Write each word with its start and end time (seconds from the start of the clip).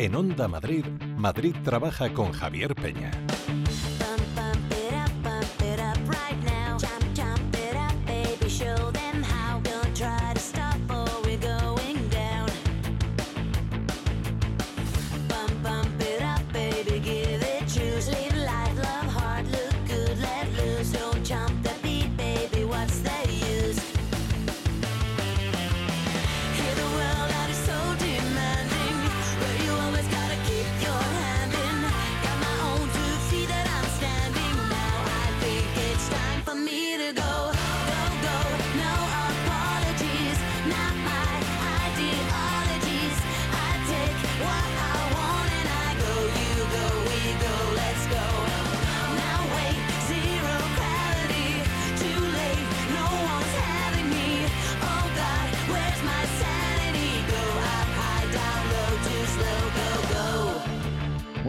En 0.00 0.14
Onda 0.14 0.48
Madrid, 0.48 0.86
Madrid 1.18 1.54
trabaja 1.62 2.14
con 2.14 2.32
Javier 2.32 2.74
Peña. 2.74 3.10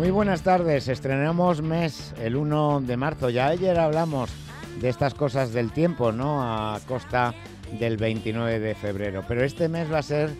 Muy 0.01 0.09
buenas 0.09 0.41
tardes, 0.41 0.87
estrenamos 0.87 1.61
mes 1.61 2.15
el 2.19 2.35
1 2.35 2.81
de 2.87 2.97
marzo. 2.97 3.29
Ya 3.29 3.49
ayer 3.49 3.77
hablamos 3.77 4.31
de 4.79 4.89
estas 4.89 5.13
cosas 5.13 5.53
del 5.53 5.71
tiempo, 5.71 6.11
¿no? 6.11 6.41
A 6.41 6.79
costa 6.87 7.35
del 7.79 7.97
29 7.97 8.59
de 8.59 8.73
febrero. 8.73 9.23
Pero 9.27 9.43
este 9.43 9.69
mes 9.69 9.93
va 9.93 9.99
a 9.99 10.01
ser 10.01 10.31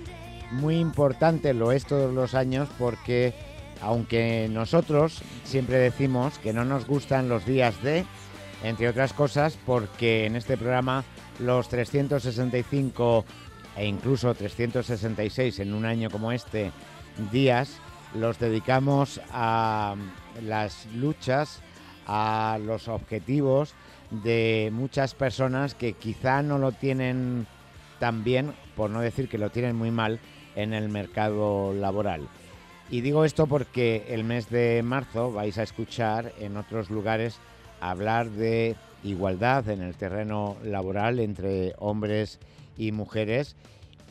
muy 0.49 0.79
importante, 0.79 1.53
lo 1.53 1.71
es 1.71 1.85
todos 1.85 2.11
los 2.11 2.33
años, 2.33 2.69
porque 2.79 3.35
aunque 3.83 4.49
nosotros 4.49 5.21
siempre 5.43 5.77
decimos 5.77 6.39
que 6.39 6.53
no 6.53 6.65
nos 6.65 6.87
gustan 6.87 7.29
los 7.29 7.45
días 7.45 7.83
de, 7.83 8.03
entre 8.63 8.89
otras 8.89 9.13
cosas, 9.13 9.59
porque 9.63 10.25
en 10.25 10.37
este 10.37 10.57
programa 10.57 11.03
los 11.37 11.69
365 11.69 13.25
e 13.77 13.85
incluso 13.85 14.33
366 14.33 15.59
en 15.59 15.75
un 15.75 15.85
año 15.85 16.09
como 16.09 16.31
este 16.31 16.71
días 17.31 17.79
los 18.13 18.39
dedicamos 18.39 19.21
a 19.31 19.95
las 20.43 20.85
luchas, 20.95 21.61
a 22.05 22.59
los 22.63 22.87
objetivos 22.87 23.73
de 24.09 24.69
muchas 24.73 25.15
personas 25.15 25.75
que 25.75 25.93
quizá 25.93 26.41
no 26.41 26.57
lo 26.57 26.71
tienen 26.71 27.47
tan 27.99 28.23
bien, 28.23 28.53
por 28.75 28.89
no 28.89 29.01
decir 29.01 29.29
que 29.29 29.37
lo 29.37 29.49
tienen 29.49 29.75
muy 29.75 29.91
mal, 29.91 30.19
en 30.55 30.73
el 30.73 30.89
mercado 30.89 31.73
laboral. 31.73 32.27
Y 32.89 33.01
digo 33.01 33.23
esto 33.23 33.47
porque 33.47 34.05
el 34.09 34.25
mes 34.25 34.49
de 34.49 34.81
marzo 34.83 35.31
vais 35.31 35.57
a 35.57 35.63
escuchar 35.63 36.33
en 36.39 36.57
otros 36.57 36.89
lugares 36.89 37.39
hablar 37.79 38.29
de 38.29 38.75
igualdad 39.03 39.69
en 39.69 39.81
el 39.81 39.95
terreno 39.95 40.57
laboral 40.63 41.19
entre 41.19 41.73
hombres 41.79 42.39
y 42.77 42.91
mujeres 42.91 43.55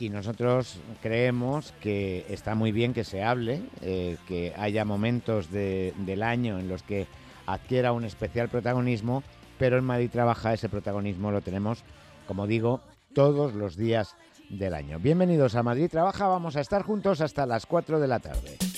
y 0.01 0.09
nosotros 0.09 0.79
creemos 1.01 1.73
que 1.79 2.25
está 2.27 2.55
muy 2.55 2.71
bien 2.71 2.93
que 2.93 3.03
se 3.03 3.23
hable, 3.23 3.61
eh, 3.81 4.17
que 4.27 4.51
haya 4.57 4.83
momentos 4.83 5.51
del 5.51 6.23
año 6.23 6.57
en 6.57 6.67
los 6.67 6.81
que 6.81 7.05
adquiera 7.45 7.91
un 7.91 8.03
especial 8.03 8.49
protagonismo, 8.49 9.23
pero 9.59 9.77
en 9.77 9.83
Madrid 9.83 10.09
Trabaja 10.11 10.53
ese 10.53 10.69
protagonismo 10.69 11.31
lo 11.31 11.41
tenemos, 11.41 11.83
como 12.27 12.47
digo, 12.47 12.81
todos 13.13 13.53
los 13.53 13.77
días 13.77 14.15
del 14.49 14.73
año. 14.73 14.97
Bienvenidos 14.99 15.53
a 15.55 15.61
Madrid 15.61 15.89
Trabaja, 15.89 16.27
vamos 16.27 16.55
a 16.55 16.61
estar 16.61 16.81
juntos 16.81 17.21
hasta 17.21 17.45
las 17.45 17.67
4 17.67 17.99
de 17.99 18.07
la 18.07 18.19
tarde. 18.19 18.70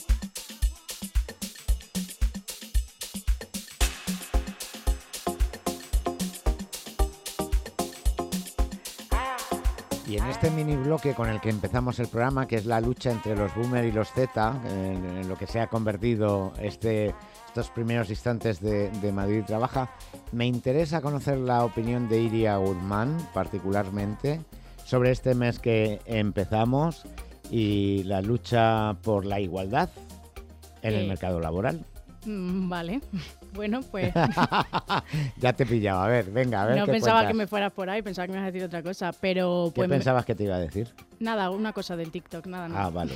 Y 10.13 10.18
en 10.18 10.25
este 10.25 10.51
mini 10.51 10.75
bloque 10.75 11.16
con 11.16 11.28
el 11.28 11.41
que 11.41 11.50
empezamos 11.50 11.97
el 11.97 12.07
programa, 12.07 12.47
que 12.47 12.57
es 12.57 12.68
la 12.68 12.79
lucha 12.79 13.09
entre 13.09 13.35
los 13.35 13.56
boomer 13.56 13.84
y 13.84 13.91
los 13.91 14.12
Z, 14.12 14.62
en, 14.69 15.28
lo 15.28 15.35
que 15.35 15.47
se 15.47 15.59
ha 15.59 15.66
convertido 15.66 16.53
este, 16.62 17.16
estos 17.47 17.72
primeros 17.72 18.12
instantes 18.12 18.59
de, 18.62 19.12
Madrid 19.12 19.41
Trabaja, 19.44 19.90
me 20.31 20.46
interesa 20.46 21.01
conocer 21.01 21.40
la 21.40 21.66
opinión 21.66 22.07
de 22.09 22.22
Iria 22.22 22.57
Guzmán, 22.57 23.18
particularmente, 23.34 24.40
sobre 24.85 25.09
este 25.09 25.34
mes 25.34 25.57
que 25.57 26.00
empezamos 26.06 27.06
y 27.50 28.03
la 28.03 28.22
lucha 28.22 28.95
por 29.01 29.25
la 29.25 29.40
igualdad 29.40 29.90
en 30.84 30.94
el 30.94 31.07
mercado 31.07 31.40
laboral. 31.40 31.84
Mm, 32.28 32.69
vale. 32.69 33.01
Bueno, 33.53 33.81
pues. 33.91 34.13
ya 35.37 35.53
te 35.53 35.65
pillaba. 35.65 36.05
A 36.05 36.07
ver, 36.07 36.31
venga, 36.31 36.63
a 36.63 36.65
ver. 36.67 36.77
No 36.77 36.85
pensaba 36.85 37.27
que 37.27 37.33
me 37.33 37.47
fueras 37.47 37.71
por 37.71 37.89
ahí, 37.89 38.01
pensaba 38.01 38.27
que 38.27 38.33
me 38.33 38.39
ibas 38.39 38.47
a 38.47 38.51
decir 38.51 38.65
otra 38.65 38.83
cosa, 38.83 39.11
pero. 39.19 39.71
¿Qué 39.73 39.81
pues 39.81 39.89
pensabas 39.89 40.25
que 40.25 40.35
te 40.35 40.43
iba 40.43 40.55
a 40.55 40.59
decir? 40.59 40.89
Nada, 41.19 41.49
una 41.49 41.73
cosa 41.73 41.95
del 41.95 42.11
TikTok, 42.11 42.45
nada, 42.47 42.67
nada. 42.67 42.85
Ah, 42.85 42.89
vale. 42.89 43.13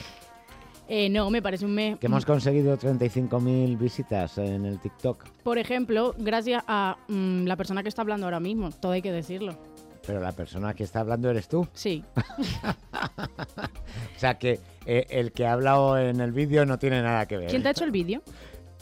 Eh, 0.89 1.09
no, 1.09 1.29
me 1.29 1.41
parece 1.41 1.65
un 1.65 1.73
mes. 1.73 1.99
Que 1.99 2.05
hemos 2.05 2.25
conseguido 2.25 2.77
35.000 2.77 3.77
visitas 3.77 4.37
en 4.37 4.65
el 4.65 4.79
TikTok. 4.79 5.25
Por 5.43 5.57
ejemplo, 5.57 6.15
gracias 6.17 6.63
a 6.67 6.97
mm, 7.07 7.45
la 7.45 7.57
persona 7.57 7.83
que 7.83 7.89
está 7.89 8.03
hablando 8.03 8.25
ahora 8.25 8.39
mismo, 8.39 8.71
todo 8.71 8.93
hay 8.93 9.01
que 9.01 9.11
decirlo. 9.11 9.57
Pero 10.05 10.21
la 10.21 10.31
persona 10.31 10.73
que 10.73 10.85
está 10.85 11.01
hablando 11.01 11.29
eres 11.29 11.49
tú. 11.49 11.67
Sí. 11.73 12.05
o 14.15 14.19
sea 14.19 14.37
que 14.37 14.61
eh, 14.85 15.05
el 15.09 15.33
que 15.33 15.45
ha 15.45 15.51
hablado 15.51 15.97
en 15.97 16.21
el 16.21 16.31
vídeo 16.31 16.65
no 16.65 16.79
tiene 16.79 17.01
nada 17.01 17.25
que 17.25 17.35
ver. 17.35 17.49
¿Quién 17.49 17.61
te 17.61 17.67
ha 17.67 17.71
hecho 17.71 17.83
el 17.83 17.91
vídeo? 17.91 18.21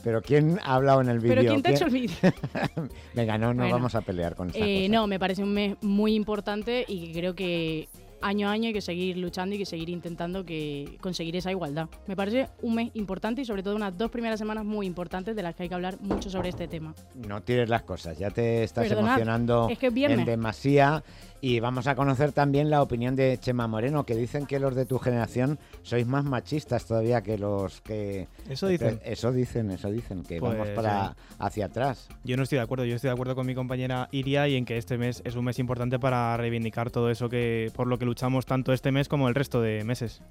Pero 0.06 0.22
¿quién 0.22 0.60
ha 0.64 0.76
hablado 0.76 1.02
en 1.02 1.10
el 1.10 1.18
vídeo? 1.18 1.36
¿Pero 1.36 1.50
quién 1.50 1.64
te 1.64 1.70
ha 1.70 1.72
hecho 1.72 1.86
el 1.86 1.92
vídeo? 1.92 2.16
Venga, 3.16 3.40
no 3.40 3.56
nos 3.56 3.72
vamos 3.72 3.96
a 3.96 4.02
pelear 4.02 4.36
con 4.36 4.50
esta 4.50 4.60
eh, 4.60 4.88
No, 4.88 5.08
me 5.08 5.18
parece 5.18 5.42
un 5.42 5.52
mes 5.52 5.78
muy 5.82 6.14
importante 6.14 6.86
y 6.88 7.12
creo 7.12 7.34
que 7.34 7.90
año 8.22 8.48
a 8.48 8.52
año 8.52 8.68
hay 8.68 8.74
que 8.74 8.82
seguir 8.82 9.18
luchando 9.18 9.56
y 9.56 9.58
que 9.58 9.66
seguir 9.66 9.90
intentando 9.90 10.46
que 10.46 11.00
conseguir 11.02 11.36
esa 11.36 11.50
igualdad. 11.50 11.90
Me 12.06 12.16
parece 12.16 12.50
un 12.62 12.76
mes 12.76 12.92
importante 12.94 13.42
y 13.42 13.46
sobre 13.46 13.64
todo 13.64 13.76
unas 13.76 13.98
dos 13.98 14.12
primeras 14.12 14.38
semanas 14.38 14.64
muy 14.64 14.86
importantes 14.86 15.36
de 15.36 15.42
las 15.42 15.56
que 15.56 15.64
hay 15.64 15.70
que 15.70 15.76
hablar 15.76 16.00
mucho 16.00 16.30
sobre 16.30 16.50
este 16.50 16.68
tema. 16.68 16.94
No 17.16 17.42
tires 17.42 17.68
las 17.68 17.82
cosas, 17.82 18.16
ya 18.16 18.30
te 18.30 18.64
estás 18.64 18.92
emocionando 18.92 19.68
en 19.82 20.24
demasía 20.24 21.04
y 21.42 21.60
vamos 21.60 21.88
a 21.88 21.96
conocer 21.96 22.32
también 22.32 22.70
la 22.70 22.82
opinión 22.82 23.16
de 23.16 23.38
Chema 23.38 23.68
Moreno, 23.68 24.06
que 24.06 24.16
dicen 24.16 24.46
que 24.46 24.60
los 24.60 24.76
de 24.76 24.86
tu 24.86 24.98
generación 25.00 25.60
sois 25.84 26.08
más 26.08 26.24
machistas 26.24 26.86
todavía 26.86 27.22
que 27.22 27.38
los 27.38 27.82
que... 27.82 28.28
Eso 28.50 28.68
dicen. 28.68 29.00
Eso 29.04 29.32
dicen, 29.32 29.72
eso 29.72 29.92
dicen, 29.92 30.24
que 30.24 30.40
vamos 30.40 30.58
pues, 30.58 30.70
para 30.72 31.16
hacia 31.40 31.66
atrás. 31.66 32.08
Yo 32.24 32.38
no 32.38 32.44
estoy 32.44 32.58
de 32.58 32.64
acuerdo, 32.64 32.86
yo 32.86 32.96
estoy 32.96 33.10
de 33.10 33.14
acuerdo 33.14 33.36
con 33.36 33.46
mi 33.46 33.56
compañera 33.56 34.10
Iria 34.12 34.48
y 34.48 34.56
en 34.56 34.66
que 34.66 34.78
este 34.78 34.98
mes 34.98 35.22
es 35.26 35.36
un 35.36 35.46
mes 35.46 35.60
importante 35.60 36.00
para 36.00 36.36
reivindicar 36.38 36.90
todo 36.90 37.10
eso 37.10 37.30
que 37.30 37.72
por 37.76 37.88
lo 37.88 38.00
que 38.00 38.06
luchamos 38.06 38.46
tanto 38.46 38.74
este 38.74 38.92
mes 38.92 39.08
como 39.08 39.28
el 39.28 39.36
resto 39.36 39.62
de 39.62 39.84
meses. 39.84 40.22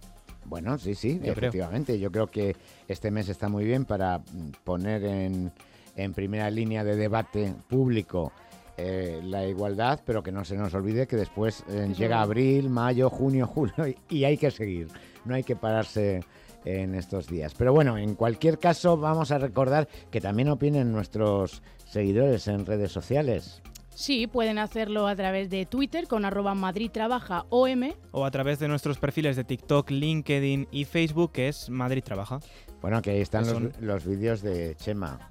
Bueno, 0.47 0.79
sí, 0.79 0.95
sí, 0.95 1.21
efectivamente. 1.23 1.99
Yo 1.99 2.11
creo 2.11 2.27
que 2.27 2.57
este 2.89 3.11
mes 3.11 3.29
está 3.29 3.49
muy 3.49 3.65
bien 3.65 3.85
para 3.85 4.21
poner 4.65 5.05
en, 5.05 5.53
en 5.97 6.13
primera 6.13 6.51
línea 6.51 6.85
de 6.85 6.97
debate 6.97 7.55
público 7.69 8.33
eh, 8.77 9.21
la 9.23 9.47
igualdad, 9.47 10.01
pero 10.05 10.23
que 10.23 10.33
no 10.33 10.45
se 10.45 10.57
nos 10.57 10.75
olvide 10.75 11.07
que 11.07 11.17
después 11.17 11.65
eh, 11.69 11.93
llega 11.97 12.21
abril, 12.21 12.71
mayo, 12.71 13.09
junio, 13.09 13.47
julio 13.55 13.75
y, 14.09 14.25
hay 14.25 14.37
que 14.37 14.51
seguir, 14.51 14.89
no 15.25 15.35
hay 15.35 15.45
que 15.45 15.55
pararse 15.55 16.25
en 16.65 16.95
estos 16.95 17.29
días. 17.29 17.55
Pero 17.55 17.73
bueno, 17.73 17.97
en 17.99 18.15
cualquier 18.15 18.59
caso 18.59 18.97
vamos 18.97 19.31
a 19.31 19.39
recordar 19.39 19.89
que 20.11 20.21
también 20.21 20.49
opinen 20.49 20.91
nuestros 20.91 21.63
seguidores 21.87 22.49
en 22.49 22.67
redes 22.67 22.91
sociales. 22.91 23.63
Sí, 23.95 24.27
pueden 24.27 24.59
hacerlo 24.59 25.07
a 25.07 25.15
través 25.15 25.51
de 25.51 25.67
Twitter 25.67 26.09
con 26.09 26.25
arroba 26.25 26.55
Madrid 26.57 26.91
Trabaja 26.91 27.47
OM. 27.51 27.93
O 28.11 28.25
a 28.25 28.31
través 28.33 28.59
de 28.59 28.67
nuestros 28.67 28.99
perfiles 28.99 29.37
de 29.37 29.45
TikTok, 29.45 29.89
LinkedIn 29.91 30.67
y 30.73 30.85
Facebook, 30.85 31.31
que 31.31 31.47
es 31.47 31.71
Madrid 31.71 32.03
Trabaja. 32.03 32.41
Bueno, 32.81 33.01
que 33.03 33.13
ahí 33.13 33.21
están 33.21 33.47
los, 33.47 33.81
los 33.81 34.05
vídeos 34.05 34.43
de 34.43 34.75
Chema. 34.75 35.31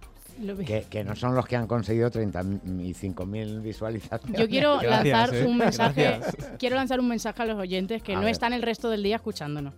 Que, 0.90 1.04
no 1.04 1.16
son 1.16 1.36
los 1.36 1.46
que 1.46 1.56
han 1.56 1.68
conseguido 1.68 2.10
35.000 2.10 3.62
visualizaciones. 3.62 4.40
Yo 4.40 4.48
quiero 4.50 4.82
lanzar 4.82 5.34
¿eh? 5.34 5.46
un 5.46 5.58
mensaje, 5.58 6.20
quiero 6.58 6.76
lanzar 6.76 7.00
un 7.00 7.08
mensaje 7.08 7.42
a 7.42 7.46
los 7.46 7.60
oyentes 7.60 8.02
que 8.02 8.16
no 8.16 8.28
están 8.28 8.54
el 8.54 8.62
resto 8.62 8.90
del 8.90 9.04
día 9.04 9.18
escuchándonos. 9.18 9.74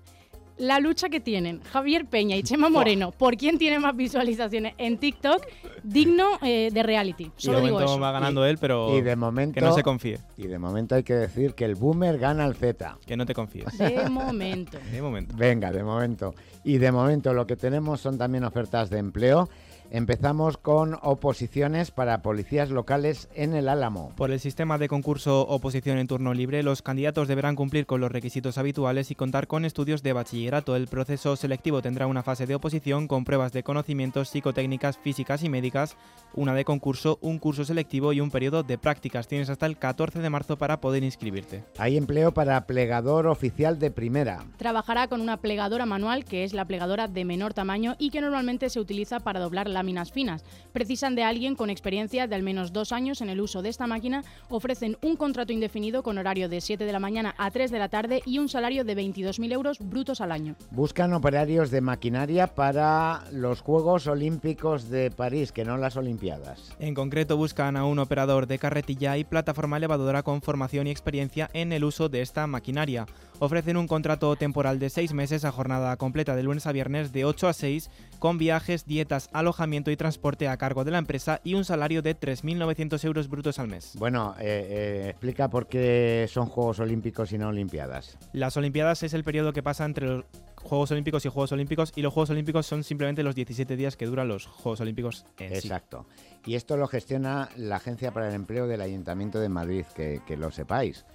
la 0.57 0.79
lucha 0.79 1.09
que 1.09 1.19
tienen 1.19 1.61
Javier 1.63 2.05
Peña 2.05 2.37
y 2.37 2.43
Chema 2.43 2.69
Moreno 2.69 3.11
por 3.11 3.35
quién 3.35 3.57
tiene 3.57 3.77
más 3.79 3.93
visualizaciones 3.95 4.73
en 4.77 4.97
TikTok, 4.97 5.45
digno 5.83 6.39
eh, 6.41 6.69
de 6.71 6.81
reality. 6.83 7.29
Solo 7.35 7.57
de 7.57 7.65
digo 7.65 7.73
momento 7.75 7.93
eso. 7.93 8.01
va 8.01 8.11
ganando 8.13 8.45
él, 8.45 8.57
pero 8.57 8.97
Y 8.97 9.01
de 9.01 9.17
momento, 9.17 9.55
que 9.55 9.61
no 9.61 9.73
se 9.73 9.83
confíe. 9.83 10.19
y 10.37 10.47
de 10.47 10.57
momento 10.57 10.95
hay 10.95 11.03
que 11.03 11.15
decir 11.15 11.53
que 11.55 11.65
el 11.65 11.75
boomer 11.75 12.17
gana 12.17 12.45
al 12.45 12.55
Z. 12.55 12.97
Que 13.05 13.17
no 13.17 13.25
te 13.25 13.33
confíes. 13.33 13.77
De 13.77 14.09
momento. 14.09 14.77
De 14.89 15.01
momento. 15.01 15.35
Venga, 15.37 15.73
de 15.73 15.83
momento. 15.83 16.33
Y 16.63 16.77
de 16.77 16.91
momento 16.91 17.33
lo 17.33 17.45
que 17.45 17.57
tenemos 17.57 17.99
son 17.99 18.17
también 18.17 18.45
ofertas 18.45 18.89
de 18.89 18.99
empleo. 18.99 19.49
Empezamos 19.91 20.57
con 20.57 20.97
oposiciones 21.01 21.91
para 21.91 22.21
policías 22.21 22.69
locales 22.69 23.29
en 23.35 23.53
el 23.53 23.69
Álamo. 23.69 24.11
Por 24.17 24.31
el 24.31 24.39
sistema 24.39 24.77
de 24.77 24.87
concurso 24.87 25.41
oposición 25.41 25.99
en 25.99 26.07
turno 26.07 26.33
libre, 26.33 26.63
los 26.63 26.81
candidatos 26.81 27.27
deberán 27.27 27.55
cumplir 27.55 27.85
con 27.85 28.01
los 28.01 28.11
requisitos 28.11 28.57
habituales 28.57 29.11
y 29.11 29.15
contar 29.15 29.47
con 29.47 29.63
estudios 29.63 30.01
de 30.03 30.13
bachillerato. 30.13 30.75
El 30.75 30.87
proceso 30.87 31.35
selectivo 31.35 31.81
tendrá 31.81 32.07
una 32.07 32.23
fase 32.23 32.47
de 32.47 32.55
oposición 32.55 33.07
con 33.07 33.25
pruebas 33.25 33.53
de 33.53 33.63
conocimientos 33.63 34.29
psicotécnicas, 34.29 34.97
físicas 34.97 35.43
y 35.43 35.49
médicas, 35.49 35.95
una 36.33 36.53
de 36.53 36.65
concurso, 36.65 37.19
un 37.21 37.37
curso 37.37 37.63
selectivo 37.63 38.11
y 38.11 38.21
un 38.21 38.31
periodo 38.31 38.63
de 38.63 38.77
prácticas. 38.77 39.27
Tienes 39.27 39.49
hasta 39.49 39.65
el 39.67 39.77
14 39.77 40.19
de 40.19 40.29
marzo 40.29 40.57
para 40.57 40.81
poder 40.81 41.03
inscribirte. 41.03 41.63
Hay 41.77 41.95
empleo 41.95 42.33
para 42.33 42.65
plegador 42.65 43.27
oficial 43.27 43.79
de 43.79 43.91
primera. 43.91 44.45
Trabajará 44.57 45.07
con 45.07 45.21
una 45.21 45.37
plegadora 45.37 45.85
manual, 45.85 46.25
que 46.25 46.43
es 46.43 46.53
la 46.53 46.65
plegadora 46.65 47.07
de 47.07 47.23
menor 47.23 47.53
tamaño 47.53 47.95
y 47.99 48.09
que 48.09 48.21
normalmente 48.21 48.69
se 48.69 48.79
utiliza 48.79 49.19
para 49.19 49.39
doblar 49.39 49.69
láminas 49.75 50.11
finas. 50.11 50.43
Precisan 50.73 51.13
de 51.13 51.21
alguien 51.21 51.53
con 51.53 51.69
experiencia 51.69 52.25
de 52.25 52.33
al 52.33 52.41
menos 52.41 52.73
dos 52.73 52.91
años 52.91 53.21
en 53.21 53.29
el 53.29 53.39
uso 53.39 53.61
de 53.61 53.69
esta 53.69 53.85
máquina. 53.85 54.23
Ofrecen 54.49 54.97
un 55.03 55.15
contrato 55.17 55.53
indefinido 55.53 56.01
con 56.01 56.17
horario 56.17 56.49
de 56.49 56.61
7 56.61 56.83
de 56.83 56.91
la 56.91 56.99
mañana 56.99 57.35
a 57.37 57.51
3 57.51 57.69
de 57.69 57.79
la 57.79 57.89
tarde 57.89 58.23
y 58.25 58.39
un 58.39 58.49
salario 58.49 58.83
de 58.83 58.95
22.000 58.95 59.51
euros 59.51 59.77
brutos 59.79 60.21
al 60.21 60.31
año. 60.31 60.55
Buscan 60.71 61.13
operarios 61.13 61.69
de 61.69 61.81
maquinaria 61.81 62.47
para 62.47 63.23
los 63.31 63.61
Juegos 63.61 64.07
Olímpicos 64.07 64.89
de 64.89 65.11
París, 65.11 65.51
que 65.51 65.65
no 65.65 65.77
las 65.77 65.97
Olimpiadas. 65.97 66.75
En 66.79 66.95
concreto 66.95 67.37
buscan 67.37 67.77
a 67.77 67.85
un 67.85 67.99
operador 67.99 68.47
de 68.47 68.57
carretilla 68.57 69.17
y 69.17 69.23
plataforma 69.23 69.77
elevadora 69.77 70.23
con 70.23 70.41
formación 70.41 70.87
y 70.87 70.91
experiencia 70.91 71.49
en 71.53 71.71
el 71.71 71.83
uso 71.83 72.09
de 72.09 72.21
esta 72.21 72.47
maquinaria. 72.47 73.05
Ofrecen 73.39 73.75
un 73.75 73.87
contrato 73.87 74.35
temporal 74.37 74.79
de 74.79 74.89
seis 74.89 75.11
meses 75.11 75.43
a 75.43 75.51
jornada 75.51 75.95
completa 75.97 76.35
de 76.35 76.43
lunes 76.43 76.67
a 76.67 76.71
viernes 76.71 77.11
de 77.11 77.25
8 77.25 77.49
a 77.49 77.53
6 77.53 77.89
con 78.19 78.37
viajes, 78.37 78.85
dietas, 78.85 79.29
alojamiento 79.33 79.64
y 79.73 79.95
transporte 79.97 80.47
a 80.47 80.57
cargo 80.57 80.83
de 80.83 80.91
la 80.91 80.99
empresa 80.99 81.41
y 81.43 81.55
un 81.55 81.65
salario 81.65 82.01
de 82.01 82.17
3.900 82.17 83.03
euros 83.05 83.27
brutos 83.27 83.59
al 83.59 83.67
mes. 83.67 83.93
Bueno, 83.97 84.35
eh, 84.39 84.67
eh, 84.69 85.09
explica 85.09 85.49
por 85.49 85.67
qué 85.67 86.27
son 86.29 86.45
Juegos 86.45 86.79
Olímpicos 86.79 87.31
y 87.31 87.37
no 87.37 87.49
Olimpiadas. 87.49 88.17
Las 88.33 88.57
Olimpiadas 88.57 89.03
es 89.03 89.13
el 89.13 89.23
periodo 89.23 89.53
que 89.53 89.63
pasa 89.63 89.85
entre 89.85 90.07
los 90.07 90.25
Juegos 90.55 90.91
Olímpicos 90.91 91.25
y 91.25 91.29
Juegos 91.29 91.51
Olímpicos 91.51 91.93
y 91.95 92.01
los 92.01 92.13
Juegos 92.13 92.29
Olímpicos 92.29 92.65
son 92.65 92.83
simplemente 92.83 93.23
los 93.23 93.35
17 93.35 93.75
días 93.75 93.97
que 93.97 94.05
duran 94.05 94.27
los 94.27 94.45
Juegos 94.45 94.81
Olímpicos 94.81 95.25
en 95.37 95.49
sí. 95.49 95.55
Exacto. 95.67 96.05
Y 96.45 96.55
esto 96.55 96.77
lo 96.77 96.87
gestiona 96.87 97.49
la 97.55 97.77
Agencia 97.77 98.11
para 98.11 98.29
el 98.29 98.35
Empleo 98.35 98.67
del 98.67 98.81
Ayuntamiento 98.81 99.39
de 99.39 99.49
Madrid, 99.49 99.85
que, 99.95 100.21
que 100.25 100.37
lo 100.37 100.51
sepáis. 100.51 101.05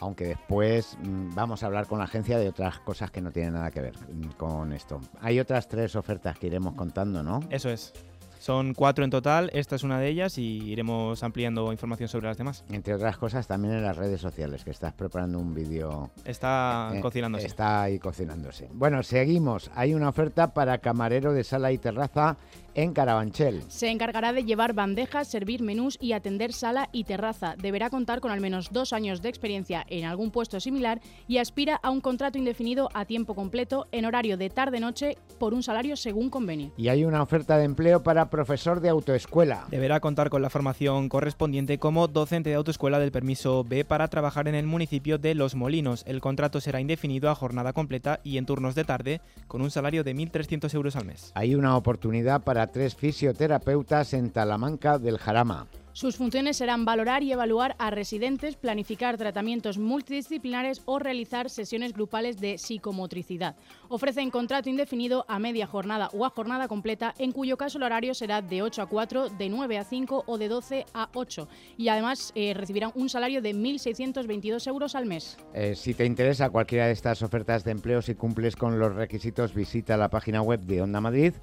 Aunque 0.00 0.26
después 0.26 0.96
mm, 1.02 1.34
vamos 1.34 1.62
a 1.62 1.66
hablar 1.66 1.86
con 1.86 1.98
la 1.98 2.04
agencia 2.04 2.38
de 2.38 2.48
otras 2.48 2.78
cosas 2.80 3.10
que 3.10 3.20
no 3.20 3.30
tienen 3.30 3.54
nada 3.54 3.70
que 3.70 3.80
ver 3.80 3.94
mm, 3.96 4.30
con 4.36 4.72
esto. 4.72 5.00
Hay 5.20 5.40
otras 5.40 5.68
tres 5.68 5.96
ofertas 5.96 6.38
que 6.38 6.46
iremos 6.46 6.74
contando, 6.74 7.22
¿no? 7.22 7.40
Eso 7.50 7.70
es. 7.70 7.92
Son 8.38 8.72
cuatro 8.72 9.04
en 9.04 9.10
total, 9.10 9.50
esta 9.52 9.74
es 9.74 9.82
una 9.82 9.98
de 9.98 10.08
ellas 10.08 10.38
y 10.38 10.70
iremos 10.70 11.22
ampliando 11.22 11.72
información 11.72 12.08
sobre 12.08 12.28
las 12.28 12.38
demás. 12.38 12.64
Entre 12.70 12.94
otras 12.94 13.18
cosas, 13.18 13.48
también 13.48 13.74
en 13.74 13.82
las 13.82 13.96
redes 13.96 14.20
sociales, 14.20 14.64
que 14.64 14.70
estás 14.70 14.92
preparando 14.92 15.38
un 15.38 15.54
vídeo. 15.54 16.10
Está 16.24 16.92
eh, 16.94 17.00
cocinándose. 17.00 17.46
Está 17.46 17.82
ahí 17.82 17.98
cocinándose. 17.98 18.68
Bueno, 18.72 19.02
seguimos. 19.02 19.70
Hay 19.74 19.92
una 19.92 20.08
oferta 20.08 20.54
para 20.54 20.78
camarero 20.78 21.32
de 21.32 21.42
sala 21.42 21.72
y 21.72 21.78
terraza 21.78 22.36
en 22.78 22.92
Carabanchel. 22.92 23.64
Se 23.66 23.88
encargará 23.90 24.32
de 24.32 24.44
llevar 24.44 24.72
bandejas, 24.72 25.26
servir 25.26 25.62
menús 25.62 25.98
y 26.00 26.12
atender 26.12 26.52
sala 26.52 26.88
y 26.92 27.02
terraza. 27.02 27.56
Deberá 27.60 27.90
contar 27.90 28.20
con 28.20 28.30
al 28.30 28.40
menos 28.40 28.68
dos 28.70 28.92
años 28.92 29.20
de 29.20 29.28
experiencia 29.28 29.84
en 29.88 30.04
algún 30.04 30.30
puesto 30.30 30.60
similar 30.60 31.00
y 31.26 31.38
aspira 31.38 31.80
a 31.82 31.90
un 31.90 32.00
contrato 32.00 32.38
indefinido 32.38 32.88
a 32.94 33.04
tiempo 33.04 33.34
completo 33.34 33.88
en 33.90 34.04
horario 34.04 34.36
de 34.36 34.48
tarde-noche 34.48 35.16
por 35.40 35.54
un 35.54 35.64
salario 35.64 35.96
según 35.96 36.30
convenio. 36.30 36.70
Y 36.76 36.86
hay 36.86 37.04
una 37.04 37.20
oferta 37.20 37.58
de 37.58 37.64
empleo 37.64 38.04
para 38.04 38.30
profesor 38.30 38.80
de 38.80 38.90
autoescuela. 38.90 39.66
Deberá 39.70 39.98
contar 39.98 40.30
con 40.30 40.42
la 40.42 40.50
formación 40.50 41.08
correspondiente 41.08 41.78
como 41.78 42.06
docente 42.06 42.50
de 42.50 42.56
autoescuela 42.56 43.00
del 43.00 43.10
permiso 43.10 43.64
B 43.64 43.84
para 43.84 44.06
trabajar 44.06 44.46
en 44.46 44.54
el 44.54 44.66
municipio 44.66 45.18
de 45.18 45.34
Los 45.34 45.56
Molinos. 45.56 46.04
El 46.06 46.20
contrato 46.20 46.60
será 46.60 46.80
indefinido 46.80 47.28
a 47.28 47.34
jornada 47.34 47.72
completa 47.72 48.20
y 48.22 48.38
en 48.38 48.46
turnos 48.46 48.76
de 48.76 48.84
tarde 48.84 49.20
con 49.48 49.62
un 49.62 49.72
salario 49.72 50.04
de 50.04 50.14
1.300 50.14 50.72
euros 50.74 50.94
al 50.94 51.06
mes. 51.06 51.32
Hay 51.34 51.56
una 51.56 51.76
oportunidad 51.76 52.42
para 52.42 52.67
tres 52.68 52.94
fisioterapeutas 52.94 54.14
en 54.14 54.30
Talamanca 54.30 54.98
del 54.98 55.18
Jarama. 55.18 55.66
Sus 55.98 56.16
funciones 56.16 56.56
serán 56.56 56.84
valorar 56.84 57.24
y 57.24 57.32
evaluar 57.32 57.74
a 57.80 57.90
residentes, 57.90 58.54
planificar 58.54 59.16
tratamientos 59.16 59.78
multidisciplinares 59.78 60.80
o 60.84 61.00
realizar 61.00 61.50
sesiones 61.50 61.92
grupales 61.92 62.38
de 62.38 62.56
psicomotricidad. 62.56 63.56
Ofrecen 63.88 64.30
contrato 64.30 64.70
indefinido 64.70 65.24
a 65.26 65.40
media 65.40 65.66
jornada 65.66 66.08
o 66.12 66.24
a 66.24 66.30
jornada 66.30 66.68
completa, 66.68 67.14
en 67.18 67.32
cuyo 67.32 67.56
caso 67.56 67.78
el 67.78 67.82
horario 67.82 68.14
será 68.14 68.42
de 68.42 68.62
8 68.62 68.82
a 68.82 68.86
4, 68.86 69.30
de 69.30 69.48
9 69.48 69.76
a 69.76 69.82
5 69.82 70.22
o 70.24 70.38
de 70.38 70.46
12 70.46 70.86
a 70.94 71.08
8. 71.14 71.48
Y 71.76 71.88
además 71.88 72.30
eh, 72.36 72.54
recibirán 72.54 72.92
un 72.94 73.08
salario 73.08 73.42
de 73.42 73.52
1.622 73.52 74.68
euros 74.68 74.94
al 74.94 75.06
mes. 75.06 75.36
Eh, 75.52 75.74
si 75.74 75.94
te 75.94 76.06
interesa 76.06 76.50
cualquiera 76.50 76.86
de 76.86 76.92
estas 76.92 77.22
ofertas 77.22 77.64
de 77.64 77.72
empleo, 77.72 78.02
si 78.02 78.14
cumples 78.14 78.54
con 78.54 78.78
los 78.78 78.94
requisitos, 78.94 79.52
visita 79.52 79.96
la 79.96 80.10
página 80.10 80.42
web 80.42 80.60
de 80.60 80.80
Onda 80.80 81.00
Madrid. 81.00 81.34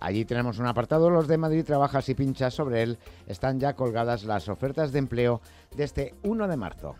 Allí 0.00 0.24
tenemos 0.24 0.58
un 0.58 0.66
apartado, 0.66 1.10
los 1.10 1.28
de 1.28 1.36
Madrid 1.36 1.64
trabajas 1.64 2.08
y 2.08 2.14
pinchas 2.14 2.54
sobre 2.54 2.82
él. 2.82 2.98
Están 3.26 3.60
ya 3.60 3.74
colgadas 3.74 4.24
las 4.24 4.48
ofertas 4.48 4.92
de 4.92 4.98
empleo 4.98 5.42
de 5.76 5.84
este 5.84 6.14
1 6.22 6.48
de 6.48 6.56
marzo. 6.56 6.96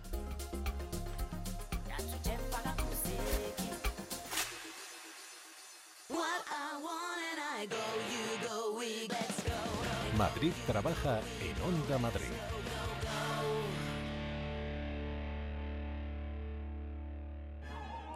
Madrid 10.19 10.53
trabaja 10.67 11.20
en 11.41 11.62
Onda 11.62 11.99
Madrid. 11.99 12.26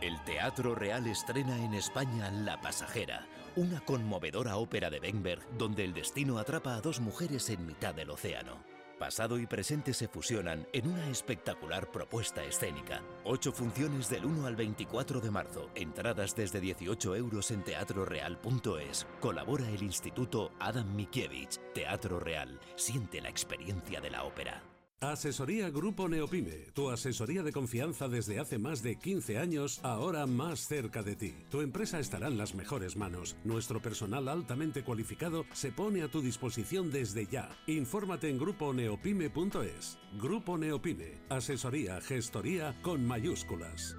El 0.02 0.20
Teatro 0.24 0.74
Real 0.74 1.06
estrena 1.06 1.56
en 1.64 1.72
España 1.72 2.30
La 2.30 2.60
Pasajera, 2.60 3.26
una 3.56 3.80
conmovedora 3.80 4.56
ópera 4.56 4.90
de 4.90 4.98
Weinberg 4.98 5.42
donde 5.56 5.84
el 5.84 5.94
destino 5.94 6.38
atrapa 6.38 6.74
a 6.74 6.80
dos 6.80 7.00
mujeres 7.00 7.50
en 7.50 7.66
mitad 7.66 7.94
del 7.94 8.10
océano. 8.10 8.62
Pasado 8.98 9.38
y 9.38 9.46
presente 9.46 9.92
se 9.92 10.08
fusionan 10.08 10.66
en 10.72 10.88
una 10.88 11.08
espectacular 11.08 11.90
propuesta 11.90 12.44
escénica. 12.44 13.02
Ocho 13.24 13.52
funciones 13.52 14.08
del 14.08 14.24
1 14.24 14.46
al 14.46 14.56
24 14.56 15.20
de 15.20 15.30
marzo. 15.30 15.70
Entradas 15.74 16.34
desde 16.34 16.60
18 16.60 17.16
euros 17.16 17.50
en 17.50 17.64
teatroreal.es. 17.64 19.06
Colabora 19.20 19.68
el 19.68 19.82
Instituto 19.82 20.52
Adam 20.60 20.94
Mikiewicz. 20.94 21.58
Teatro 21.74 22.20
Real. 22.20 22.60
Siente 22.76 23.20
la 23.20 23.28
experiencia 23.28 24.00
de 24.00 24.10
la 24.10 24.24
ópera. 24.24 24.73
Asesoría 25.10 25.70
Grupo 25.70 26.08
Neopime, 26.08 26.70
tu 26.72 26.90
asesoría 26.90 27.42
de 27.42 27.52
confianza 27.52 28.08
desde 28.08 28.38
hace 28.38 28.58
más 28.58 28.82
de 28.82 28.96
15 28.96 29.38
años, 29.38 29.80
ahora 29.82 30.26
más 30.26 30.66
cerca 30.66 31.02
de 31.02 31.14
ti. 31.14 31.34
Tu 31.50 31.60
empresa 31.60 32.00
estará 32.00 32.28
en 32.28 32.38
las 32.38 32.54
mejores 32.54 32.96
manos. 32.96 33.36
Nuestro 33.44 33.82
personal 33.82 34.28
altamente 34.28 34.82
cualificado 34.82 35.44
se 35.52 35.72
pone 35.72 36.02
a 36.02 36.08
tu 36.08 36.20
disposición 36.20 36.90
desde 36.90 37.26
ya. 37.26 37.50
Infórmate 37.66 38.30
en 38.30 38.38
gruponeopime.es. 38.38 39.98
Grupo 40.20 40.56
Neopime, 40.56 41.20
asesoría, 41.28 42.00
gestoría 42.00 42.80
con 42.82 43.06
mayúsculas. 43.06 43.96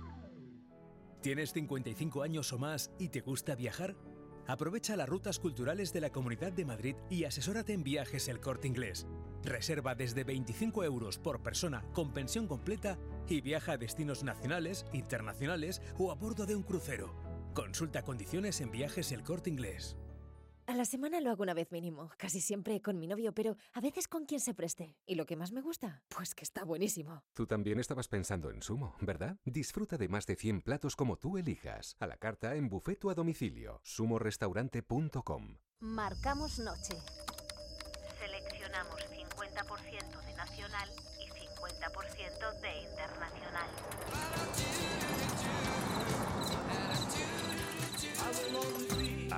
¿Tienes 1.21 1.53
55 1.53 2.23
años 2.23 2.53
o 2.53 2.59
más 2.59 2.91
y 2.99 3.09
te 3.09 3.21
gusta 3.21 3.55
viajar? 3.55 3.95
Aprovecha 4.47 4.95
las 4.95 5.09
rutas 5.09 5.39
culturales 5.39 5.91
de 5.91 6.01
la 6.01 6.11
Comunidad 6.11 6.51
de 6.51 6.65
Madrid 6.65 6.95
y 7.09 7.23
asesórate 7.23 7.73
en 7.73 7.83
viajes 7.83 8.27
el 8.27 8.39
corte 8.39 8.67
inglés. 8.67 9.07
Reserva 9.43 9.95
desde 9.95 10.23
25 10.23 10.83
euros 10.83 11.17
por 11.17 11.41
persona 11.41 11.83
con 11.93 12.13
pensión 12.13 12.47
completa 12.47 12.97
y 13.27 13.41
viaja 13.41 13.73
a 13.73 13.77
destinos 13.77 14.23
nacionales, 14.23 14.85
internacionales 14.93 15.81
o 15.97 16.11
a 16.11 16.15
bordo 16.15 16.45
de 16.45 16.55
un 16.55 16.63
crucero. 16.63 17.15
Consulta 17.55 18.03
condiciones 18.03 18.61
en 18.61 18.69
viajes 18.69 19.11
el 19.11 19.23
corte 19.23 19.49
inglés. 19.49 19.97
A 20.67 20.73
la 20.73 20.85
semana 20.85 21.21
lo 21.21 21.29
hago 21.29 21.43
una 21.43 21.53
vez 21.53 21.71
mínimo, 21.71 22.09
casi 22.17 22.41
siempre 22.41 22.81
con 22.81 22.97
mi 22.97 23.05
novio, 23.05 23.33
pero 23.33 23.55
a 23.73 23.81
veces 23.81 24.07
con 24.07 24.25
quien 24.25 24.39
se 24.39 24.55
preste. 24.55 24.97
¿Y 25.05 25.13
lo 25.13 25.27
que 25.27 25.35
más 25.35 25.51
me 25.51 25.61
gusta? 25.61 26.03
Pues 26.09 26.33
que 26.33 26.43
está 26.43 26.63
buenísimo. 26.63 27.23
Tú 27.33 27.45
también 27.45 27.79
estabas 27.79 28.07
pensando 28.07 28.49
en 28.49 28.63
Sumo, 28.63 28.95
¿verdad? 28.99 29.37
Disfruta 29.45 29.97
de 29.97 30.07
más 30.07 30.25
de 30.25 30.35
100 30.35 30.61
platos 30.61 30.95
como 30.95 31.17
tú 31.17 31.37
elijas, 31.37 31.95
a 31.99 32.07
la 32.07 32.17
carta 32.17 32.55
en 32.55 32.67
buffet 32.67 33.05
o 33.05 33.11
a 33.11 33.13
domicilio. 33.13 33.79
sumorestaurante.com 33.83 35.57
Marcamos 35.81 36.57
noche. 36.57 36.95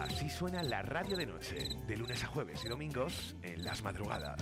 Así 0.04 0.30
suena 0.30 0.62
la 0.62 0.84
radio 0.84 1.18
de 1.18 1.26
noche, 1.26 1.70
de 1.88 1.98
lunes 1.98 2.24
a 2.24 2.28
jueves 2.28 2.64
y 2.64 2.70
domingos 2.70 3.36
en 3.42 3.64
las 3.64 3.82
madrugadas. 3.82 4.40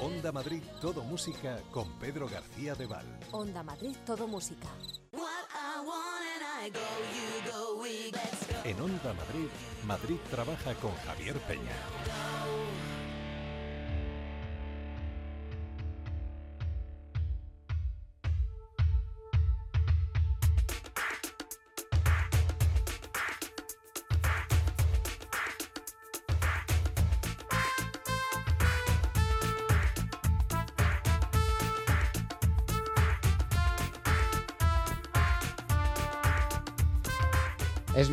Onda 0.00 0.32
Madrid 0.32 0.62
Todo 0.80 1.04
Música 1.04 1.58
con 1.70 1.98
Pedro 1.98 2.26
García 2.26 2.74
de 2.74 2.86
Val. 2.86 3.04
Onda 3.32 3.62
Madrid, 3.62 3.94
todo 4.06 4.26
música. 4.26 4.68
En 8.64 8.80
Onda 8.80 9.12
Madrid, 9.12 9.48
Madrid 9.86 10.16
trabaja 10.30 10.74
con 10.76 10.94
Javier 11.06 11.38
Peña. 11.40 12.73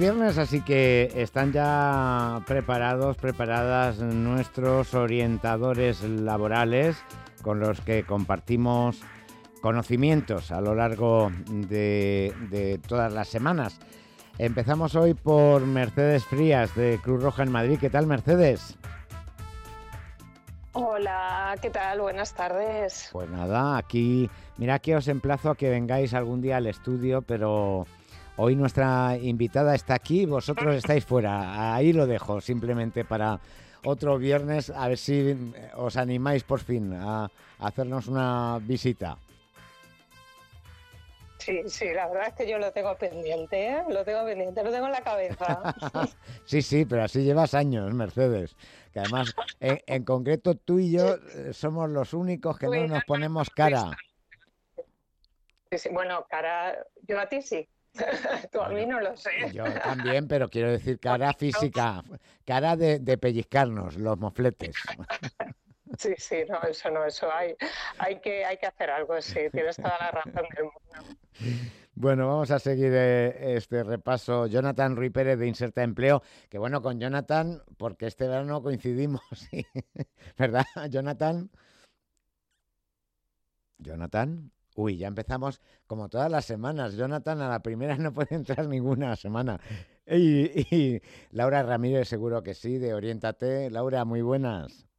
Viernes, 0.01 0.39
así 0.39 0.61
que 0.61 1.11
están 1.15 1.53
ya 1.53 2.41
preparados, 2.47 3.17
preparadas 3.17 3.99
nuestros 3.99 4.95
orientadores 4.95 6.01
laborales 6.01 6.97
con 7.43 7.59
los 7.59 7.81
que 7.81 8.03
compartimos 8.03 8.99
conocimientos 9.61 10.51
a 10.51 10.59
lo 10.59 10.73
largo 10.73 11.31
de, 11.51 12.33
de 12.49 12.79
todas 12.79 13.13
las 13.13 13.27
semanas. 13.27 13.79
Empezamos 14.39 14.95
hoy 14.95 15.13
por 15.13 15.67
Mercedes 15.67 16.25
Frías 16.25 16.73
de 16.73 16.99
Cruz 17.03 17.21
Roja 17.21 17.43
en 17.43 17.51
Madrid. 17.51 17.77
¿Qué 17.79 17.91
tal, 17.91 18.07
Mercedes? 18.07 18.79
Hola, 20.73 21.55
¿qué 21.61 21.69
tal? 21.69 22.01
Buenas 22.01 22.33
tardes. 22.33 23.09
Pues 23.11 23.29
nada, 23.29 23.77
aquí, 23.77 24.31
mira 24.57 24.79
que 24.79 24.95
os 24.95 25.07
emplazo 25.07 25.51
a 25.51 25.55
que 25.55 25.69
vengáis 25.69 26.15
algún 26.15 26.41
día 26.41 26.57
al 26.57 26.65
estudio, 26.65 27.21
pero 27.21 27.85
hoy 28.37 28.55
nuestra 28.55 29.17
invitada 29.17 29.75
está 29.75 29.95
aquí, 29.95 30.25
vosotros 30.25 30.75
estáis 30.75 31.05
fuera. 31.05 31.75
Ahí 31.75 31.93
lo 31.93 32.07
dejo, 32.07 32.41
simplemente 32.41 33.05
para 33.05 33.39
otro 33.83 34.17
viernes, 34.17 34.69
a 34.69 34.87
ver 34.87 34.97
si 34.97 35.29
eh, 35.29 35.71
os 35.75 35.97
animáis 35.97 36.43
por 36.43 36.59
fin 36.59 36.93
a, 36.93 37.25
a 37.25 37.29
hacernos 37.59 38.07
una 38.07 38.59
visita. 38.61 39.17
Sí, 41.41 41.63
sí, 41.65 41.91
la 41.91 42.07
verdad 42.07 42.27
es 42.27 42.33
que 42.35 42.47
yo 42.47 42.59
lo 42.59 42.71
tengo 42.71 42.95
pendiente, 42.95 43.69
¿eh? 43.69 43.83
Lo 43.89 44.05
tengo 44.05 44.23
pendiente, 44.25 44.63
lo 44.63 44.71
tengo 44.71 44.85
en 44.85 44.91
la 44.91 45.01
cabeza. 45.01 45.73
sí, 46.45 46.61
sí, 46.61 46.85
pero 46.85 47.03
así 47.03 47.23
llevas 47.23 47.55
años, 47.55 47.91
Mercedes. 47.95 48.55
Que 48.93 48.99
además, 48.99 49.33
en, 49.59 49.81
en 49.87 50.03
concreto, 50.03 50.53
tú 50.53 50.77
y 50.77 50.91
yo 50.91 51.15
eh, 51.15 51.51
somos 51.53 51.89
los 51.89 52.13
únicos 52.13 52.59
que 52.59 52.67
no 52.67 52.85
nos 52.85 53.03
ponemos 53.05 53.49
cara. 53.49 53.97
Sí, 55.71 55.79
sí, 55.79 55.89
Bueno, 55.91 56.27
cara, 56.29 56.77
yo 57.07 57.19
a 57.19 57.27
ti 57.27 57.41
sí. 57.41 57.67
Tú 58.51 58.61
a 58.61 58.69
mí 58.69 58.85
no 58.85 58.99
lo 59.01 59.15
sé. 59.17 59.31
Yo 59.53 59.63
también, 59.83 60.27
pero 60.27 60.49
quiero 60.49 60.71
decir 60.71 60.99
cara 60.99 61.33
física, 61.37 62.03
cara 62.45 62.75
de, 62.75 62.99
de 62.99 63.17
pellizcarnos, 63.17 63.97
los 63.97 64.17
mofletes. 64.17 64.75
Sí, 65.97 66.13
sí, 66.17 66.37
no, 66.47 66.61
eso 66.61 66.89
no, 66.89 67.05
eso 67.05 67.29
hay, 67.29 67.53
hay 67.97 68.21
que, 68.21 68.45
hay 68.45 68.55
que 68.55 68.65
hacer 68.65 68.89
algo, 68.89 69.21
sí, 69.21 69.41
tienes 69.51 69.75
toda 69.75 69.97
la 69.99 70.11
razón 70.11 70.47
del 70.55 70.63
mundo. 70.63 71.17
Bueno, 71.95 72.27
vamos 72.27 72.49
a 72.51 72.59
seguir 72.59 72.93
eh, 72.93 73.57
este 73.57 73.83
repaso. 73.83 74.47
Jonathan 74.47 74.95
Ruy 74.95 75.09
Pérez 75.09 75.37
de 75.37 75.47
Inserta 75.47 75.83
Empleo, 75.83 76.23
que 76.49 76.57
bueno, 76.57 76.81
con 76.81 76.97
Jonathan, 76.97 77.61
porque 77.77 78.07
este 78.07 78.25
verano 78.25 78.63
coincidimos, 78.63 79.21
sí. 79.33 79.65
¿verdad, 80.37 80.63
Jonathan? 80.89 81.51
Jonathan. 83.79 84.51
Uy, 84.81 84.97
ya 84.97 85.07
empezamos 85.07 85.61
como 85.85 86.09
todas 86.09 86.31
las 86.31 86.45
semanas. 86.45 86.95
Jonathan 86.95 87.39
a 87.41 87.49
la 87.49 87.61
primera 87.61 87.95
no 87.97 88.13
puede 88.13 88.33
entrar 88.35 88.67
ninguna 88.67 89.15
semana. 89.15 89.59
Y, 90.07 90.75
y 90.75 91.01
Laura 91.29 91.61
Ramírez 91.61 92.07
seguro 92.07 92.41
que 92.41 92.55
sí, 92.55 92.79
de 92.79 92.95
Oriéntate. 92.95 93.69
Laura, 93.69 94.05
muy 94.05 94.23
buenas. 94.23 94.90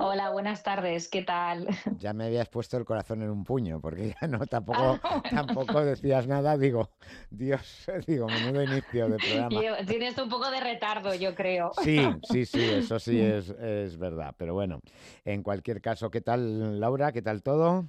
Hola, 0.00 0.30
buenas 0.30 0.62
tardes, 0.62 1.08
¿qué 1.08 1.22
tal? 1.22 1.66
Ya 2.00 2.12
me 2.12 2.26
habías 2.26 2.48
puesto 2.48 2.76
el 2.76 2.84
corazón 2.84 3.22
en 3.22 3.30
un 3.30 3.42
puño, 3.44 3.80
porque 3.80 4.14
ya 4.20 4.28
no, 4.28 4.46
tampoco, 4.46 4.98
tampoco 5.28 5.84
decías 5.84 6.26
nada. 6.28 6.56
Digo, 6.56 6.90
Dios, 7.30 7.86
digo, 8.06 8.30
menudo 8.30 8.62
inicio 8.62 9.08
de 9.08 9.18
programa. 9.20 9.60
Yo- 9.60 9.84
tienes 9.86 10.16
un 10.18 10.28
poco 10.28 10.50
de 10.50 10.60
retardo, 10.60 11.14
yo 11.14 11.34
creo. 11.34 11.72
Sí, 11.82 12.08
sí, 12.22 12.46
sí, 12.46 12.60
eso 12.60 12.98
sí 13.00 13.20
es, 13.20 13.50
es 13.50 13.98
verdad. 13.98 14.34
Pero 14.38 14.54
bueno, 14.54 14.80
en 15.24 15.42
cualquier 15.42 15.80
caso, 15.80 16.10
¿qué 16.10 16.20
tal, 16.20 16.78
Laura? 16.78 17.10
¿Qué 17.12 17.22
tal 17.22 17.42
todo? 17.42 17.86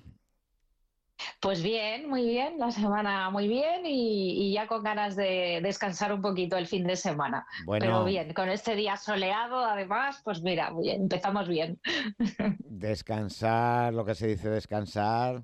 Pues 1.40 1.64
bien, 1.64 2.10
muy 2.10 2.26
bien, 2.26 2.58
la 2.60 2.72
semana 2.72 3.30
muy 3.30 3.48
bien 3.48 3.86
y, 3.86 4.48
y 4.50 4.54
ya 4.54 4.68
con 4.68 4.84
ganas 4.84 5.16
de 5.16 5.60
descansar 5.62 6.14
un 6.14 6.22
poquito 6.22 6.58
el 6.58 6.68
fin 6.68 6.86
de 6.86 6.96
semana. 6.96 7.46
Bueno. 7.66 7.86
Pero 7.86 8.04
bien, 8.04 8.34
con 8.34 8.50
este 8.50 8.76
día 8.76 8.98
soleado, 8.98 9.60
además, 9.60 10.22
pues 10.24 10.42
mira, 10.42 10.72
bien, 10.80 11.04
empezamos 11.04 11.48
bien. 11.48 11.80
Descansar, 12.60 13.94
lo 13.94 14.06
que 14.06 14.16
se 14.16 14.28
dice 14.28 14.50
descansar. 14.50 15.44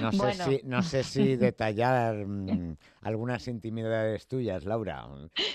No 0.00 0.12
sé 0.12 0.18
Bueno. 0.18 0.44
si, 0.44 0.60
no 0.64 0.82
sé 0.82 1.02
si 1.02 1.36
detallar 1.36 2.14
mm, 2.26 2.76
algunas 3.02 3.48
intimidades 3.48 4.26
tuyas, 4.26 4.64
Laura. 4.64 5.06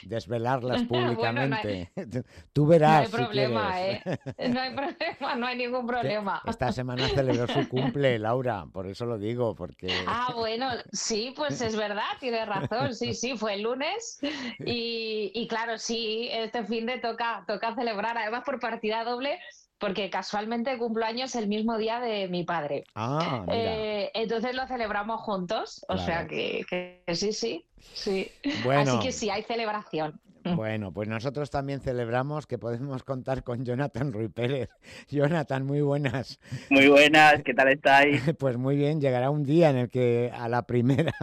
Desvelarlas 0.01 0.83
Bueno, 0.89 1.05
no 1.05 1.11
hay- 1.11 1.17
públicamente. 1.17 1.91
Tú 2.53 2.65
No 2.65 2.71
hay 2.73 2.79
verás 2.79 3.09
si 3.09 3.15
problema, 3.17 3.73
quieres. 3.73 4.01
¿eh? 4.05 4.49
No 4.49 4.59
hay 4.61 4.73
problema, 4.75 5.35
no 5.35 5.47
hay 5.47 5.57
ningún 5.57 5.87
problema. 5.87 6.41
Esta 6.45 6.71
semana 6.71 7.07
celebró 7.07 7.47
su 7.47 7.67
cumple, 7.67 8.19
Laura, 8.19 8.65
por 8.71 8.87
eso 8.87 9.05
lo 9.05 9.17
digo, 9.17 9.55
porque 9.55 9.87
Ah, 10.07 10.33
bueno, 10.35 10.69
sí, 10.91 11.33
pues 11.35 11.61
es 11.61 11.75
verdad, 11.75 12.05
tienes 12.19 12.47
razón, 12.47 12.93
sí, 12.95 13.13
sí, 13.13 13.37
fue 13.37 13.55
el 13.55 13.61
lunes 13.63 14.19
y, 14.65 15.31
y 15.33 15.47
claro, 15.47 15.77
sí, 15.77 16.29
este 16.31 16.63
fin 16.65 16.85
de 16.85 16.99
toca, 16.99 17.43
toca 17.47 17.75
celebrar, 17.75 18.17
además 18.17 18.43
por 18.45 18.59
partida 18.59 19.03
doble, 19.03 19.39
porque 19.79 20.09
casualmente 20.09 20.77
cumplo 20.77 21.05
años 21.05 21.35
el 21.35 21.47
mismo 21.47 21.77
día 21.77 21.99
de 21.99 22.27
mi 22.27 22.43
padre. 22.43 22.83
Ah, 22.95 23.45
mira. 23.47 23.55
Eh, 23.55 24.11
entonces 24.13 24.55
lo 24.55 24.67
celebramos 24.67 25.21
juntos, 25.21 25.85
o 25.89 25.97
sea 25.97 26.27
que, 26.27 26.65
que 26.69 27.03
sí, 27.15 27.33
sí, 27.33 27.65
sí. 27.93 28.31
Bueno. 28.63 28.93
Así 28.93 28.99
que 28.99 29.11
sí, 29.11 29.29
hay 29.29 29.43
celebración. 29.43 30.19
Bueno, 30.55 30.91
pues 30.93 31.07
nosotros 31.07 31.49
también 31.49 31.81
celebramos 31.81 32.47
que 32.47 32.57
podemos 32.57 33.03
contar 33.03 33.43
con 33.43 33.65
Jonathan 33.65 34.13
Ruy 34.13 34.29
Pérez. 34.29 34.69
Jonathan, 35.09 35.65
muy 35.65 35.81
buenas. 35.81 36.39
Muy 36.69 36.87
buenas, 36.87 37.43
¿qué 37.43 37.53
tal 37.53 37.69
estáis? 37.69 38.21
Pues 38.39 38.57
muy 38.57 38.75
bien, 38.75 39.01
llegará 39.01 39.29
un 39.29 39.43
día 39.43 39.69
en 39.69 39.77
el 39.77 39.89
que 39.89 40.31
a 40.33 40.47
la 40.49 40.63
primera 40.63 41.13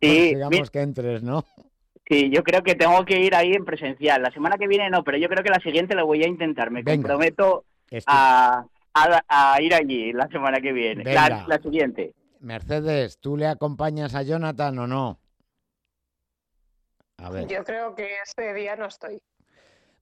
Sí, 0.00 0.34
digamos 0.34 0.60
mi- 0.60 0.70
que 0.70 0.80
entres, 0.80 1.22
¿no? 1.22 1.44
Sí, 2.08 2.30
yo 2.30 2.44
creo 2.44 2.62
que 2.62 2.76
tengo 2.76 3.04
que 3.04 3.18
ir 3.20 3.34
ahí 3.34 3.52
en 3.52 3.64
presencial. 3.64 4.22
La 4.22 4.30
semana 4.30 4.56
que 4.58 4.68
viene 4.68 4.88
no, 4.90 5.02
pero 5.02 5.18
yo 5.18 5.28
creo 5.28 5.42
que 5.42 5.50
la 5.50 5.58
siguiente 5.60 5.94
lo 5.96 6.06
voy 6.06 6.22
a 6.22 6.28
intentar. 6.28 6.70
Me 6.70 6.82
Venga. 6.82 6.92
comprometo 6.94 7.64
a, 8.06 8.64
a- 8.94 9.54
a 9.54 9.62
ir 9.62 9.74
allí 9.74 10.12
la 10.12 10.28
semana 10.28 10.60
que 10.60 10.72
viene. 10.72 11.04
La, 11.04 11.44
la 11.46 11.58
siguiente. 11.58 12.14
Mercedes, 12.40 13.18
¿tú 13.18 13.36
le 13.36 13.46
acompañas 13.46 14.14
a 14.14 14.22
Jonathan 14.22 14.78
o 14.78 14.86
no? 14.86 15.18
A 17.18 17.30
ver, 17.30 17.46
Yo 17.48 17.64
creo 17.64 17.94
que 17.94 18.08
ese 18.22 18.52
día 18.54 18.76
no 18.76 18.86
estoy. 18.86 19.20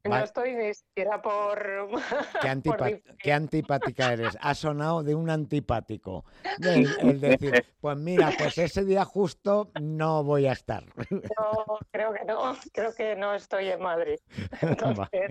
No 0.03 0.19
estoy 0.19 0.55
ni 0.55 0.75
siquiera 0.75 1.23
por... 1.23 1.89
qué, 2.43 2.49
antipa- 2.51 2.77
por 2.77 3.17
qué 3.17 3.33
antipática 3.33 4.13
eres. 4.13 4.37
Ha 4.41 4.55
sonado 4.55 5.03
de 5.03 5.15
un 5.15 5.31
antipático. 5.31 6.25
El, 6.63 6.95
el 6.99 7.21
decir, 7.21 7.65
pues 7.81 7.97
mira, 7.97 8.31
pues 8.37 8.59
ese 8.59 8.85
día 8.85 9.05
justo 9.07 9.71
no 9.81 10.23
voy 10.23 10.47
a 10.47 10.53
estar. 10.53 10.85
No, 11.11 11.79
creo 11.91 12.13
que 12.13 12.25
no, 12.27 12.55
creo 12.73 12.95
que 12.95 13.17
no 13.17 13.33
estoy 13.35 13.69
en 13.69 13.81
Madrid. 13.81 14.19
Entonces, 14.61 15.31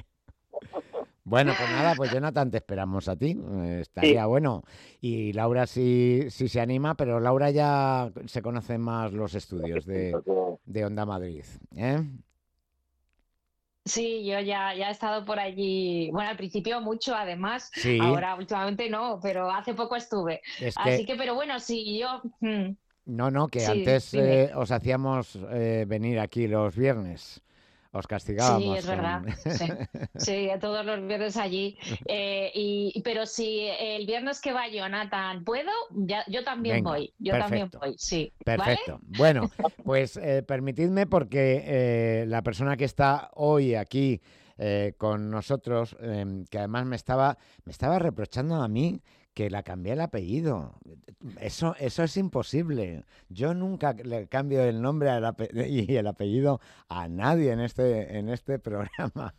Bueno, 1.25 1.53
pues 1.57 1.69
nada, 1.69 1.95
pues 1.95 2.11
Jonathan, 2.11 2.51
te 2.51 2.57
esperamos 2.57 3.07
a 3.07 3.15
ti. 3.15 3.37
eh, 3.63 3.79
Estaría 3.81 4.25
bueno. 4.25 4.63
Y 4.99 5.31
Laura 5.33 5.65
sí, 5.67 6.25
sí 6.29 6.49
se 6.49 6.59
anima, 6.59 6.95
pero 6.95 7.19
Laura 7.19 7.49
ya 7.49 8.11
se 8.25 8.41
conocen 8.41 8.81
más 8.81 9.13
los 9.13 9.33
estudios 9.33 9.85
de, 9.85 10.13
de 10.65 10.85
Onda 10.85 11.05
Madrid. 11.05 11.45
¿eh? 11.75 12.03
Sí, 13.85 14.25
yo 14.25 14.39
ya, 14.39 14.73
ya 14.73 14.87
he 14.87 14.91
estado 14.91 15.25
por 15.25 15.39
allí, 15.39 16.09
bueno, 16.11 16.29
al 16.29 16.37
principio 16.37 16.79
mucho 16.79 17.13
además, 17.15 17.69
Sí. 17.73 17.97
ahora 18.01 18.35
últimamente 18.35 18.89
no, 18.89 19.19
pero 19.21 19.49
hace 19.51 19.73
poco 19.73 19.97
estuve. 19.97 20.41
Es 20.61 20.75
Así 20.77 21.05
que- 21.05 21.15
pero 21.15 21.35
bueno, 21.35 21.59
sí, 21.59 21.99
yo... 21.99 22.21
mm, 22.39 22.75
No, 23.05 23.29
no, 23.29 23.49
que 23.49 23.59
Sí, 23.59 23.65
antes 23.65 24.13
eh, 24.13 24.51
os 24.55 24.71
hacíamos 24.71 25.37
eh, 25.51 25.83
venir 25.85 26.19
aquí 26.19 26.47
los 26.47 26.77
viernes. 26.77 27.41
Os 27.93 28.07
castigábamos. 28.07 28.63
Sí, 28.63 28.77
es 28.79 28.87
verdad. 28.87 29.21
Sí, 29.45 29.67
sí, 30.15 30.49
todos 30.59 30.83
los 30.85 31.05
viernes 31.07 31.37
allí. 31.37 31.77
Eh, 32.05 32.51
y, 32.53 33.01
pero 33.03 33.25
si 33.25 33.67
el 33.79 34.05
viernes 34.05 34.41
que 34.41 34.51
va 34.51 34.67
Jonathan 34.67 35.43
puedo, 35.43 35.71
ya, 35.91 36.23
yo 36.27 36.43
también 36.43 36.83
voy. 36.83 37.13
Yo 37.17 37.31
también 37.37 37.69
voy, 37.79 37.95
sí. 37.97 38.33
Perfecto. 38.43 38.99
Bueno, 39.17 39.49
pues 39.83 40.17
eh, 40.17 40.43
permitidme 40.43 41.07
porque 41.07 41.63
eh, 41.65 42.25
la 42.27 42.41
persona 42.41 42.75
que 42.75 42.85
está 42.85 43.29
hoy 43.35 43.75
aquí 43.75 44.21
con 44.97 45.29
nosotros, 45.29 45.97
em, 45.99 46.45
que 46.45 46.59
además 46.59 46.85
me 46.85 46.95
estaba, 46.95 47.37
me 47.65 47.71
estaba 47.71 47.99
reprochando 47.99 48.55
a 48.55 48.67
mí 48.67 49.01
que 49.33 49.49
la 49.49 49.63
cambié 49.63 49.93
el 49.93 50.01
apellido. 50.01 50.75
Eso, 51.39 51.75
eso 51.79 52.03
es 52.03 52.17
imposible. 52.17 53.03
Yo 53.29 53.53
nunca 53.53 53.93
le 53.93 54.27
cambio 54.27 54.63
el 54.63 54.81
nombre 54.81 55.09
y 55.67 55.95
el 55.95 56.07
apellido 56.07 56.59
a 56.89 57.07
nadie 57.07 57.51
en 57.51 57.59
este, 57.59 58.17
en 58.17 58.29
este 58.29 58.59
programa. 58.59 59.33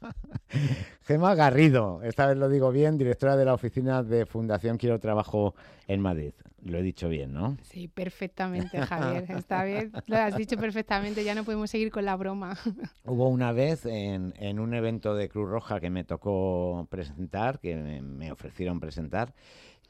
Gema 1.02 1.34
Garrido, 1.34 2.02
esta 2.02 2.26
vez 2.26 2.36
lo 2.36 2.48
digo 2.48 2.72
bien, 2.72 2.98
directora 2.98 3.36
de 3.36 3.44
la 3.44 3.54
oficina 3.54 4.02
de 4.02 4.26
Fundación 4.26 4.78
Quiero 4.78 4.98
Trabajo 4.98 5.54
en 5.86 6.00
Madrid. 6.00 6.32
Lo 6.64 6.78
he 6.78 6.82
dicho 6.82 7.10
bien, 7.10 7.34
¿no? 7.34 7.58
Sí, 7.60 7.88
perfectamente, 7.88 8.80
Javier. 8.80 9.26
Esta 9.28 9.64
vez 9.64 9.92
lo 10.06 10.16
has 10.16 10.34
dicho 10.34 10.56
perfectamente, 10.56 11.22
ya 11.22 11.34
no 11.34 11.44
podemos 11.44 11.70
seguir 11.70 11.90
con 11.90 12.06
la 12.06 12.16
broma. 12.16 12.56
Hubo 13.04 13.28
una 13.28 13.52
vez 13.52 13.84
en, 13.84 14.32
en 14.38 14.58
un 14.58 14.72
evento 14.72 15.14
de 15.14 15.28
Cruz 15.28 15.50
Roja 15.50 15.78
que 15.78 15.90
me 15.90 16.04
tocó 16.04 16.88
presentar, 16.90 17.60
que 17.60 17.76
me 17.76 18.32
ofrecieron 18.32 18.80
presentar, 18.80 19.34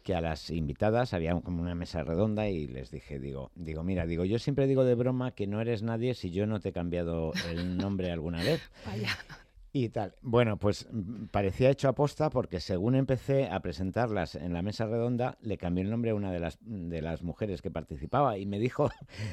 que 0.05 0.15
a 0.15 0.21
las 0.21 0.51
invitadas 0.51 1.15
había 1.15 1.35
como 1.41 1.63
una 1.63 1.75
mesa 1.75 2.05
redonda 2.05 2.47
y 2.49 2.67
les 2.69 2.91
dije, 2.91 3.19
digo, 3.19 3.51
digo, 3.55 3.83
mira, 3.83 4.07
digo, 4.07 4.25
yo 4.25 4.39
siempre 4.39 4.67
digo 4.67 4.85
de 4.85 4.95
broma 4.95 5.33
que 5.33 5.47
no 5.47 5.61
eres 5.63 5.83
nadie 5.83 6.15
si 6.15 6.31
yo 6.31 6.47
no 6.47 6.61
te 6.61 6.69
he 6.69 6.73
cambiado 6.73 7.33
el 7.51 7.79
nombre 7.79 8.13
alguna 8.13 8.43
vez. 8.43 8.61
Vaya. 8.87 9.17
Y 9.77 9.89
tal. 9.89 10.15
Bueno, 10.23 10.57
pues 10.57 10.87
mm, 10.89 11.25
parecía 11.33 11.69
hecho 11.69 11.89
aposta 11.89 12.31
porque 12.31 12.61
según 12.61 12.95
empecé 12.95 13.49
a 13.49 13.59
presentarlas 13.59 14.37
en 14.37 14.53
la 14.53 14.63
mesa 14.63 14.87
redonda, 14.87 15.37
le 15.41 15.59
cambié 15.59 15.83
el 15.83 15.91
nombre 15.91 16.13
a 16.13 16.15
una 16.15 16.31
de 16.31 16.39
las, 16.39 16.59
de 16.61 17.03
las 17.03 17.25
mujeres 17.25 17.61
que 17.61 17.73
participaba 17.73 18.39
y 18.39 18.47
me 18.47 18.61
dijo, 18.61 18.89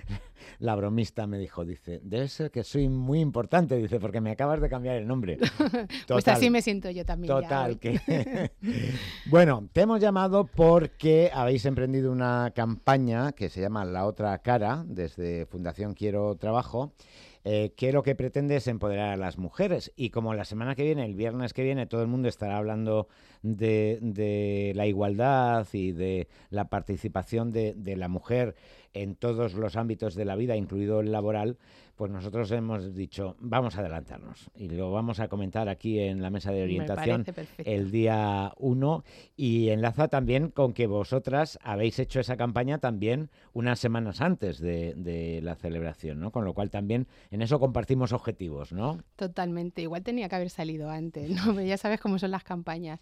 la 0.59 0.75
bromista 0.75 1.27
me 1.27 1.37
dijo, 1.37 1.63
dice, 1.63 2.01
debe 2.03 2.27
ser 2.27 2.49
que 2.49 2.63
soy 2.63 2.89
muy 2.89 3.19
importante, 3.19 3.77
dice, 3.77 3.99
porque 3.99 4.19
me 4.19 4.31
acabas 4.31 4.59
de 4.61 4.67
cambiar 4.67 4.95
el 4.95 5.07
nombre. 5.07 5.37
pues 6.07 6.27
así 6.27 6.49
me 6.49 6.63
siento 6.63 6.89
yo 6.89 7.05
también. 7.05 7.31
Total, 7.31 7.77
que... 7.77 8.49
bueno, 9.27 9.69
te 9.71 9.81
hemos 9.81 10.01
llamado 10.01 10.45
porque 10.47 11.29
habéis 11.31 11.67
emprendido 11.67 12.11
una 12.11 12.51
campaña 12.55 13.33
que 13.33 13.49
se 13.49 13.61
llama 13.61 13.85
La 13.85 14.07
Otra 14.07 14.35
Cara, 14.39 14.83
desde 14.87 15.45
Fundación 15.45 15.93
Quiero 15.93 16.35
Trabajo 16.35 16.95
eh, 17.43 17.73
que 17.75 17.91
lo 17.91 18.03
que 18.03 18.15
pretende 18.15 18.55
es 18.55 18.67
empoderar 18.67 19.09
a 19.09 19.17
las 19.17 19.37
mujeres. 19.37 19.91
Y 19.95 20.09
como 20.11 20.33
la 20.33 20.45
semana 20.45 20.75
que 20.75 20.83
viene, 20.83 21.05
el 21.05 21.15
viernes 21.15 21.53
que 21.53 21.63
viene, 21.63 21.87
todo 21.87 22.01
el 22.01 22.07
mundo 22.07 22.27
estará 22.27 22.57
hablando 22.57 23.07
de, 23.41 24.71
la 24.75 24.85
igualdad 24.85 25.67
y 25.73 25.91
de 25.91 26.27
la 26.49 26.69
participación 26.69 27.51
de, 27.51 27.73
de 27.73 27.95
la 27.95 28.07
mujer 28.07 28.55
en 28.93 29.15
todos 29.15 29.53
los 29.53 29.75
ámbitos 29.75 30.15
de 30.15 30.25
la 30.25 30.35
vida, 30.35 30.55
incluido 30.55 30.99
el 30.99 31.11
laboral, 31.11 31.57
pues 32.01 32.09
nosotros 32.09 32.49
hemos 32.49 32.95
dicho, 32.95 33.35
vamos 33.37 33.77
a 33.77 33.81
adelantarnos 33.81 34.49
y 34.55 34.69
lo 34.69 34.91
vamos 34.91 35.19
a 35.19 35.27
comentar 35.27 35.69
aquí 35.69 35.99
en 35.99 36.23
la 36.23 36.31
mesa 36.31 36.51
de 36.51 36.63
orientación 36.63 37.23
el 37.59 37.91
día 37.91 38.53
1 38.57 39.03
y 39.37 39.69
enlaza 39.69 40.07
también 40.07 40.49
con 40.49 40.73
que 40.73 40.87
vosotras 40.87 41.59
habéis 41.61 41.99
hecho 41.99 42.19
esa 42.19 42.37
campaña 42.37 42.79
también 42.79 43.29
unas 43.53 43.77
semanas 43.77 44.19
antes 44.19 44.57
de, 44.57 45.41
la 45.43 45.53
celebración, 45.53 46.19
¿no? 46.19 46.31
Con 46.31 46.43
lo 46.43 46.55
cual 46.55 46.71
también 46.71 47.05
en 47.29 47.43
eso 47.43 47.59
compartimos 47.59 48.13
objetivos, 48.13 48.73
¿no? 48.73 48.97
Totalmente, 49.15 49.83
igual 49.83 50.01
tenía 50.01 50.27
que 50.27 50.37
haber 50.37 50.49
salido 50.49 50.89
antes, 50.89 51.29
¿no? 51.29 51.61
ya 51.61 51.77
sabes 51.77 52.01
cómo 52.01 52.17
son 52.17 52.31
las 52.31 52.43
campañas. 52.43 52.99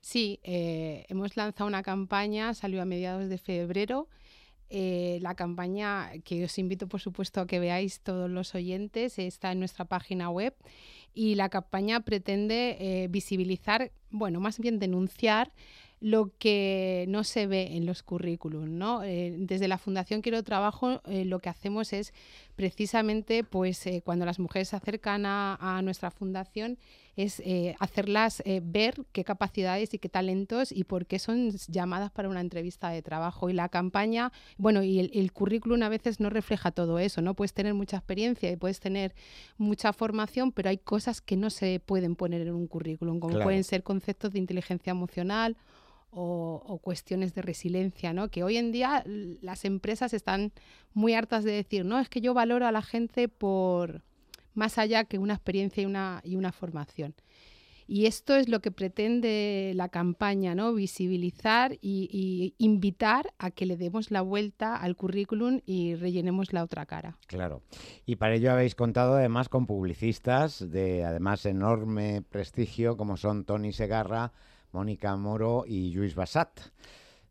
Sí, 0.00 0.38
eh, 0.44 1.04
hemos 1.08 1.36
lanzado 1.36 1.66
una 1.66 1.82
campaña, 1.82 2.54
salió 2.54 2.80
a 2.80 2.84
mediados 2.84 3.28
de 3.28 3.38
febrero 3.38 4.06
eh, 4.70 5.18
la 5.22 5.34
campaña 5.34 6.10
que 6.24 6.44
os 6.44 6.58
invito 6.58 6.88
por 6.88 7.00
supuesto 7.00 7.40
a 7.40 7.46
que 7.46 7.60
veáis 7.60 8.00
todos 8.00 8.28
los 8.30 8.54
oyentes 8.54 9.18
está 9.18 9.52
en 9.52 9.60
nuestra 9.60 9.84
página 9.84 10.28
web 10.30 10.54
y 11.14 11.34
la 11.36 11.48
campaña 11.48 12.00
pretende 12.00 12.76
eh, 12.78 13.08
visibilizar, 13.08 13.92
bueno, 14.10 14.40
más 14.40 14.58
bien 14.58 14.78
denunciar 14.78 15.52
lo 16.00 16.30
que 16.38 17.06
no 17.08 17.24
se 17.24 17.46
ve 17.46 17.76
en 17.76 17.86
los 17.86 18.02
currículums. 18.02 18.68
¿no? 18.68 19.02
Eh, 19.02 19.34
desde 19.38 19.66
la 19.66 19.78
Fundación 19.78 20.20
Quiero 20.20 20.42
Trabajo 20.42 21.00
lo 21.06 21.38
que 21.38 21.48
hacemos 21.48 21.94
es 21.94 22.12
precisamente 22.54 23.44
pues, 23.44 23.88
cuando 24.04 24.26
las 24.26 24.38
mujeres 24.38 24.68
se 24.68 24.76
acercan 24.76 25.24
a 25.24 25.80
nuestra 25.82 26.10
fundación 26.10 26.76
es 27.16 27.40
eh, 27.40 27.74
hacerlas 27.80 28.42
eh, 28.44 28.60
ver 28.62 28.94
qué 29.12 29.24
capacidades 29.24 29.94
y 29.94 29.98
qué 29.98 30.08
talentos 30.08 30.70
y 30.70 30.84
por 30.84 31.06
qué 31.06 31.18
son 31.18 31.50
llamadas 31.66 32.10
para 32.10 32.28
una 32.28 32.40
entrevista 32.40 32.90
de 32.90 33.00
trabajo. 33.00 33.48
Y 33.48 33.54
la 33.54 33.70
campaña, 33.70 34.32
bueno, 34.58 34.82
y 34.82 35.00
el, 35.00 35.32
currículum 35.32 35.82
a 35.82 35.88
veces 35.88 36.20
no 36.20 36.28
refleja 36.28 36.70
todo 36.70 36.98
eso, 36.98 37.22
¿no? 37.22 37.34
Puedes 37.34 37.54
tener 37.54 37.72
mucha 37.72 37.96
experiencia 37.96 38.50
y 38.50 38.56
puedes 38.56 38.80
tener 38.80 39.14
mucha 39.56 39.94
formación, 39.94 40.52
pero 40.52 40.68
hay 40.68 40.78
cosas 40.78 41.22
que 41.22 41.36
no 41.36 41.48
se 41.48 41.80
pueden 41.80 42.16
poner 42.16 42.42
en 42.42 42.52
un 42.52 42.66
currículum, 42.66 43.18
como 43.18 43.40
pueden 43.40 43.64
ser 43.64 43.82
conceptos 43.82 44.32
de 44.32 44.38
inteligencia 44.38 44.90
emocional 44.90 45.56
o, 46.10 46.62
o, 46.66 46.78
cuestiones 46.78 47.34
de 47.34 47.42
resiliencia, 47.42 48.12
¿no? 48.12 48.28
Que 48.28 48.44
hoy 48.44 48.58
en 48.58 48.72
día 48.72 49.02
las 49.06 49.64
empresas 49.64 50.12
están 50.12 50.52
muy 50.92 51.14
hartas 51.14 51.44
de 51.44 51.52
decir, 51.52 51.84
no, 51.84 51.98
es 51.98 52.08
que 52.08 52.20
yo 52.20 52.34
valoro 52.34 52.66
a 52.66 52.72
la 52.72 52.82
gente 52.82 53.28
por 53.28 54.02
más 54.56 54.78
allá 54.78 55.04
que 55.04 55.18
una 55.18 55.34
experiencia 55.34 55.82
y 55.82 55.86
una, 55.86 56.20
y 56.24 56.36
una 56.36 56.52
formación. 56.52 57.14
Y 57.88 58.06
esto 58.06 58.34
es 58.34 58.48
lo 58.48 58.60
que 58.60 58.72
pretende 58.72 59.72
la 59.76 59.88
campaña, 59.88 60.56
¿no? 60.56 60.74
Visibilizar 60.74 61.78
y, 61.80 62.54
invitar 62.58 63.32
a 63.38 63.52
que 63.52 63.64
le 63.64 63.76
demos 63.76 64.10
la 64.10 64.22
vuelta 64.22 64.76
al 64.76 64.96
currículum 64.96 65.60
y 65.66 65.94
rellenemos 65.94 66.52
la 66.52 66.64
otra 66.64 66.84
cara. 66.86 67.16
Claro. 67.28 67.62
Y 68.04 68.16
para 68.16 68.34
ello 68.34 68.50
habéis 68.50 68.74
contado 68.74 69.14
además 69.14 69.48
con 69.48 69.66
publicistas 69.66 70.68
de 70.68 71.04
además 71.04 71.46
enorme 71.46 72.22
prestigio 72.22 72.96
como 72.96 73.16
son 73.16 73.44
Tony 73.44 73.72
Segarra, 73.72 74.32
Mónica 74.72 75.16
Moro 75.16 75.64
y 75.66 75.92
Luis 75.92 76.16
Bassat 76.16 76.58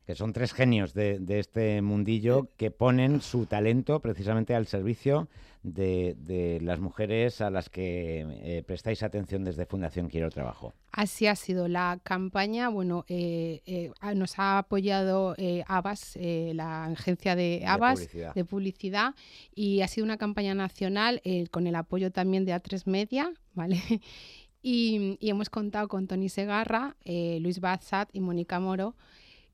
que 0.05 0.15
son 0.15 0.33
tres 0.33 0.53
genios 0.53 0.93
de, 0.93 1.19
este 1.27 1.81
mundillo 1.81 2.49
que 2.57 2.69
ponen 2.69 3.21
su 3.21 3.47
talento 3.47 3.99
precisamente 4.01 4.53
al 4.53 4.67
servicio 4.67 5.27
de, 5.65 6.59
las 6.61 6.79
mujeres 6.79 7.41
a 7.41 7.49
las 7.49 7.69
que 7.69 8.25
eh, 8.43 8.63
prestáis 8.63 9.03
atención 9.03 9.43
desde 9.43 9.65
Fundación 9.65 10.09
Quiero 10.09 10.29
Trabajo. 10.29 10.73
Así 10.91 11.27
ha 11.27 11.35
sido 11.35 11.67
la 11.67 11.99
campaña. 12.03 12.69
Bueno, 12.69 13.05
eh, 13.07 13.61
eh, 13.65 13.91
nos 14.15 14.37
ha 14.39 14.59
apoyado 14.59 15.35
Abas, 15.67 16.17
la 16.21 16.85
agencia 16.85 17.35
de 17.35 17.63
Abas 17.65 18.07
de 18.11 18.45
publicidad. 18.45 19.15
y 19.53 19.81
ha 19.81 19.87
sido 19.87 20.05
una 20.05 20.17
campaña 20.17 20.53
nacional 20.53 21.21
con 21.51 21.67
el 21.67 21.75
apoyo 21.75 22.11
también 22.11 22.45
de 22.45 22.53
A3 22.53 22.85
Media, 22.85 23.31
¿vale? 23.53 23.81
Y, 24.61 25.17
hemos 25.21 25.49
contado 25.49 25.87
con 25.87 26.07
Tony 26.07 26.29
Segarra, 26.29 26.95
Luis 27.05 27.59
Bazat 27.59 28.09
y 28.13 28.19
Mónica 28.19 28.59
Moro 28.59 28.95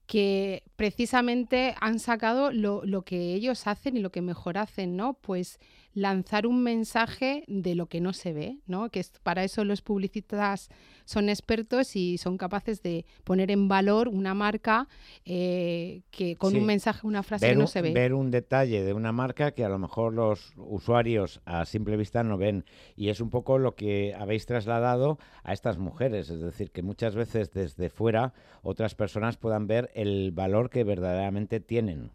que 0.07 0.63
precisamente 0.75 1.73
han 1.79 1.97
sacado 1.99 2.51
lo, 2.51 2.83
lo, 2.83 3.03
que 3.03 3.33
ellos 3.33 3.65
hacen 3.65 3.95
y 3.95 4.01
lo 4.01 4.11
que 4.11 4.21
mejor 4.21 4.57
hacen, 4.57 4.97
¿no? 4.97 5.13
Pues 5.13 5.57
lanzar 5.93 6.47
un 6.47 6.63
mensaje 6.63 7.43
de 7.47 7.75
lo 7.75 7.87
que 7.87 8.01
no 8.01 8.13
se 8.13 8.33
ve, 8.33 8.59
¿no? 8.67 8.89
Que 8.89 9.05
para 9.23 9.43
eso 9.43 9.65
los 9.65 9.81
publicistas 9.81 10.69
son 11.05 11.29
expertos 11.29 11.95
y 11.95 12.17
son 12.17 12.37
capaces 12.37 12.81
de 12.81 13.05
poner 13.23 13.51
en 13.51 13.67
valor 13.67 14.07
una 14.07 14.33
marca 14.33 14.87
eh, 15.25 16.01
que 16.11 16.37
con 16.37 16.55
un 16.55 16.65
mensaje, 16.65 17.05
una 17.05 17.23
frase 17.23 17.55
no 17.55 17.67
se 17.67 17.81
ve. 17.81 17.91
Ver 17.91 18.13
un 18.13 18.31
detalle 18.31 18.83
de 18.83 18.93
una 18.93 19.11
marca 19.11 19.51
que 19.51 19.65
a 19.65 19.69
lo 19.69 19.77
mejor 19.77 20.13
los 20.13 20.53
usuarios 20.55 21.41
a 21.45 21.65
simple 21.65 21.97
vista 21.97 22.23
no 22.23 22.37
ven. 22.37 22.65
Y 22.95 23.09
es 23.09 23.19
un 23.19 23.29
poco 23.29 23.57
lo 23.57 23.75
que 23.75 24.15
habéis 24.17 24.45
trasladado 24.45 25.19
a 25.43 25.53
estas 25.53 25.77
mujeres. 25.77 26.29
Es 26.29 26.39
decir, 26.39 26.71
que 26.71 26.81
muchas 26.81 27.15
veces 27.15 27.51
desde 27.51 27.89
fuera 27.89 28.33
otras 28.63 28.95
personas 28.95 29.37
puedan 29.37 29.67
ver 29.67 29.91
el 29.93 30.31
valor 30.31 30.69
que 30.69 30.83
verdaderamente 30.83 31.59
tienen. 31.59 32.11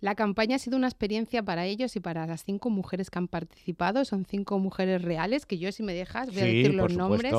La 0.00 0.14
campaña 0.14 0.56
ha 0.56 0.58
sido 0.58 0.76
una 0.76 0.86
experiencia 0.86 1.42
para 1.42 1.66
ellos 1.66 1.96
y 1.96 2.00
para 2.00 2.26
las 2.26 2.44
cinco 2.44 2.70
mujeres 2.70 3.10
que 3.10 3.18
han 3.18 3.26
participado. 3.26 4.04
Son 4.04 4.24
cinco 4.24 4.58
mujeres 4.58 5.02
reales, 5.02 5.44
que 5.44 5.58
yo 5.58 5.72
si 5.72 5.82
me 5.82 5.92
dejas 5.92 6.28
voy 6.28 6.40
a 6.40 6.44
decir 6.44 6.74
los 6.74 6.96
nombres, 6.96 7.34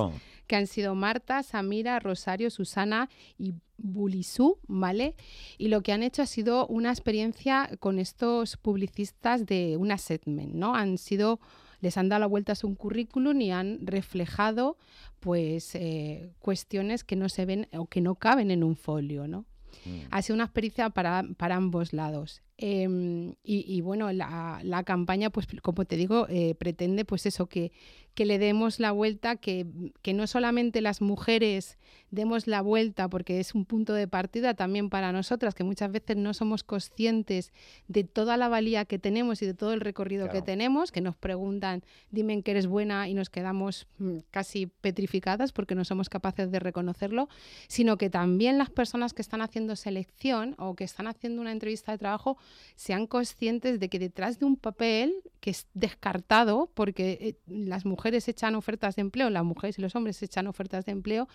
que 0.45 0.55
han 0.55 0.67
sido 0.67 0.93
Marta, 0.93 1.41
Samira, 1.43 1.99
Rosario, 1.99 2.49
Susana 2.49 3.09
y 3.37 3.53
Bulisú, 3.77 4.57
¿vale? 4.67 5.15
Y 5.57 5.69
lo 5.69 5.81
que 5.81 5.93
han 5.93 6.03
hecho 6.03 6.21
ha 6.21 6.25
sido 6.25 6.67
una 6.67 6.89
experiencia 6.89 7.69
con 7.79 7.97
estos 7.97 8.57
publicistas 8.57 9.45
de 9.45 9.77
una 9.77 9.97
setment, 9.97 10.53
¿no? 10.53 10.75
Han 10.75 10.97
sido 10.97 11.39
les 11.81 11.97
han 11.97 12.09
dado 12.09 12.19
la 12.19 12.27
vuelta 12.27 12.51
a 12.51 12.55
su 12.55 12.75
currículum 12.75 13.39
y 13.39 13.51
han 13.51 13.79
reflejado 13.85 14.77
pues 15.21 15.75
eh, 15.75 16.33
cuestiones 16.39 17.05
que 17.05 17.15
no 17.15 17.29
se 17.29 17.45
ven 17.45 17.67
o 17.71 17.85
que 17.85 18.01
no 18.01 18.15
caben 18.15 18.51
en 18.51 18.65
un 18.65 18.75
folio, 18.75 19.27
¿no? 19.27 19.45
Mm. 19.85 20.07
Ha 20.11 20.21
sido 20.21 20.35
una 20.35 20.45
experiencia 20.45 20.89
para, 20.89 21.23
para 21.37 21.55
ambos 21.55 21.93
lados. 21.93 22.41
Em, 22.61 23.35
y, 23.41 23.79
bueno, 23.79 24.11
la, 24.11 24.59
la, 24.63 24.83
campaña, 24.83 25.29
pues 25.29 25.47
como 25.61 25.85
te 25.85 25.95
digo, 25.95 26.27
eh, 26.27 26.55
pretende 26.55 27.05
pues 27.05 27.25
eso, 27.25 27.47
que, 27.47 27.71
que 28.15 28.25
le 28.25 28.37
demos 28.37 28.81
la 28.81 28.91
vuelta, 28.91 29.37
que, 29.37 29.65
que, 30.01 30.13
no 30.13 30.27
solamente 30.27 30.81
las 30.81 30.99
mujeres 30.99 31.77
demos 32.11 32.47
la 32.47 32.61
vuelta, 32.61 33.07
porque 33.07 33.39
es 33.39 33.55
un 33.55 33.63
punto 33.63 33.93
de 33.93 34.09
partida 34.09 34.55
también 34.55 34.89
para 34.89 35.13
nosotras, 35.13 35.55
que 35.55 35.63
muchas 35.63 35.89
veces 35.89 36.17
no 36.17 36.33
somos 36.33 36.65
conscientes 36.65 37.53
de 37.87 38.03
toda 38.03 38.35
la 38.35 38.49
valía 38.49 38.83
que 38.83 38.99
tenemos 38.99 39.41
y 39.41 39.45
de 39.45 39.53
todo 39.53 39.71
el 39.71 39.79
recorrido 39.79 40.29
que 40.29 40.41
tenemos, 40.41 40.91
que 40.91 40.99
nos 40.99 41.15
preguntan, 41.15 41.81
dime 42.11 42.41
que 42.41 42.51
eres 42.51 42.67
buena 42.67 43.07
y 43.07 43.13
nos 43.13 43.29
quedamos 43.29 43.87
mm, 43.99 44.17
casi 44.31 44.65
petrificadas 44.65 45.53
porque 45.53 45.75
no 45.75 45.85
somos 45.85 46.09
capaces 46.09 46.51
de 46.51 46.59
reconocerlo, 46.59 47.29
sino 47.69 47.97
que 47.97 48.09
también 48.09 48.57
las 48.57 48.69
personas 48.69 49.13
que 49.13 49.21
están 49.21 49.41
haciendo 49.41 49.77
selección 49.77 50.55
o 50.57 50.75
que 50.75 50.83
están 50.83 51.07
haciendo 51.07 51.41
una 51.41 51.53
entrevista 51.53 51.93
de 51.93 51.99
trabajo 51.99 52.37
sean 52.75 53.07
conscientes 53.07 53.79
de 53.79 53.89
que 53.89 53.99
detrás 53.99 54.39
de 54.39 54.45
un 54.45 54.55
papel 54.55 55.13
que 55.39 55.51
es 55.51 55.67
descartado, 55.73 56.69
porque 56.73 57.17
eh, 57.21 57.35
las 57.47 57.85
mujeres 57.85 58.27
echan 58.27 58.55
ofertas 58.55 58.95
de 58.95 59.01
empleo, 59.01 59.29
las 59.29 59.43
mujeres 59.43 59.77
y 59.79 59.81
los 59.81 59.95
hombres 59.95 60.21
echan 60.21 60.47
ofertas 60.47 60.85
de 60.85 60.91
empleo, 60.91 61.27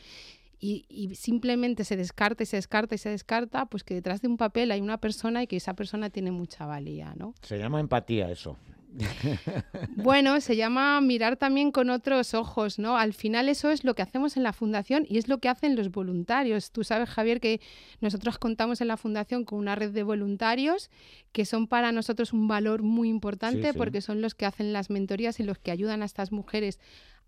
y, 0.60 0.86
y, 0.88 1.14
simplemente 1.16 1.84
se 1.84 1.96
descarta 1.96 2.42
y 2.42 2.46
se 2.46 2.56
descarta 2.56 2.94
y 2.94 2.98
se 2.98 3.10
descarta, 3.10 3.66
pues 3.66 3.84
que 3.84 3.94
detrás 3.94 4.22
de 4.22 4.28
un 4.28 4.38
papel 4.38 4.70
hay 4.70 4.80
una 4.80 4.98
persona 4.98 5.42
y 5.42 5.46
que 5.46 5.56
esa 5.56 5.74
persona 5.74 6.08
tiene 6.08 6.30
mucha 6.30 6.64
valía, 6.64 7.12
¿no? 7.16 7.34
Se 7.42 7.58
llama 7.58 7.80
empatía 7.80 8.30
eso. 8.30 8.56
Bueno, 9.96 10.40
se 10.40 10.56
llama 10.56 11.00
mirar 11.00 11.36
también 11.36 11.70
con 11.70 11.90
otros 11.90 12.34
ojos, 12.34 12.78
¿no? 12.78 12.96
Al 12.96 13.12
final 13.12 13.48
eso 13.48 13.70
es 13.70 13.84
lo 13.84 13.94
que 13.94 14.02
hacemos 14.02 14.36
en 14.36 14.42
la 14.42 14.52
fundación 14.52 15.06
y 15.08 15.18
es 15.18 15.28
lo 15.28 15.38
que 15.38 15.48
hacen 15.48 15.76
los 15.76 15.90
voluntarios. 15.90 16.70
Tú 16.70 16.84
sabes, 16.84 17.08
Javier, 17.08 17.40
que 17.40 17.60
nosotros 18.00 18.38
contamos 18.38 18.80
en 18.80 18.88
la 18.88 18.96
fundación 18.96 19.44
con 19.44 19.58
una 19.58 19.74
red 19.74 19.90
de 19.90 20.02
voluntarios 20.02 20.90
que 21.32 21.44
son 21.44 21.66
para 21.66 21.92
nosotros 21.92 22.32
un 22.32 22.48
valor 22.48 22.82
muy 22.82 23.08
importante 23.08 23.74
porque 23.74 24.00
son 24.00 24.20
los 24.20 24.34
que 24.34 24.46
hacen 24.46 24.72
las 24.72 24.90
mentorías 24.90 25.40
y 25.40 25.42
los 25.42 25.58
que 25.58 25.70
ayudan 25.70 26.02
a 26.02 26.04
estas 26.04 26.32
mujeres 26.32 26.78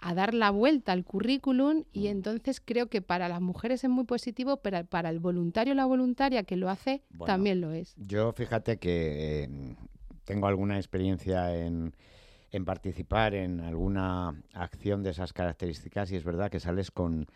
a 0.01 0.15
dar 0.15 0.35
la 0.35 0.51
vuelta 0.51 0.93
al 0.93 1.05
currículum 1.05 1.85
y 1.93 2.03
mm. 2.03 2.07
entonces 2.07 2.61
creo 2.61 2.89
que 2.89 3.01
para 3.01 3.29
las 3.29 3.41
mujeres 3.41 3.83
es 3.83 3.91
muy 3.91 4.05
positivo, 4.05 4.59
pero 4.59 4.85
para 4.85 5.11
el 5.11 5.21
voluntario 5.21 5.73
o 5.73 5.77
la 5.77 5.87
voluntaria 5.87 6.45
que 6.45 6.57
lo 6.57 6.69
hace 6.69 7.03
también 7.25 7.61
lo 7.61 7.73
es. 7.73 7.95
Yo 7.97 8.33
fíjate 8.33 8.77
que 8.77 9.45
eh, 9.45 9.77
tengo 10.27 10.47
alguna 10.49 10.77
experiencia 10.77 11.57
en, 11.57 11.95
participar 12.67 13.35
en 13.35 13.61
alguna 13.61 14.43
acción 14.55 15.03
de 15.03 15.11
esas 15.11 15.33
características 15.33 16.11
y 16.11 16.17
es 16.17 16.25
verdad 16.25 16.51
que 16.51 16.61
sales 16.61 16.91
con... 16.91 17.27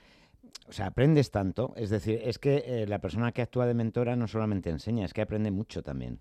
O 0.66 0.72
sea, 0.72 0.87
aprendes 0.87 1.31
tanto, 1.31 1.74
es 1.76 1.90
decir, 1.90 2.20
es 2.24 2.38
que 2.38 2.64
eh, 2.66 2.87
la 2.87 3.00
persona 3.00 3.33
que 3.33 3.42
actúa 3.42 3.66
de 3.66 3.74
mentora 3.74 4.16
no 4.16 4.26
solamente 4.26 4.70
enseña, 4.70 5.05
es 5.05 5.12
que 5.12 5.20
aprende 5.20 5.50
mucho 5.50 5.83
también. 5.83 6.20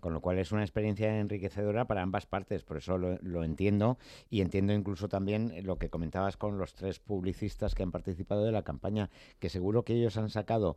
Con 0.00 0.12
lo 0.12 0.20
cual 0.20 0.38
es 0.38 0.52
una 0.52 0.62
experiencia 0.62 1.18
enriquecedora 1.18 1.86
para 1.86 2.02
ambas 2.02 2.26
partes, 2.26 2.62
por 2.62 2.76
eso 2.76 2.98
lo, 2.98 3.18
lo, 3.22 3.42
entiendo 3.42 3.98
y 4.28 4.42
entiendo 4.42 4.74
incluso 4.74 5.08
también 5.08 5.52
lo 5.64 5.78
que 5.78 5.88
comentabas 5.88 6.36
con 6.36 6.58
los 6.58 6.74
tres 6.74 7.00
publicistas 7.00 7.74
que 7.74 7.82
han 7.82 7.90
participado 7.90 8.44
de 8.44 8.52
la 8.52 8.62
campaña, 8.62 9.08
que 9.38 9.48
seguro 9.48 9.82
que 9.82 9.94
ellos 9.94 10.16
han 10.18 10.28
sacado 10.28 10.76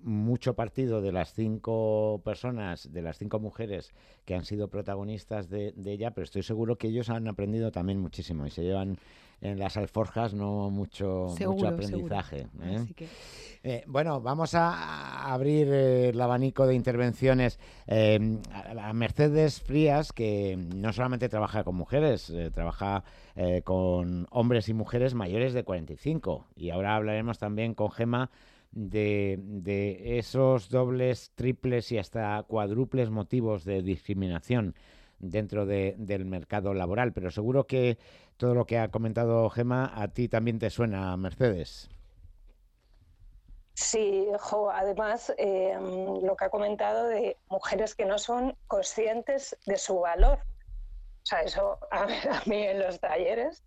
mucho 0.00 0.54
partido 0.54 1.00
de 1.00 1.12
las 1.12 1.32
cinco 1.32 2.20
personas, 2.24 2.92
de 2.92 3.02
las 3.02 3.18
cinco 3.18 3.38
mujeres 3.38 3.92
que 4.24 4.34
han 4.34 4.44
sido 4.44 4.68
protagonistas 4.68 5.48
de, 5.48 5.74
ella, 5.84 6.12
pero 6.12 6.24
estoy 6.24 6.42
seguro 6.42 6.76
que 6.76 6.88
ellos 6.88 7.10
han 7.10 7.28
aprendido 7.28 7.70
también 7.70 8.00
muchísimo 8.00 8.46
y 8.46 8.50
se 8.50 8.62
llevan 8.62 8.98
en 9.40 9.58
las 9.58 9.76
alforjas 9.76 10.34
no 10.34 10.70
mucho, 10.70 11.34
mucho 11.46 11.66
aprendizaje. 11.66 12.46
¿eh? 12.62 13.06
Eh, 13.64 13.84
bueno, 13.86 14.20
vamos 14.20 14.54
a 14.54 15.32
abrir 15.32 15.68
eh, 15.68 16.08
el 16.10 16.20
abanico 16.20 16.66
de 16.66 16.74
intervenciones 16.74 17.58
a 17.88 18.92
Mercedes 18.92 19.60
Frías, 19.60 20.12
que 20.12 20.56
no 20.56 20.92
solamente 20.92 21.28
trabaja 21.28 21.64
con 21.64 21.74
mujeres, 21.74 22.32
trabaja 22.54 23.02
con 23.64 24.26
hombres 24.30 24.68
y 24.68 24.74
mujeres 24.74 25.14
mayores 25.14 25.54
de 25.54 25.64
45. 25.64 26.46
Y 26.54 26.70
ahora 26.70 26.94
hablaremos 26.94 27.38
también 27.38 27.74
con 27.74 27.90
Gema 27.90 28.30
de, 28.72 30.18
esos 30.18 30.68
dobles, 30.68 31.32
triples 31.34 31.92
y 31.92 31.98
hasta 31.98 32.42
cuádruples 32.44 33.10
motivos 33.10 33.64
de 33.64 33.82
discriminación 33.82 34.74
dentro 35.18 35.66
del 35.66 36.24
mercado 36.24 36.74
laboral. 36.74 37.12
Pero 37.12 37.30
seguro 37.30 37.66
que 37.66 37.98
todo 38.36 38.54
lo 38.54 38.66
que 38.66 38.78
ha 38.78 38.90
comentado 38.90 39.48
Gema 39.50 39.92
a 39.94 40.08
ti 40.08 40.28
también 40.28 40.58
te 40.58 40.70
suena, 40.70 41.16
Mercedes. 41.16 41.90
Sí, 43.74 44.28
además 44.72 45.32
eh, 45.38 45.76
lo 46.22 46.36
que 46.36 46.44
ha 46.44 46.50
comentado 46.50 47.08
de 47.08 47.38
mujeres 47.48 47.94
que 47.94 48.04
no 48.04 48.18
son 48.18 48.56
conscientes 48.66 49.56
de 49.66 49.78
su 49.78 50.00
valor. 50.00 50.38
O 50.40 51.26
sea, 51.26 51.40
eso 51.40 51.78
a, 51.90 52.02
a 52.02 52.42
mí 52.46 52.62
en 52.64 52.80
los 52.80 53.00
talleres, 53.00 53.64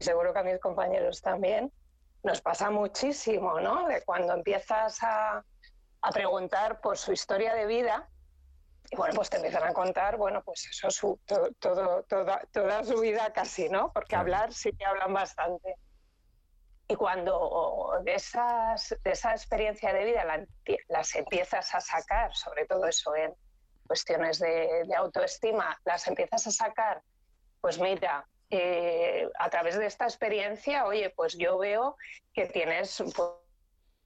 seguro 0.00 0.32
que 0.32 0.38
a 0.40 0.42
mis 0.42 0.58
compañeros 0.58 1.22
también, 1.22 1.70
nos 2.24 2.40
pasa 2.40 2.70
muchísimo, 2.70 3.60
¿no? 3.60 3.86
De 3.86 4.02
cuando 4.02 4.32
empiezas 4.32 4.98
a, 5.02 5.44
preguntar 6.12 6.82
por 6.82 6.98
su 6.98 7.12
historia 7.12 7.54
de 7.54 7.64
vida, 7.64 8.08
y 8.90 8.96
bueno, 8.96 9.14
pues 9.14 9.30
te 9.30 9.36
empiezan 9.36 9.64
a 9.64 9.72
contar, 9.72 10.18
bueno, 10.18 10.42
pues 10.42 10.66
eso, 10.66 10.90
su, 10.90 11.18
todo, 11.24 11.50
toda, 12.04 12.40
toda 12.52 12.84
su 12.84 13.00
vida 13.00 13.32
casi, 13.32 13.70
¿no? 13.70 13.90
Porque 13.90 14.14
hablar 14.14 14.52
sí 14.52 14.72
que 14.72 14.84
hablan 14.84 15.14
bastante. 15.14 15.76
Y 16.88 16.94
cuando 16.96 17.98
de, 18.04 18.14
esas, 18.14 18.94
de 19.02 19.12
esa 19.12 19.30
experiencia 19.30 19.94
de 19.94 20.04
vida 20.04 20.24
las 20.88 21.14
empiezas 21.14 21.74
a 21.74 21.80
sacar, 21.80 22.34
sobre 22.34 22.66
todo 22.66 22.86
eso 22.86 23.16
en 23.16 23.34
cuestiones 23.86 24.38
de, 24.38 24.84
de 24.86 24.94
autoestima, 24.94 25.78
las 25.86 26.06
empiezas 26.06 26.46
a 26.46 26.50
sacar, 26.50 27.02
pues 27.62 27.80
mira, 27.80 28.26
eh, 28.50 29.28
a 29.38 29.50
través 29.50 29.78
de 29.78 29.86
esta 29.86 30.04
experiencia, 30.04 30.86
oye, 30.86 31.10
pues 31.10 31.36
yo 31.36 31.58
veo 31.58 31.96
que 32.32 32.46
tienes 32.46 33.02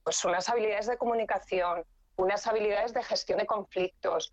pues, 0.03 0.25
unas 0.25 0.49
habilidades 0.49 0.87
de 0.87 0.97
comunicación, 0.97 1.83
unas 2.15 2.47
habilidades 2.47 2.93
de 2.93 3.03
gestión 3.03 3.39
de 3.39 3.45
conflictos, 3.45 4.31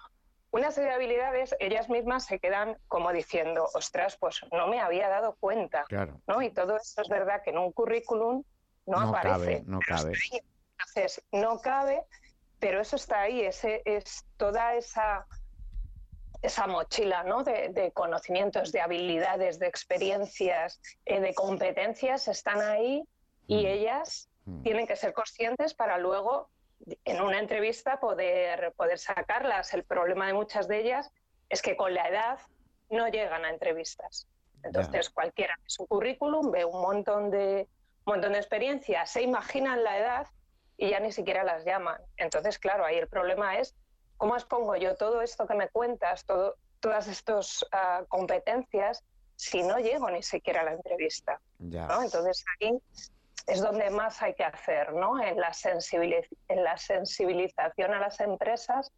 una 0.51 0.71
serie 0.71 0.90
de 0.90 0.95
habilidades, 0.95 1.55
ellas 1.59 1.88
mismas 1.88 2.25
se 2.25 2.38
quedan 2.38 2.79
como 2.88 3.12
diciendo, 3.12 3.69
ostras, 3.75 4.16
pues 4.16 4.40
no 4.53 4.69
me 4.69 4.81
había 4.81 5.09
dado 5.09 5.37
cuenta. 5.38 5.85
¿no? 6.27 6.40
Y 6.40 6.51
todo 6.51 6.77
esto 6.77 7.03
es 7.03 7.09
verdad 7.09 7.42
que 7.45 7.51
en 7.51 7.59
un 7.59 7.73
currículum 7.73 8.42
no, 8.87 9.01
aparece. 9.01 9.64
no 9.66 9.81
cabe. 9.81 10.12
Entonces, 10.79 11.23
no 11.33 11.61
cabe, 11.61 12.03
pero 12.59 12.81
eso 12.81 12.97
está 12.97 13.23
ahí, 13.23 13.42
ese, 13.42 13.83
es 13.85 14.25
toda 14.37 14.75
esa 14.77 15.27
esa 16.42 16.66
mochila 16.66 17.25
¿no? 17.25 17.42
de, 17.44 17.90
conocimientos, 17.94 18.72
de 18.72 18.81
habilidades, 18.81 19.59
de 19.59 19.66
experiencias, 19.66 20.81
eh, 21.05 21.20
de 21.20 21.35
competencias 21.35 22.29
están 22.29 22.61
ahí 22.61 23.05
y 23.46 23.64
mm. 23.64 23.66
ellas 23.66 24.29
mm. 24.44 24.62
tienen 24.62 24.87
que 24.87 24.96
ser 24.96 25.12
conscientes 25.12 25.75
para 25.75 25.99
luego 25.99 26.51
en 27.05 27.20
una 27.20 27.38
entrevista 27.38 27.99
poder, 28.01 28.72
poder 28.77 28.99
sacarlas. 28.99 29.72
El 29.75 29.85
problema 29.85 30.27
de 30.27 30.35
muchas 30.35 30.68
de 30.68 30.81
ellas 30.81 31.11
es 31.49 31.62
que 31.62 31.77
con 31.77 31.94
la 31.94 32.09
edad 32.09 32.38
no 32.90 33.09
llegan 33.09 33.44
a 33.44 33.51
entrevistas. 33.51 34.29
Entonces 34.62 35.11
cualquiera 35.11 35.55
en 35.62 35.70
su 35.70 35.87
currículum 35.87 36.51
ve 36.51 36.64
un 36.64 36.81
montón 36.81 37.31
de, 37.31 37.68
un 38.05 38.14
montón 38.14 38.33
de 38.33 38.38
experiencias, 38.38 39.11
se 39.11 39.22
imaginan 39.22 39.85
la 39.85 39.99
edad 39.99 40.27
y 40.77 40.90
ya 40.90 41.01
ni 41.01 41.12
siquiera 41.12 41.44
las 41.44 41.64
llaman. 41.64 42.01
Entonces, 42.16 42.59
claro, 42.59 42.85
ahí 42.85 42.96
el 42.96 43.09
problema 43.09 43.59
es 43.59 43.75
¿cómo 44.16 44.37
expongo 44.37 44.76
yo 44.76 44.96
todo 44.96 45.22
esto 45.22 45.46
que 45.46 45.55
me 45.55 45.68
cuentas, 45.68 46.24
todo, 46.24 46.57
todas 46.81 47.09
estas 47.09 47.64
ah, 47.72 48.05
competencias, 48.09 49.05
si 49.37 49.62
no 49.62 49.79
llego 49.79 50.11
ni 50.11 50.22
siquiera 50.22 50.62
a 50.62 50.64
la 50.64 50.72
entrevista? 50.72 51.40
Entonces 51.61 52.44
ahí 52.61 52.79
es 53.46 53.61
donde 53.61 53.90
más 53.90 54.20
hay 54.22 54.35
que 54.35 54.44
hacer, 54.44 54.92
¿no? 54.92 55.22
En 55.22 55.38
la, 55.38 55.52
en 56.48 56.64
la 56.64 56.76
sensibilización 56.76 57.94
a 57.94 58.00
las 58.00 58.20
empresas 58.20 58.90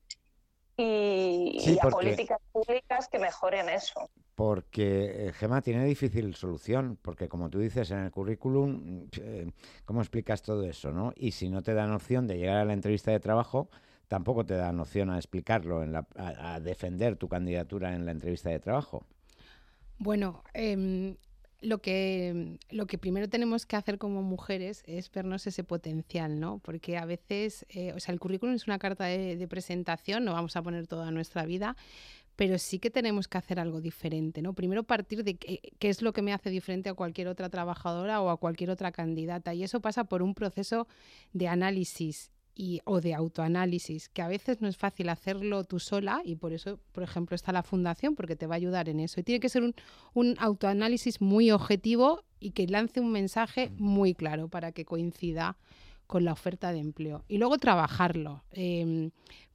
y, 0.76 1.78
a 1.82 1.90
políticas 1.90 2.38
públicas 2.52 3.08
que 3.08 3.18
mejoren 3.18 3.68
eso. 3.68 4.08
Porque 4.36 5.26
eh, 5.28 5.32
Gema 5.32 5.60
tiene 5.60 5.84
difícil 5.84 6.34
solución, 6.36 6.96
porque 7.02 7.28
como 7.28 7.50
tú 7.50 7.58
dices 7.58 7.90
en 7.90 7.98
el 7.98 8.10
currículum, 8.12 9.08
eh, 9.20 9.50
¿cómo 9.84 10.00
explicas 10.00 10.42
todo 10.42 10.62
eso? 10.62 10.92
¿no? 10.92 11.12
Y 11.16 11.32
si 11.32 11.48
no 11.48 11.62
te 11.62 11.74
dan 11.74 11.92
opción 11.92 12.28
de 12.28 12.38
llegar 12.38 12.58
a 12.58 12.64
la 12.64 12.72
entrevista 12.72 13.10
de 13.10 13.18
trabajo, 13.18 13.68
tampoco 14.08 14.44
te 14.44 14.54
da 14.54 14.72
noción 14.72 15.10
a 15.10 15.18
explicarlo, 15.18 15.82
en 15.82 15.92
la, 15.92 16.06
a, 16.16 16.60
defender 16.60 17.16
tu 17.16 17.28
candidatura 17.28 17.94
en 17.94 18.06
la 18.06 18.12
entrevista 18.12 18.50
de 18.50 18.58
trabajo. 18.58 19.04
Bueno, 19.98 20.42
em, 20.54 21.16
lo, 21.60 21.78
que, 21.78 22.58
lo 22.70 22.86
que 22.86 22.98
primero 22.98 23.28
tenemos 23.28 23.66
que 23.66 23.76
hacer 23.76 23.98
como 23.98 24.22
mujeres 24.22 24.82
es 24.86 25.10
vernos 25.10 25.46
ese 25.46 25.62
potencial, 25.62 26.40
¿no? 26.40 26.58
Porque 26.58 26.96
a 26.96 27.04
veces, 27.04 27.66
eh, 27.68 27.92
o 27.94 28.00
sea, 28.00 28.12
el 28.12 28.20
currículum 28.20 28.54
es 28.54 28.66
una 28.66 28.78
carta 28.78 29.04
de, 29.04 29.46
presentación, 29.48 30.24
no 30.24 30.32
vamos 30.32 30.56
a 30.56 30.62
poner 30.62 30.86
toda 30.86 31.10
nuestra 31.10 31.44
vida, 31.44 31.76
pero 32.36 32.56
sí 32.58 32.78
que 32.78 32.90
tenemos 32.90 33.26
que 33.26 33.36
hacer 33.36 33.58
algo 33.60 33.80
diferente, 33.80 34.40
¿no? 34.40 34.54
Primero 34.54 34.84
partir 34.84 35.24
de 35.24 35.34
qué, 35.34 35.60
qué, 35.78 35.88
es 35.88 36.00
lo 36.00 36.12
que 36.12 36.22
me 36.22 36.32
hace 36.32 36.50
diferente 36.50 36.88
a 36.88 36.94
cualquier 36.94 37.28
otra 37.28 37.50
trabajadora 37.50 38.22
o 38.22 38.30
a 38.30 38.38
cualquier 38.38 38.70
otra 38.70 38.92
candidata. 38.92 39.52
Y 39.54 39.64
eso 39.64 39.80
pasa 39.80 40.04
por 40.04 40.22
un 40.22 40.34
proceso 40.34 40.86
de 41.32 41.48
análisis 41.48 42.30
y, 42.58 42.80
o 42.84 43.00
de 43.00 43.14
autoanálisis, 43.14 44.08
que 44.08 44.20
a 44.20 44.26
veces 44.26 44.60
no 44.60 44.66
es 44.66 44.76
fácil 44.76 45.08
hacerlo 45.10 45.62
tú 45.62 45.78
sola 45.78 46.20
y 46.24 46.34
por 46.34 46.52
eso, 46.52 46.80
por 46.90 47.04
ejemplo, 47.04 47.36
está 47.36 47.52
la 47.52 47.62
fundación, 47.62 48.16
porque 48.16 48.34
te 48.34 48.48
va 48.48 48.56
a 48.56 48.56
ayudar 48.56 48.88
en 48.88 48.98
eso. 48.98 49.20
Y 49.20 49.22
tiene 49.22 49.38
que 49.38 49.48
ser 49.48 49.62
un, 49.62 49.76
un 50.12 50.34
autoanálisis 50.40 51.20
muy 51.20 51.52
objetivo 51.52 52.24
y 52.40 52.50
que 52.50 52.66
lance 52.66 52.98
un 52.98 53.12
mensaje 53.12 53.70
muy 53.78 54.12
claro 54.12 54.48
para 54.48 54.72
que 54.72 54.84
coincida 54.84 55.56
con 56.08 56.24
la 56.24 56.32
oferta 56.32 56.72
de 56.72 56.80
empleo. 56.80 57.24
Y 57.28 57.38
luego 57.38 57.58
trabajarlo. 57.58 58.42
Em, 58.50 59.12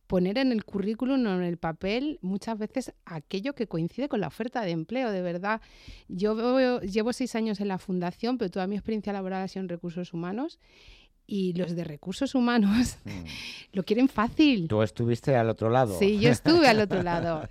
poner 0.07 0.37
en 0.37 0.53
el 0.53 0.63
currículum 0.63 1.25
o 1.25 1.33
en 1.33 1.43
el 1.43 1.57
papel 1.57 2.19
muchas 2.21 2.57
veces 2.57 2.93
aquello 3.03 3.53
que 3.53 3.67
coincide 3.67 4.07
con 4.07 4.21
la 4.21 4.27
oferta 4.27 4.61
de 4.61 4.71
empleo, 4.71 5.11
de 5.11 5.21
verdad. 5.21 5.59
Yo 6.07 6.79
llevo 6.79 7.11
seis 7.11 7.35
años 7.35 7.59
en 7.59 7.67
la 7.67 7.79
fundación, 7.79 8.37
pero 8.37 8.49
toda 8.49 8.67
mi 8.67 8.75
experiencia 8.75 9.11
laboral 9.11 9.41
ha 9.41 9.47
sido 9.49 9.63
en 9.63 9.69
recursos 9.69 10.13
humanos 10.13 10.59
y 11.33 11.53
los 11.53 11.75
de 11.75 11.83
recursos 11.83 12.35
humanos 12.35 12.97
mm. 13.05 13.09
lo 13.73 13.83
quieren 13.83 14.07
fácil. 14.07 14.67
Tú 14.67 14.83
estuviste 14.83 15.35
al 15.35 15.49
otro 15.49 15.71
lado. 15.71 15.97
Sí, 15.97 16.19
yo 16.19 16.29
estuve 16.29 16.67
al 16.67 16.79
otro 16.79 17.01
lado. 17.11 17.49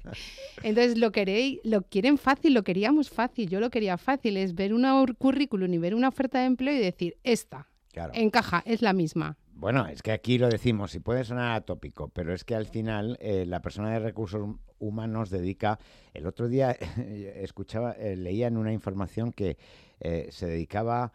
Entonces 0.63 0.97
lo 0.99 1.11
queréis, 1.11 1.59
lo 1.65 1.83
quieren 1.83 2.17
fácil, 2.17 2.55
lo 2.55 2.63
queríamos 2.63 3.11
fácil, 3.11 3.49
yo 3.49 3.59
lo 3.59 3.71
quería 3.71 3.99
fácil, 3.99 4.37
es 4.37 4.55
ver 4.55 4.73
un 4.73 4.87
currículum 5.19 5.75
y 5.75 5.79
ver 5.79 5.97
una 5.97 6.09
oferta 6.09 6.39
de 6.39 6.47
empleo 6.47 6.75
y 6.75 6.79
decir, 6.79 7.17
esta, 7.25 7.67
encaja, 8.13 8.63
es 8.67 8.83
la 8.83 8.93
misma. 8.93 9.37
Bueno, 9.53 9.89
es 9.89 10.01
que 10.01 10.13
aquí 10.13 10.39
lo 10.39 10.49
decimos 10.49 10.95
y 10.95 11.01
puede 11.01 11.25
sonar 11.25 11.53
atópico, 11.53 12.09
pero 12.09 12.33
es 12.33 12.45
que 12.45 12.55
al 12.55 12.67
final 12.67 13.19
eh, 13.21 13.47
la 13.47 13.63
persona 13.63 13.91
de 13.91 13.99
recursos 13.99 14.49
humanos 14.79 15.29
dedica. 15.29 15.81
El 16.15 16.27
otro 16.27 16.49
día 16.49 16.71
escuchaba, 17.35 17.93
eh, 17.93 18.15
leía 18.15 18.47
en 18.47 18.59
una 18.59 18.73
información 18.73 19.33
que 19.33 19.59
eh, 19.99 20.29
se 20.31 20.47
dedicaba. 20.47 21.13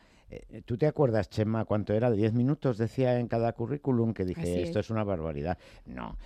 ¿Tú 0.66 0.78
te 0.78 0.88
acuerdas, 0.88 1.30
Chema, 1.30 1.66
cuánto 1.66 1.94
era? 1.94 2.10
¿10 2.10 2.34
minutos 2.34 2.78
decía 2.78 3.20
en 3.20 3.28
cada 3.28 3.54
currículum? 3.54 4.14
Que 4.14 4.26
dije, 4.26 4.62
esto 4.62 4.80
es. 4.80 4.90
una 4.90 5.04
barbaridad. 5.04 5.58
No, 5.86 6.18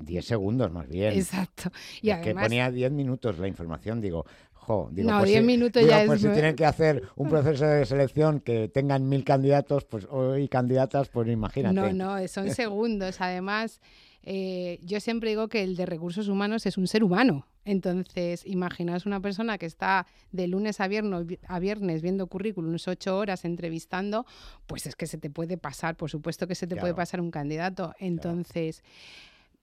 10 0.00 0.24
segundos 0.24 0.72
más 0.72 0.88
bien. 0.88 1.12
Exacto. 1.12 1.70
Y 2.02 2.12
que 2.20 2.34
ponía 2.34 2.70
10 2.70 2.90
minutos 2.92 3.38
la 3.38 3.46
información. 3.46 4.00
Digo, 4.00 4.24
no, 4.68 4.90
10 4.92 5.18
pues 5.18 5.44
minutos 5.44 5.86
ya 5.86 6.04
pues 6.06 6.20
si 6.20 6.28
tienen 6.28 6.56
que 6.56 6.64
hacer 6.64 7.02
un 7.16 7.28
proceso 7.30 7.66
de 7.66 7.84
selección 7.84 8.40
que 8.40 8.68
tengan 8.68 9.08
mil 9.08 9.24
candidatos 9.24 9.84
pues 9.84 10.06
y 10.38 10.48
candidatas, 10.48 11.08
pues 11.08 11.28
imagínate. 11.28 11.74
No, 11.74 11.92
no, 11.92 12.28
son 12.28 12.50
segundos. 12.54 13.20
Además, 13.20 13.80
eh, 14.22 14.78
yo 14.82 15.00
siempre 15.00 15.30
digo 15.30 15.48
que 15.48 15.62
el 15.62 15.76
de 15.76 15.86
recursos 15.86 16.28
humanos 16.28 16.66
es 16.66 16.78
un 16.78 16.86
ser 16.86 17.04
humano. 17.04 17.46
Entonces, 17.64 18.44
imaginaos 18.46 19.06
una 19.06 19.20
persona 19.20 19.58
que 19.58 19.66
está 19.66 20.06
de 20.32 20.46
lunes 20.46 20.80
a 20.80 20.88
viernes, 20.88 21.38
a 21.46 21.58
viernes 21.58 22.02
viendo 22.02 22.26
currículums 22.26 22.88
ocho 22.88 23.18
horas 23.18 23.44
entrevistando, 23.44 24.26
pues 24.66 24.86
es 24.86 24.96
que 24.96 25.06
se 25.06 25.18
te 25.18 25.30
puede 25.30 25.56
pasar, 25.56 25.96
por 25.96 26.10
supuesto 26.10 26.46
que 26.46 26.54
se 26.54 26.66
te 26.66 26.76
puede 26.76 26.94
pasar 26.94 27.20
un 27.20 27.30
candidato. 27.30 27.94
Entonces... 27.98 28.82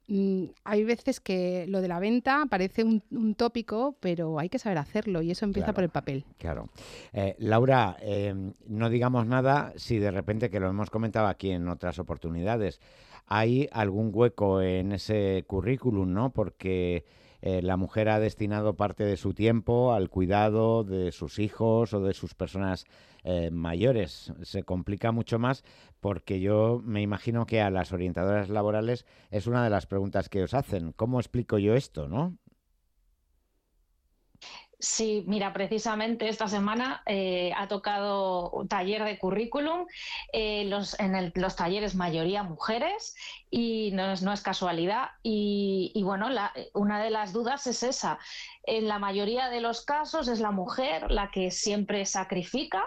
Mm, 0.08 0.48
hay 0.66 0.84
veces 0.84 1.22
que 1.22 1.66
lo 1.70 1.80
de 1.80 1.88
la 1.88 2.00
venta 2.00 2.46
parece 2.50 2.84
un, 2.84 3.36
tópico, 3.36 3.96
pero 4.02 4.40
hay 4.40 4.50
que 4.50 4.60
saber 4.60 4.78
hacerlo 4.78 5.22
y 5.22 5.32
eso 5.32 5.46
empieza 5.46 5.72
por 5.72 5.86
el 5.86 5.90
papel. 5.90 6.26
Claro. 6.38 6.68
Eh, 7.14 7.36
Laura, 7.38 7.96
em, 8.02 8.52
no 8.68 8.90
digamos 8.90 9.26
nada 9.26 9.72
si 9.78 10.00
de 10.00 10.12
repente, 10.12 10.50
que 10.50 10.60
lo 10.60 10.68
hemos 10.68 10.90
comentado 10.90 11.28
aquí 11.28 11.52
en 11.52 11.70
otras 11.70 11.98
oportunidades, 11.98 12.82
hay 13.28 13.70
algún 13.72 14.12
hueco 14.14 14.62
en 14.62 14.92
ese 14.92 15.46
currículum, 15.48 16.12
¿no? 16.12 16.32
Porque 16.32 17.06
eh, 17.42 17.62
la 17.62 17.78
mujer 17.78 18.10
ha 18.10 18.20
destinado 18.20 18.76
parte 18.76 19.04
de 19.04 19.18
su 19.18 19.34
tiempo 19.34 19.94
al 19.94 20.10
cuidado 20.10 20.84
de 20.84 21.12
sus 21.12 21.40
hijos 21.40 21.94
o 21.94 22.02
de 22.02 22.14
sus 22.14 22.36
personas 22.36 22.86
eh, 23.24 23.50
mayores. 23.52 24.34
Se 24.44 24.64
complica 24.64 25.12
mucho 25.12 25.40
más 25.40 25.64
porque 26.00 26.40
yo 26.40 26.82
me 26.84 27.02
imagino 27.02 27.46
que 27.46 27.62
a 27.62 27.70
las 27.70 27.94
orientadoras 27.94 28.50
laborales 28.50 29.06
es 29.30 29.48
una 29.48 29.64
de 29.64 29.70
las 29.70 29.86
preguntas 29.86 30.30
que 30.30 30.44
os 30.44 30.54
hacen. 30.54 30.92
¿Cómo 30.94 31.20
explico 31.20 31.58
yo 31.58 31.76
esto, 31.76 32.08
no? 32.08 32.38
Sí, 34.82 35.24
mira, 35.28 35.54
precisamente 35.54 36.28
esta 36.28 36.48
semana 36.48 37.04
eh, 37.06 37.54
ha 37.56 37.68
tocado 37.68 38.66
taller 38.68 39.04
de 39.04 39.20
currículum, 39.20 39.86
los, 40.34 41.00
en 41.00 41.32
los 41.36 41.56
talleres 41.56 41.94
mayoría 41.94 42.42
mujeres 42.42 43.16
y 43.52 43.92
no 43.94 44.12
es, 44.12 44.24
no 44.24 44.34
es 44.34 44.42
casualidad. 44.42 45.12
Y, 45.22 45.92
y 45.94 46.02
bueno, 46.02 46.32
la, 46.32 46.52
una 46.74 47.00
de 47.00 47.12
las 47.12 47.32
dudas 47.32 47.68
es 47.68 47.84
esa, 47.84 48.18
en 48.64 48.88
la 48.88 49.00
mayoría 49.00 49.50
de 49.50 49.62
los 49.62 49.84
casos 49.84 50.28
es 50.28 50.40
la 50.40 50.52
mujer 50.52 51.10
la 51.10 51.32
que 51.32 51.50
siempre 51.50 52.06
sacrifica 52.06 52.84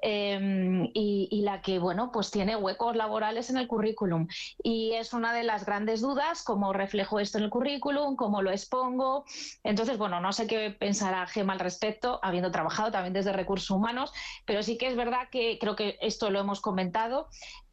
em, 0.00 0.88
y, 0.94 1.42
la 1.42 1.60
que, 1.60 1.78
bueno, 1.78 2.10
pues 2.12 2.30
tiene 2.30 2.56
huecos 2.56 2.96
laborales 2.96 3.50
en 3.50 3.58
el 3.58 3.66
currículum. 3.66 4.26
Y 4.62 4.92
es 4.92 5.12
una 5.12 5.32
de 5.32 5.42
las 5.42 5.66
grandes 5.66 6.00
dudas, 6.00 6.42
cómo 6.42 6.72
reflejo 6.72 7.20
esto 7.20 7.38
en 7.38 7.44
el 7.44 7.50
currículum, 7.50 8.16
cómo 8.16 8.42
lo 8.42 8.50
expongo. 8.50 9.24
Entonces, 9.64 9.98
bueno, 9.98 10.20
no 10.20 10.32
sé 10.32 10.46
qué 10.46 10.70
pensará 10.70 11.26
Gema 11.26 11.52
al 11.52 11.60
respecto, 11.60 12.20
habiendo 12.22 12.50
trabajado 12.50 12.90
también 12.90 13.12
desde 13.12 13.32
recursos 13.32 13.70
humanos, 13.70 14.12
pero 14.46 14.62
sí 14.62 14.78
que 14.78 14.86
es 14.86 14.96
verdad 14.96 15.28
que 15.30 15.58
creo 15.58 15.76
que 15.76 15.98
esto 16.00 16.30
lo 16.30 16.40
hemos 16.40 16.60
comentado, 16.60 17.28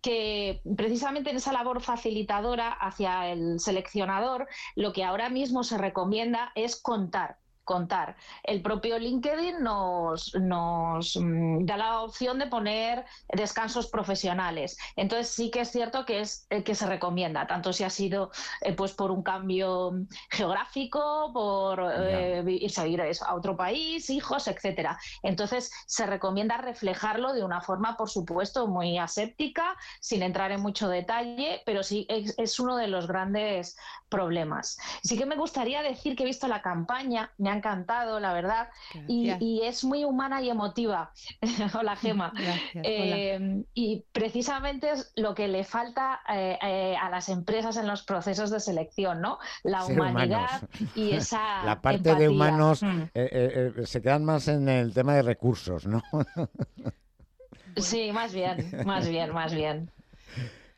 que 0.05 0.61
precisamente 0.77 1.31
en 1.31 1.37
esa 1.37 1.51
labor 1.51 1.81
facilitadora 1.81 2.69
hacia 2.69 3.31
el 3.31 3.59
seleccionador, 3.59 4.47
lo 4.75 4.93
que 4.93 5.03
ahora 5.03 5.29
mismo 5.29 5.63
se 5.63 5.79
recomienda 5.79 6.51
es 6.53 6.75
contar 6.75 7.39
contar. 7.65 8.15
El 8.43 8.61
propio 8.61 8.97
LinkedIn 8.97 9.61
nos, 9.61 10.33
nos 10.35 11.17
mm, 11.17 11.65
da 11.65 11.77
la 11.77 12.01
opción 12.01 12.39
de 12.39 12.47
poner 12.47 13.05
descansos 13.27 13.87
profesionales. 13.87 14.77
Entonces 14.95 15.29
sí 15.29 15.51
que 15.51 15.61
es 15.61 15.71
cierto 15.71 16.05
que 16.05 16.21
es 16.21 16.45
el 16.49 16.63
que 16.63 16.75
se 16.75 16.85
recomienda, 16.85 17.47
tanto 17.47 17.73
si 17.73 17.83
ha 17.83 17.89
sido 17.89 18.31
eh, 18.61 18.73
pues 18.73 18.93
por 18.93 19.11
un 19.11 19.23
cambio 19.23 19.91
geográfico, 20.29 21.31
por 21.33 21.83
eh, 21.97 22.43
irse 22.47 22.81
a 22.81 22.83
vivir 22.85 23.01
a 23.01 23.35
otro 23.35 23.57
país, 23.57 24.09
hijos, 24.09 24.47
etcétera. 24.47 24.97
Entonces 25.23 25.71
se 25.87 26.05
recomienda 26.05 26.57
reflejarlo 26.57 27.33
de 27.33 27.43
una 27.43 27.61
forma, 27.61 27.97
por 27.97 28.09
supuesto, 28.09 28.67
muy 28.67 28.97
aséptica, 28.97 29.75
sin 29.99 30.21
entrar 30.21 30.51
en 30.51 30.61
mucho 30.61 30.87
detalle, 30.87 31.61
pero 31.65 31.83
sí 31.83 32.05
es, 32.09 32.35
es 32.37 32.59
uno 32.59 32.77
de 32.77 32.87
los 32.87 33.07
grandes 33.07 33.75
problemas. 34.09 34.77
Sí 35.03 35.17
que 35.17 35.25
me 35.25 35.35
gustaría 35.35 35.81
decir 35.81 36.15
que 36.15 36.23
he 36.23 36.27
visto 36.27 36.47
la 36.47 36.61
campaña, 36.61 37.31
me 37.37 37.49
ha 37.49 37.54
encantado, 37.55 38.19
la 38.19 38.33
verdad, 38.33 38.69
y, 39.07 39.61
es 39.63 39.83
muy 39.83 40.03
humana 40.03 40.41
y 40.41 40.49
emotiva. 40.49 41.11
Hola, 41.79 41.95
Gema. 41.95 42.33
Eh, 42.73 43.63
y 43.73 44.03
precisamente 44.11 44.91
es 44.91 45.11
lo 45.15 45.33
que 45.33 45.47
le 45.47 45.63
falta 45.63 46.21
eh, 46.29 46.57
eh, 46.61 46.95
a 47.01 47.09
las 47.09 47.29
empresas 47.29 47.77
en 47.77 47.87
los 47.87 48.03
procesos 48.03 48.49
de 48.51 48.59
selección, 48.59 49.21
¿no? 49.21 49.39
La 49.63 49.85
humanidad 49.85 50.67
y 50.95 51.11
esa. 51.11 51.63
La 51.65 51.81
parte 51.81 52.15
de 52.15 52.29
humanos 52.29 52.83
mm. 52.83 53.83
se 53.85 54.01
quedan 54.01 54.25
más 54.25 54.47
en 54.47 54.67
el 54.69 54.93
tema 54.93 55.15
de 55.15 55.21
recursos, 55.21 55.85
¿no? 55.85 56.03
sí, 57.77 58.11
más 58.11 58.33
bien, 58.33 58.71
más 58.85 59.07
bien, 59.07 59.33
más 59.33 59.53
bien. 59.53 59.91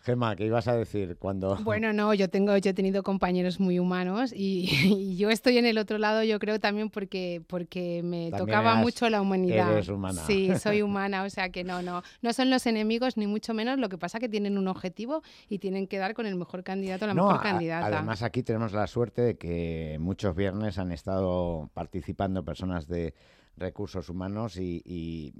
Gemma, 0.07 0.37
¿qué 0.37 0.45
ibas 0.45 0.69
a 0.69 0.75
decir 0.75 1.17
cuando...? 1.17 1.57
Bueno, 1.67 1.91
no, 1.91 2.13
yo, 2.13 2.29
tengo, 2.29 2.55
yo 2.55 2.71
he 2.71 2.73
tenido 2.73 3.03
compañeros 3.03 3.59
muy 3.59 3.77
humanos 3.77 4.31
y, 4.35 5.17
yo 5.17 5.29
estoy 5.29 5.57
en 5.57 5.65
el 5.65 5.77
otro 5.77 5.97
lado, 5.97 6.23
yo 6.23 6.39
creo 6.39 6.61
también 6.61 6.89
porque, 6.89 7.41
porque 7.45 8.01
me 8.03 8.31
tocaba 8.31 8.75
mucho 8.75 9.09
la 9.09 9.21
humanidad. 9.21 9.73
Eres 9.73 9.89
humana. 9.89 10.21
Sí, 10.25 10.49
soy 10.59 10.81
humana, 10.87 11.23
o 11.23 11.29
sea 11.29 11.49
que 11.49 11.65
no, 11.65 11.81
no, 11.81 12.03
no 12.21 12.33
son 12.33 12.49
los 12.49 12.65
enemigos 12.67 13.17
ni 13.17 13.27
mucho 13.27 13.53
menos, 13.53 13.79
lo 13.79 13.89
que 13.89 13.97
pasa 13.97 14.19
que 14.19 14.29
tienen 14.29 14.57
un 14.57 14.69
objetivo 14.69 15.23
y 15.49 15.59
tienen 15.59 15.87
que 15.87 15.97
dar 15.97 16.13
con 16.13 16.25
el 16.25 16.35
mejor 16.35 16.63
candidato 16.63 17.03
o 17.03 17.07
la 17.09 17.13
mejor 17.13 17.41
candidata. 17.41 17.87
Además 17.87 18.23
aquí 18.23 18.43
tenemos 18.43 18.71
la 18.71 18.87
suerte 18.87 19.21
de 19.21 19.37
que 19.37 19.97
muchos 19.99 20.33
viernes 20.35 20.77
han 20.77 20.93
estado 20.93 21.69
participando 21.73 22.45
personas 22.45 22.87
de 22.87 23.13
recursos 23.57 24.09
humanos 24.09 24.57
y, 24.57 25.33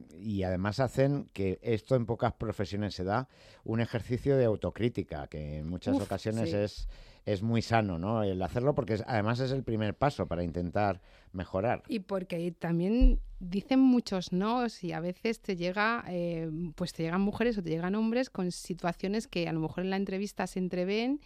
además 0.46 0.80
hacen 0.80 1.30
que 1.34 1.60
esto 1.62 1.96
en 1.96 2.06
pocas 2.06 2.34
profesiones 2.34 2.96
se 2.96 3.04
da 3.04 3.30
un 3.64 3.80
ejercicio 3.80 4.38
de 4.38 4.46
autocrítica 4.46 5.28
que 5.28 5.58
en 5.58 5.70
muchas 5.70 6.00
ocasiones 6.00 6.54
es, 6.54 6.88
es 7.26 7.44
muy 7.44 7.62
sano, 7.62 8.00
¿no? 8.00 8.24
El 8.24 8.42
hacerlo 8.42 8.74
porque 8.74 8.98
además 9.06 9.40
es 9.40 9.52
el 9.52 9.64
primer 9.64 9.96
paso 9.96 10.28
para 10.28 10.44
intentar 10.44 11.02
mejorar. 11.32 11.84
Y 11.88 12.00
porque 12.00 12.52
también 12.52 13.20
dicen 13.40 13.80
muchos 13.80 14.32
no 14.32 14.66
y 14.82 14.92
a 14.94 15.00
veces 15.00 15.40
te 15.42 15.56
llega, 15.56 16.04
eh, 16.08 16.50
pues 16.76 16.94
te 16.94 17.04
llegan 17.04 17.22
mujeres 17.22 17.58
o 17.58 17.64
te 17.64 17.70
llegan 17.70 17.96
hombres 17.96 18.30
con 18.30 18.52
situaciones 18.52 19.28
que 19.28 19.48
a 19.48 19.54
lo 19.54 19.60
mejor 19.60 19.84
en 19.84 19.90
la 19.90 19.98
entrevista 19.98 20.48
se 20.48 20.60
entreven 20.60 21.22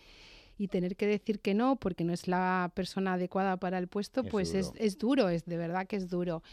y 0.61 0.67
tener 0.67 0.95
que 0.95 1.07
decir 1.07 1.39
que 1.39 1.55
no 1.55 1.75
porque 1.75 2.03
no 2.03 2.13
es 2.13 2.27
la 2.27 2.71
persona 2.75 3.13
adecuada 3.13 3.57
para 3.57 3.79
el 3.79 3.87
puesto, 3.87 4.23
pues 4.23 4.53
Es, 4.53 4.71
es, 4.77 4.99
duro, 4.99 5.27
es 5.27 5.43
de 5.45 5.57
verdad 5.57 5.87
que 5.87 5.95
es 5.95 6.07
duro. 6.07 6.43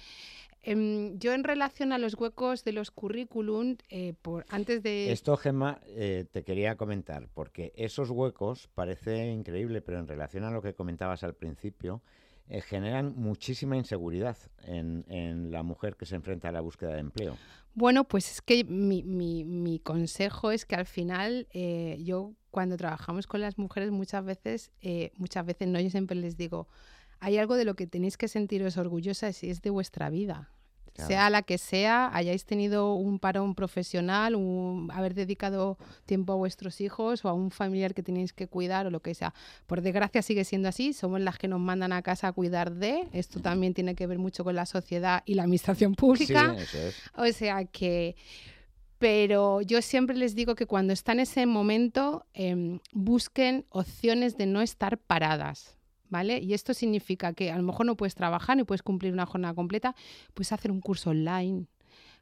Em, 0.62 1.18
yo 1.18 1.34
en 1.34 1.44
relación 1.44 1.92
a 1.92 1.98
los 1.98 2.14
huecos 2.14 2.64
de 2.64 2.72
los 2.72 2.90
currículum, 2.90 3.76
eh, 3.90 4.14
por, 4.22 4.46
antes 4.48 4.82
de... 4.82 5.12
Esto, 5.12 5.36
Gemma, 5.36 5.82
eh, 5.88 6.24
te 6.32 6.42
quería 6.42 6.76
comentar, 6.76 7.28
porque 7.34 7.74
esos 7.76 8.08
huecos 8.08 8.70
parece 8.74 9.30
increíble, 9.30 9.82
pero 9.82 9.98
en 9.98 10.08
relación 10.08 10.44
a 10.44 10.50
lo 10.50 10.62
que 10.62 10.72
comentabas 10.72 11.22
al 11.22 11.34
principio, 11.34 12.00
eh, 12.48 12.62
generan 12.62 13.12
muchísima 13.14 13.76
inseguridad 13.76 14.38
en, 14.64 15.04
en, 15.08 15.50
la 15.50 15.62
mujer 15.62 15.96
que 15.96 16.06
se 16.06 16.16
enfrenta 16.16 16.48
a 16.48 16.52
la 16.52 16.62
búsqueda 16.62 16.94
de 16.94 17.00
empleo. 17.00 17.36
Bueno, 17.74 18.04
pues 18.04 18.30
es 18.32 18.40
que 18.40 18.64
mi, 18.64 19.02
mi, 19.02 19.44
mi 19.44 19.80
consejo 19.80 20.50
es 20.50 20.64
que 20.64 20.76
al 20.76 20.86
final 20.86 21.46
yo 21.98 22.32
cuando 22.50 22.76
trabajamos 22.76 23.26
con 23.26 23.40
las 23.40 23.58
mujeres 23.58 23.90
muchas 23.90 24.24
veces, 24.24 24.70
eh, 24.80 25.12
muchas 25.16 25.44
veces 25.44 25.68
no, 25.68 25.80
yo 25.80 25.90
siempre 25.90 26.16
les 26.16 26.36
digo, 26.36 26.68
hay 27.20 27.38
algo 27.38 27.56
de 27.56 27.64
lo 27.64 27.74
que 27.74 27.86
tenéis 27.86 28.16
que 28.16 28.28
sentiros 28.28 28.76
orgullosas 28.76 29.42
y 29.42 29.50
es 29.50 29.62
de 29.62 29.70
vuestra 29.70 30.10
vida. 30.10 30.50
Sea 31.06 31.30
la 31.30 31.42
que 31.42 31.58
sea, 31.58 32.10
hayáis 32.12 32.44
tenido 32.44 32.94
un 32.94 33.18
parón 33.20 33.54
profesional, 33.54 34.34
un, 34.34 34.90
haber 34.92 35.14
dedicado 35.14 35.78
tiempo 36.06 36.32
a 36.32 36.36
vuestros 36.36 36.80
hijos 36.80 37.24
o 37.24 37.28
a 37.28 37.32
un 37.32 37.50
familiar 37.50 37.94
que 37.94 38.02
tenéis 38.02 38.32
que 38.32 38.48
cuidar 38.48 38.86
o 38.86 38.90
lo 38.90 39.00
que 39.00 39.14
sea. 39.14 39.32
Por 39.66 39.80
desgracia 39.80 40.22
sigue 40.22 40.44
siendo 40.44 40.68
así, 40.68 40.92
somos 40.92 41.20
las 41.20 41.38
que 41.38 41.46
nos 41.46 41.60
mandan 41.60 41.92
a 41.92 42.02
casa 42.02 42.28
a 42.28 42.32
cuidar 42.32 42.72
de. 42.72 43.08
Esto 43.12 43.40
también 43.40 43.74
tiene 43.74 43.94
que 43.94 44.06
ver 44.06 44.18
mucho 44.18 44.42
con 44.42 44.56
la 44.56 44.66
sociedad 44.66 45.22
y 45.24 45.34
la 45.34 45.44
administración 45.44 45.94
pública. 45.94 46.56
O 47.16 47.26
sea 47.32 47.64
que 47.64 48.16
pero 48.98 49.60
yo 49.62 49.80
siempre 49.80 50.16
les 50.16 50.34
digo 50.34 50.54
que 50.54 50.66
cuando 50.66 50.92
están 50.92 51.18
en 51.18 51.22
ese 51.22 51.46
momento 51.46 52.26
em, 52.34 52.80
busquen 52.92 53.64
opciones 53.70 54.36
de 54.36 54.46
no 54.46 54.60
estar 54.60 54.98
paradas. 54.98 55.76
¿Vale? 56.10 56.38
Y 56.38 56.54
esto 56.54 56.72
significa 56.72 57.34
que 57.34 57.50
a 57.50 57.56
lo 57.58 57.62
mejor 57.62 57.84
no 57.84 57.94
puedes 57.94 58.14
trabajar 58.14 58.56
ni 58.56 58.64
puedes 58.64 58.82
cumplir 58.82 59.12
una 59.12 59.26
jornada 59.26 59.52
completa, 59.52 59.94
puedes 60.32 60.52
hacer 60.52 60.70
un 60.70 60.80
curso 60.80 61.10
online, 61.10 61.66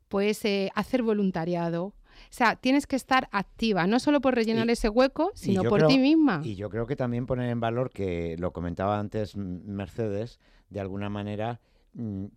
puedes 0.09 0.45
eh, 0.45 0.73
hacer 0.75 1.05
voluntariado. 1.05 1.85
O 1.85 1.95
sea, 2.31 2.57
tienes 2.57 2.89
que 2.89 2.97
estar 2.97 3.29
activa, 3.31 3.87
no 3.87 4.01
solo 4.01 4.21
por 4.21 4.35
rellenar 4.35 4.69
ese 4.71 4.89
hueco, 4.89 5.31
sino 5.35 5.63
por 5.63 5.87
ti 5.87 5.99
misma. 5.99 6.41
Y 6.43 6.57
yo 6.57 6.69
creo 6.69 6.89
que 6.89 6.97
también 6.97 7.27
poner 7.27 7.49
en 7.49 7.61
valor, 7.61 7.91
que 7.91 8.35
lo 8.39 8.53
comentaba 8.53 8.99
antes 8.99 9.37
Mercedes, 9.37 10.41
de 10.71 10.81
alguna 10.81 11.09
manera, 11.09 11.61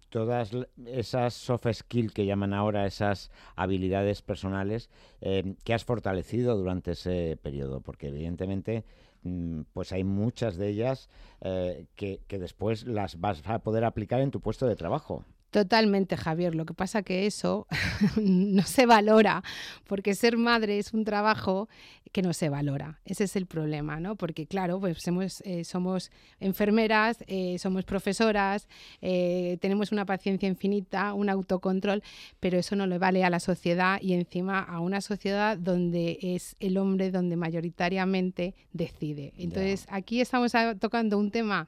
todas 0.09 0.51
esas 0.85 1.33
soft 1.33 1.67
skills 1.73 2.13
que 2.13 2.25
llaman 2.25 2.53
ahora 2.53 2.85
esas 2.85 3.29
habilidades 3.55 4.21
personales 4.21 4.89
eh, 5.21 5.55
que 5.63 5.73
has 5.73 5.83
fortalecido 5.83 6.57
durante 6.57 6.91
ese 6.91 7.37
periodo, 7.41 7.81
porque 7.81 8.07
evidentemente 8.07 8.85
mm, 9.23 9.61
pues 9.73 9.91
hay 9.91 10.03
muchas 10.03 10.55
de 10.55 10.69
ellas 10.69 11.09
eh, 11.41 11.87
que, 11.95 12.21
que 12.27 12.39
después 12.39 12.85
las 12.85 13.19
vas 13.19 13.41
a 13.45 13.59
poder 13.59 13.83
aplicar 13.83 14.21
en 14.21 14.31
tu 14.31 14.39
puesto 14.39 14.65
de 14.65 14.75
trabajo. 14.75 15.25
Totalmente, 15.51 16.15
Javier. 16.15 16.53
Lo 16.53 16.65
que 16.65 16.73
pasa 16.73 17.01
que 17.01 17.25
eso 17.25 17.67
no 18.21 18.63
se 18.63 18.85
valora, 18.85 19.43
porque 19.87 20.13
ser 20.13 20.37
madre 20.37 20.77
es 20.77 20.93
un 20.93 21.05
trabajo 21.05 21.67
que 22.11 22.21
no 22.21 22.33
se 22.33 22.49
valora. 22.49 22.99
Ese 23.05 23.25
es 23.25 23.35
el 23.35 23.45
problema, 23.45 23.99
¿no? 23.99 24.15
Porque 24.15 24.47
claro, 24.47 24.79
pues 24.79 24.97
somos, 24.99 25.41
eh, 25.45 25.63
somos 25.63 26.11
enfermeras, 26.39 27.17
eh, 27.27 27.57
somos 27.59 27.85
profesoras, 27.85 28.67
eh, 29.01 29.57
tenemos 29.61 29.91
una 29.91 30.05
paciencia 30.05 30.49
infinita, 30.49 31.13
un 31.13 31.29
autocontrol, 31.29 32.01
pero 32.39 32.57
eso 32.57 32.75
no 32.75 32.87
le 32.87 32.97
vale 32.97 33.23
a 33.23 33.29
la 33.29 33.39
sociedad 33.39 33.99
y 34.01 34.13
encima 34.13 34.59
a 34.59 34.79
una 34.79 35.01
sociedad 35.01 35.57
donde 35.57 36.17
es 36.21 36.55
el 36.59 36.77
hombre 36.77 37.11
donde 37.11 37.35
mayoritariamente 37.35 38.55
decide. 38.73 39.33
Entonces 39.37 39.85
aquí 39.89 40.21
estamos 40.21 40.51
tocando 40.79 41.17
un 41.17 41.29
tema 41.29 41.67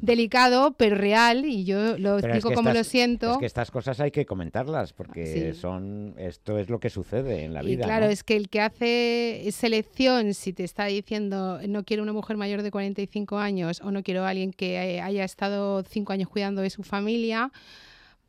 delicado, 0.00 0.74
pero 0.76 0.96
real, 0.96 1.44
y 1.44 1.64
yo 1.64 1.98
lo 1.98 2.18
explico 2.18 2.52
como 2.52 2.72
lo 2.72 2.84
siento. 2.84 3.11
Es 3.20 3.38
que 3.38 3.46
estas 3.46 3.70
cosas 3.70 3.98
hay 4.00 4.10
que 4.10 4.26
comentarlas, 4.26 4.92
porque 4.92 5.54
son 5.54 6.14
esto 6.18 6.58
es 6.58 6.70
lo 6.70 6.78
que 6.78 6.90
sucede 6.90 7.44
en 7.44 7.52
la 7.52 7.62
vida. 7.62 7.84
Claro, 7.84 8.06
es 8.06 8.22
que 8.22 8.36
el 8.36 8.48
que 8.48 8.60
hace 8.60 9.46
es 9.46 9.62
el 9.64 9.72
elección, 9.72 10.34
si 10.34 10.52
te 10.52 10.64
está 10.64 10.86
diciendo 10.86 11.60
no 11.66 11.84
quiero 11.84 12.02
una 12.02 12.12
mujer 12.12 12.36
mayor 12.36 12.62
de 12.62 12.70
45 12.70 13.38
años 13.38 13.80
o 13.80 13.90
no 13.90 14.02
quiero 14.02 14.24
a 14.24 14.28
alguien 14.28 14.52
que 14.52 14.74
eh, 14.74 15.00
haya 15.00 15.24
estado 15.24 15.82
cinco 15.82 16.12
años 16.12 16.28
cuidando 16.28 16.62
de 16.62 16.70
su 16.70 16.82
familia, 16.82 17.50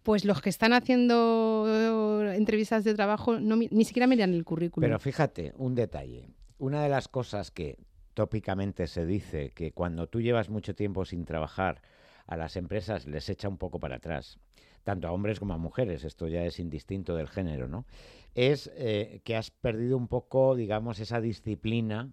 pues 0.04 0.26
los 0.26 0.41
que 0.41 0.50
están 0.50 0.74
haciendo 0.74 2.32
entrevistas 2.34 2.84
de 2.84 2.93
trabajo 2.93 3.39
no, 3.39 3.56
ni 3.56 3.86
siquiera 3.86 4.08
miran 4.08 4.34
el 4.34 4.43
currículum. 4.43 4.88
Pero 4.88 5.00
fíjate, 5.00 5.54
un 5.58 5.76
detalle. 5.76 6.30
Una 6.58 6.82
de 6.84 6.89
las 6.89 7.08
cosas 7.08 7.52
que 7.52 7.78
tópicamente 8.13 8.88
se 8.88 9.06
dice 9.06 9.52
que 9.52 9.72
cuando 9.72 10.08
tú 10.08 10.22
llevas 10.22 10.50
mucho 10.50 10.76
tiempo 10.76 11.06
sin 11.06 11.26
trabajar, 11.26 11.82
a 12.28 12.38
las 12.38 12.56
empresas 12.56 13.06
les 13.06 13.30
echa 13.30 13.50
un 13.50 13.58
poco 13.58 13.80
para 13.80 13.98
atrás, 13.98 14.39
tanto 14.84 15.08
a 15.08 15.12
hombres 15.12 15.39
como 15.39 15.54
a 15.54 15.58
mujeres, 15.58 16.04
esto 16.04 16.28
ya 16.28 16.43
es 16.46 16.60
indistinto 16.60 17.15
del 17.15 17.28
género, 17.28 17.67
¿no? 17.67 17.86
es 18.36 18.72
eh, 18.76 19.22
que 19.24 19.36
has 19.36 19.52
perdido 19.52 19.98
un 19.98 20.08
poco, 20.08 20.56
digamos, 20.56 21.00
esa 21.00 21.22
disciplina 21.22 22.12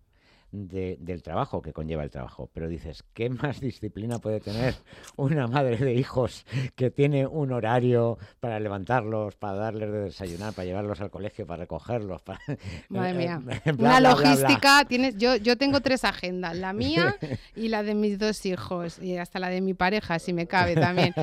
del 0.53 1.23
trabajo 1.23 1.63
que 1.63 1.73
conlleva 1.73 2.03
el 2.03 2.11
trabajo. 2.11 2.51
Pero 2.53 2.69
dices, 2.69 3.05
¿qué 3.15 3.31
más 3.31 3.61
disciplina 3.61 4.19
puede 4.19 4.41
tener 4.41 4.75
una 5.17 5.47
madre 5.47 5.77
de 5.77 5.95
hijos 5.95 6.45
que 6.75 6.91
tiene 6.91 7.27
un 7.27 7.53
horario 7.53 8.19
para 8.41 8.59
levantarlos, 8.61 9.37
para 9.37 9.55
darles 9.55 9.93
de 9.93 10.01
desayunar, 10.01 10.53
para 10.53 10.67
llevarlos 10.67 11.01
al 11.01 11.11
colegio, 11.11 11.47
para 11.47 11.63
recogerlos? 11.63 12.23
Para... 12.23 12.41
Madre 12.89 13.15
mía. 13.15 13.43
una 13.79 14.01
logística, 14.01 14.85
tienes, 14.87 15.17
yo, 15.17 15.37
yo 15.37 15.57
tengo 15.57 15.81
tres 15.81 16.05
agendas, 16.05 16.57
la 16.57 16.73
mía 16.81 17.17
y 17.55 17.69
la 17.69 17.83
de 17.83 17.95
mis 17.95 18.19
dos 18.19 18.45
hijos, 18.47 18.99
y 19.01 19.17
hasta 19.17 19.39
la 19.39 19.49
de 19.49 19.61
mi 19.61 19.75
pareja, 19.75 20.19
si 20.19 20.33
me 20.33 20.47
cabe 20.47 20.75
también. 20.75 21.15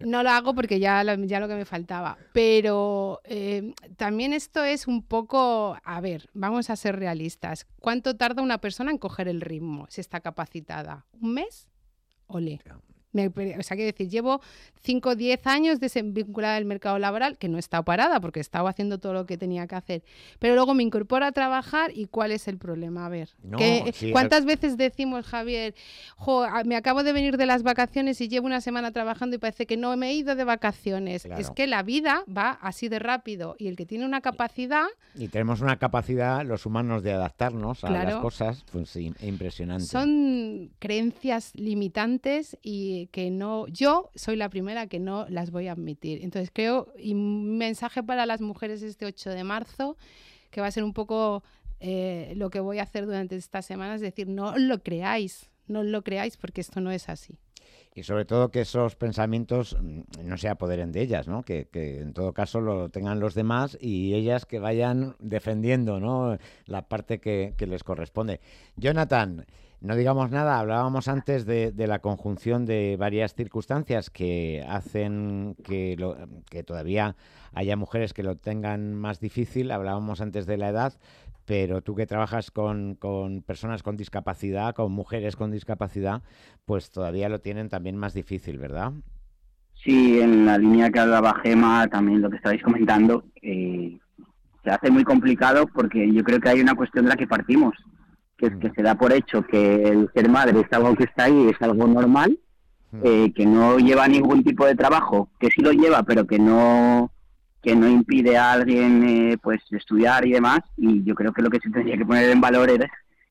No 0.00 0.22
lo 0.22 0.30
hago 0.30 0.54
porque 0.54 0.78
ya 0.78 1.02
lo, 1.04 1.14
ya 1.24 1.40
lo 1.40 1.48
que 1.48 1.54
me 1.54 1.64
faltaba. 1.64 2.16
Pero 2.32 3.20
eh, 3.24 3.74
también 3.96 4.32
esto 4.32 4.64
es 4.64 4.86
un 4.86 5.02
poco, 5.02 5.76
a 5.82 6.00
ver, 6.00 6.28
vamos 6.34 6.70
a 6.70 6.76
ser 6.76 6.96
realistas. 6.96 7.66
¿Cuánto 7.80 8.16
tarda 8.16 8.42
una 8.42 8.59
persona 8.60 8.90
en 8.90 8.98
coger 8.98 9.28
el 9.28 9.40
ritmo 9.40 9.86
si 9.88 10.00
está 10.00 10.20
capacitada? 10.20 11.06
¿Un 11.12 11.34
mes? 11.34 11.68
Ole 12.26 12.60
o 13.12 13.62
sea, 13.62 13.76
que 13.76 13.84
decir, 13.84 14.08
llevo 14.08 14.40
5 14.82 15.08
o 15.08 15.14
10 15.16 15.46
años 15.46 15.80
desvinculada 15.80 16.54
del 16.54 16.64
mercado 16.64 16.98
laboral, 16.98 17.38
que 17.38 17.48
no 17.48 17.56
he 17.56 17.60
estado 17.60 17.84
parada 17.84 18.20
porque 18.20 18.40
he 18.40 18.42
estado 18.42 18.68
haciendo 18.68 18.98
todo 18.98 19.12
lo 19.12 19.26
que 19.26 19.36
tenía 19.36 19.66
que 19.66 19.74
hacer. 19.74 20.02
Pero 20.38 20.54
luego 20.54 20.74
me 20.74 20.82
incorporo 20.82 21.26
a 21.26 21.32
trabajar 21.32 21.90
y 21.94 22.06
¿cuál 22.06 22.32
es 22.32 22.48
el 22.48 22.58
problema? 22.58 23.06
A 23.06 23.08
ver, 23.08 23.30
¿cuántas 24.12 24.44
veces 24.44 24.76
decimos, 24.76 25.26
Javier, 25.26 25.74
me 26.64 26.76
acabo 26.76 27.02
de 27.02 27.12
venir 27.12 27.36
de 27.36 27.46
las 27.46 27.62
vacaciones 27.62 28.20
y 28.20 28.28
llevo 28.28 28.46
una 28.46 28.60
semana 28.60 28.92
trabajando 28.92 29.36
y 29.36 29.38
parece 29.38 29.66
que 29.66 29.76
no 29.76 29.96
me 29.96 30.10
he 30.10 30.14
ido 30.14 30.34
de 30.36 30.44
vacaciones? 30.44 31.24
Es 31.24 31.50
que 31.50 31.66
la 31.66 31.82
vida 31.82 32.24
va 32.26 32.50
así 32.62 32.88
de 32.88 32.98
rápido 32.98 33.56
y 33.58 33.68
el 33.68 33.76
que 33.76 33.86
tiene 33.86 34.04
una 34.04 34.20
capacidad... 34.20 34.86
Y 35.14 35.28
tenemos 35.28 35.60
una 35.60 35.76
capacidad, 35.78 36.44
los 36.44 36.66
humanos, 36.66 37.02
de 37.02 37.12
adaptarnos 37.12 37.84
a 37.84 37.90
las 37.90 38.16
cosas, 38.16 38.64
pues 38.70 38.94
impresionante. 38.96 39.84
Son 39.84 40.70
creencias 40.78 41.52
limitantes 41.54 42.56
y 42.62 42.99
que 43.08 43.30
no, 43.30 43.66
yo 43.68 44.10
soy 44.14 44.36
la 44.36 44.48
primera 44.48 44.86
que 44.86 44.98
no 44.98 45.26
las 45.28 45.50
voy 45.50 45.68
a 45.68 45.72
admitir. 45.72 46.22
Entonces 46.22 46.50
creo, 46.52 46.92
y 46.98 47.14
mensaje 47.14 48.02
para 48.02 48.26
las 48.26 48.40
mujeres 48.40 48.82
este 48.82 49.06
8 49.06 49.30
de 49.30 49.44
marzo, 49.44 49.96
que 50.50 50.60
va 50.60 50.66
a 50.66 50.70
ser 50.70 50.84
un 50.84 50.92
poco 50.92 51.42
eh, 51.80 52.32
lo 52.36 52.50
que 52.50 52.60
voy 52.60 52.78
a 52.78 52.82
hacer 52.82 53.06
durante 53.06 53.36
estas 53.36 53.66
semanas, 53.66 53.96
es 53.96 54.02
decir, 54.02 54.28
no 54.28 54.56
lo 54.58 54.82
creáis, 54.82 55.50
no 55.66 55.82
lo 55.82 56.02
creáis 56.02 56.36
porque 56.36 56.60
esto 56.60 56.80
no 56.80 56.90
es 56.90 57.08
así. 57.08 57.38
Y 57.94 58.04
sobre 58.04 58.24
todo 58.24 58.50
que 58.50 58.60
esos 58.60 58.94
pensamientos 58.94 59.76
mm, 59.80 60.00
no 60.24 60.38
se 60.38 60.48
apoderen 60.48 60.92
de 60.92 61.02
ellas, 61.02 61.26
¿no? 61.26 61.42
Que, 61.42 61.68
en 61.72 62.12
todo 62.12 62.32
caso 62.32 62.60
lo 62.60 62.88
tengan 62.88 63.18
los 63.18 63.34
demás 63.34 63.76
y 63.80 64.14
ellas 64.14 64.46
que 64.46 64.58
vayan 64.58 65.16
defendiendo 65.18 65.98
¿no? 65.98 66.38
la 66.66 66.88
parte 66.88 67.18
que, 67.18 67.54
que 67.56 67.66
les 67.66 67.82
corresponde. 67.82 68.40
Jonathan, 68.76 69.46
no 69.80 69.96
digamos 69.96 70.30
nada, 70.30 70.58
hablábamos 70.58 71.08
antes 71.08 71.46
de, 71.46 71.72
la 71.76 72.00
conjunción 72.00 72.66
de 72.66 72.96
varias 72.98 73.34
circunstancias 73.34 74.10
que 74.10 74.64
hacen 74.68 75.56
que, 75.64 75.96
que 76.50 76.62
todavía 76.62 77.16
haya 77.54 77.76
mujeres 77.76 78.12
que 78.12 78.22
lo 78.22 78.36
tengan 78.36 78.94
más 78.94 79.20
difícil. 79.20 79.70
Hablábamos 79.70 80.20
antes 80.20 80.44
de 80.44 80.58
la 80.58 80.68
edad, 80.68 80.92
pero 81.46 81.80
tú 81.80 81.94
que 81.94 82.06
trabajas 82.06 82.50
con, 82.50 82.94
con, 82.94 83.42
personas 83.42 83.82
con 83.82 83.96
discapacidad, 83.96 84.74
con 84.74 84.92
mujeres 84.92 85.34
con 85.34 85.50
discapacidad, 85.50 86.22
pues 86.66 86.90
todavía 86.90 87.30
lo 87.30 87.40
tienen 87.40 87.70
también 87.70 87.96
más 87.96 88.12
difícil, 88.12 88.58
¿verdad? 88.58 88.92
Sí, 89.82 90.20
en 90.20 90.44
la 90.44 90.58
línea 90.58 90.90
que 90.90 91.00
hablaba 91.00 91.40
Gema, 91.42 91.86
también 91.88 92.20
lo 92.20 92.28
que 92.28 92.36
estabais 92.36 92.62
comentando, 92.62 93.24
eh, 93.40 93.98
se 94.62 94.70
hace 94.70 94.90
muy 94.90 95.04
complicado 95.04 95.66
porque 95.68 96.12
yo 96.12 96.22
creo 96.22 96.38
que 96.38 96.50
hay 96.50 96.60
una 96.60 96.74
cuestión 96.74 97.06
de 97.06 97.08
la 97.08 97.16
que 97.16 97.26
partimos 97.26 97.74
que, 98.40 98.70
se 98.74 98.82
da 98.82 98.94
por 98.94 99.12
hecho 99.12 99.42
que 99.42 99.88
el 99.88 100.10
ser 100.14 100.28
madre 100.28 100.60
es 100.60 100.72
algo 100.72 100.94
que 100.94 101.04
está 101.04 101.24
ahí, 101.24 101.48
es 101.48 101.60
algo 101.60 101.86
normal, 101.86 102.38
eh, 103.04 103.32
que 103.34 103.46
no 103.46 103.78
lleva 103.78 104.08
ningún 104.08 104.42
tipo 104.42 104.66
de 104.66 104.74
trabajo, 104.74 105.28
que 105.38 105.48
sí 105.48 105.60
lo 105.60 105.72
lleva, 105.72 106.02
pero 106.02 106.26
que 106.26 106.38
no 106.38 107.12
que 107.62 107.76
no 107.76 107.86
impide 107.86 108.38
a 108.38 108.52
alguien 108.52 109.04
eh, 109.06 109.36
pues 109.40 109.60
estudiar 109.70 110.26
y 110.26 110.32
demás. 110.32 110.60
Y 110.78 111.04
yo 111.04 111.14
creo 111.14 111.30
que 111.34 111.42
lo 111.42 111.50
que 111.50 111.60
se 111.60 111.68
tendría 111.68 111.98
que 111.98 112.06
poner 112.06 112.30
en 112.30 112.40
valor 112.40 112.70
es 112.70 112.80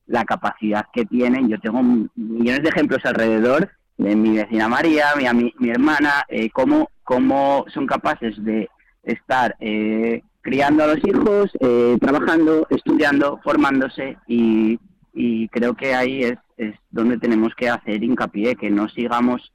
la 0.06 0.24
capacidad 0.24 0.86
que 0.93 1.04
tienen. 1.06 1.50
Yo 1.50 1.60
tengo 1.60 1.82
millones 1.82 2.62
de 2.62 2.69
ejemplos 2.69 3.04
alrededor 3.06 3.72
de 3.98 4.15
mi 4.15 4.38
vecina 4.38 4.69
María, 4.69 5.08
mi, 5.34 5.52
mi 5.58 5.69
hermana, 5.72 6.26
eh, 6.30 6.52
cómo, 6.52 6.91
cómo 7.04 7.65
son 7.74 7.88
capaces 7.88 8.41
de 8.43 8.69
estar 9.02 9.56
eh, 9.60 10.22
criando 10.41 10.84
a 10.84 10.88
los 10.88 11.00
hijos, 11.04 11.52
trabajando, 12.00 12.68
estudiando, 12.70 13.39
formándose 13.43 14.16
y, 14.28 14.80
y 15.14 15.47
creo 15.49 15.76
que 15.76 15.93
ahí 15.93 16.24
es, 16.24 16.38
es 16.57 16.76
donde 16.89 17.18
tenemos 17.18 17.53
que 17.55 17.70
hacer 17.70 18.03
hincapié, 18.03 18.55
que 18.55 18.70
no 18.70 18.89
sigamos 18.89 19.51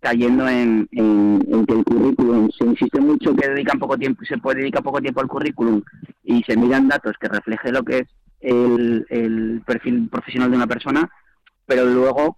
cayendo 0.00 0.48
en, 0.48 0.88
en, 0.90 1.64
que 1.66 1.74
el 1.74 1.84
currículum, 1.84 2.50
se 2.50 2.64
insiste 2.66 3.00
mucho 3.00 3.36
que 3.36 3.48
dedican 3.48 3.78
poco 3.78 3.96
tiempo, 3.96 4.24
se 4.24 4.38
puede 4.38 4.60
dedicar 4.60 4.82
poco 4.82 5.00
tiempo 5.00 5.20
al 5.20 5.28
currículum 5.28 5.80
y 6.24 6.42
se 6.42 6.56
miran 6.56 6.88
datos 6.88 7.14
que 7.20 7.28
refleje 7.28 7.70
lo 7.70 7.84
que 7.84 7.98
es, 7.98 8.08
el, 8.40 9.06
el 9.10 9.62
perfil 9.64 10.08
profesional 10.08 10.50
de 10.50 10.56
una 10.56 10.66
persona, 10.66 11.08
pero 11.66 11.86
luego 11.86 12.36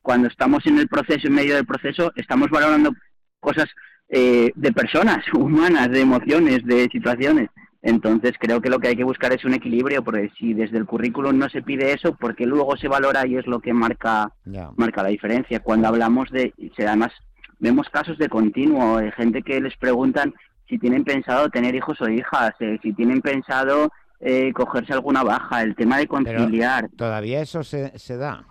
cuando 0.00 0.28
estamos 0.28 0.66
en 0.66 0.78
el 0.78 0.88
proceso, 0.88 1.28
en 1.28 1.34
medio 1.34 1.54
del 1.54 1.66
proceso, 1.66 2.12
estamos 2.16 2.50
valorando 2.50 2.92
cosas 3.40 3.66
eh, 4.08 4.52
de 4.54 4.72
personas 4.72 5.24
humanas, 5.34 5.90
de 5.90 6.00
emociones, 6.00 6.64
de 6.64 6.88
situaciones. 6.90 7.48
Entonces 7.82 8.34
creo 8.38 8.60
que 8.60 8.70
lo 8.70 8.78
que 8.78 8.88
hay 8.88 8.96
que 8.96 9.04
buscar 9.04 9.32
es 9.32 9.44
un 9.44 9.54
equilibrio, 9.54 10.04
porque 10.04 10.30
si 10.38 10.54
desde 10.54 10.78
el 10.78 10.86
currículum 10.86 11.36
no 11.36 11.48
se 11.48 11.62
pide 11.62 11.92
eso, 11.92 12.14
porque 12.14 12.46
luego 12.46 12.76
se 12.76 12.86
valora 12.86 13.26
y 13.26 13.36
es 13.36 13.46
lo 13.48 13.58
que 13.58 13.72
marca, 13.72 14.32
marca 14.76 15.02
la 15.02 15.08
diferencia. 15.08 15.60
Cuando 15.60 15.88
hablamos 15.88 16.30
de, 16.30 16.54
además 16.78 17.10
vemos 17.58 17.88
casos 17.88 18.18
de 18.18 18.28
continuo, 18.28 18.98
de 18.98 19.10
gente 19.12 19.42
que 19.42 19.60
les 19.60 19.76
preguntan 19.76 20.32
si 20.68 20.78
tienen 20.78 21.02
pensado 21.02 21.50
tener 21.50 21.74
hijos 21.74 22.00
o 22.00 22.08
hijas, 22.08 22.52
eh, 22.60 22.78
si 22.82 22.92
tienen 22.92 23.20
pensado 23.20 23.90
eh, 24.20 24.52
cogerse 24.52 24.92
alguna 24.92 25.24
baja, 25.24 25.62
el 25.62 25.74
tema 25.74 25.98
de 25.98 26.06
conciliar. 26.06 26.88
¿Todavía 26.96 27.40
eso 27.40 27.64
se, 27.64 27.98
se 27.98 28.16
da? 28.16 28.44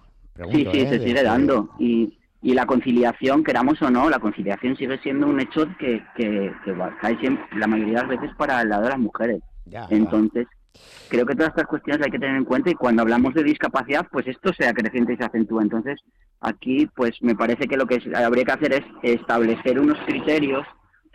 sí, 0.51 0.67
sí, 0.71 0.87
se 0.87 0.99
sigue 0.99 1.23
dando. 1.23 1.69
Y, 1.79 2.17
y 2.41 2.53
la 2.53 2.65
conciliación, 2.65 3.43
queramos 3.43 3.81
o 3.81 3.91
no, 3.91 4.09
la 4.09 4.19
conciliación 4.19 4.75
sigue 4.75 4.97
siendo 4.99 5.27
un 5.27 5.39
hecho 5.39 5.67
que, 5.77 6.03
que, 6.15 6.51
que 6.65 6.75
cae 6.99 7.17
siempre, 7.19 7.45
la 7.55 7.67
mayoría 7.67 8.01
de 8.01 8.07
las 8.07 8.19
veces 8.19 8.35
para 8.35 8.61
el 8.61 8.69
lado 8.69 8.83
de 8.83 8.89
las 8.89 8.99
mujeres. 8.99 9.41
Entonces, 9.89 10.47
creo 11.07 11.25
que 11.25 11.35
todas 11.35 11.49
estas 11.49 11.67
cuestiones 11.67 12.03
hay 12.03 12.11
que 12.11 12.19
tener 12.19 12.35
en 12.35 12.45
cuenta 12.45 12.71
y 12.71 12.75
cuando 12.75 13.03
hablamos 13.03 13.33
de 13.35 13.43
discapacidad, 13.43 14.07
pues 14.11 14.27
esto 14.27 14.51
se 14.53 14.67
acrecienta 14.67 15.13
y 15.13 15.17
se 15.17 15.23
acentúa. 15.23 15.61
Entonces, 15.61 15.99
aquí, 16.39 16.87
pues 16.95 17.11
me 17.21 17.35
parece 17.35 17.67
que 17.67 17.77
lo 17.77 17.85
que 17.85 18.01
habría 18.15 18.43
que 18.43 18.51
hacer 18.51 18.73
es 18.73 18.83
establecer 19.03 19.79
unos 19.79 19.99
criterios 20.05 20.65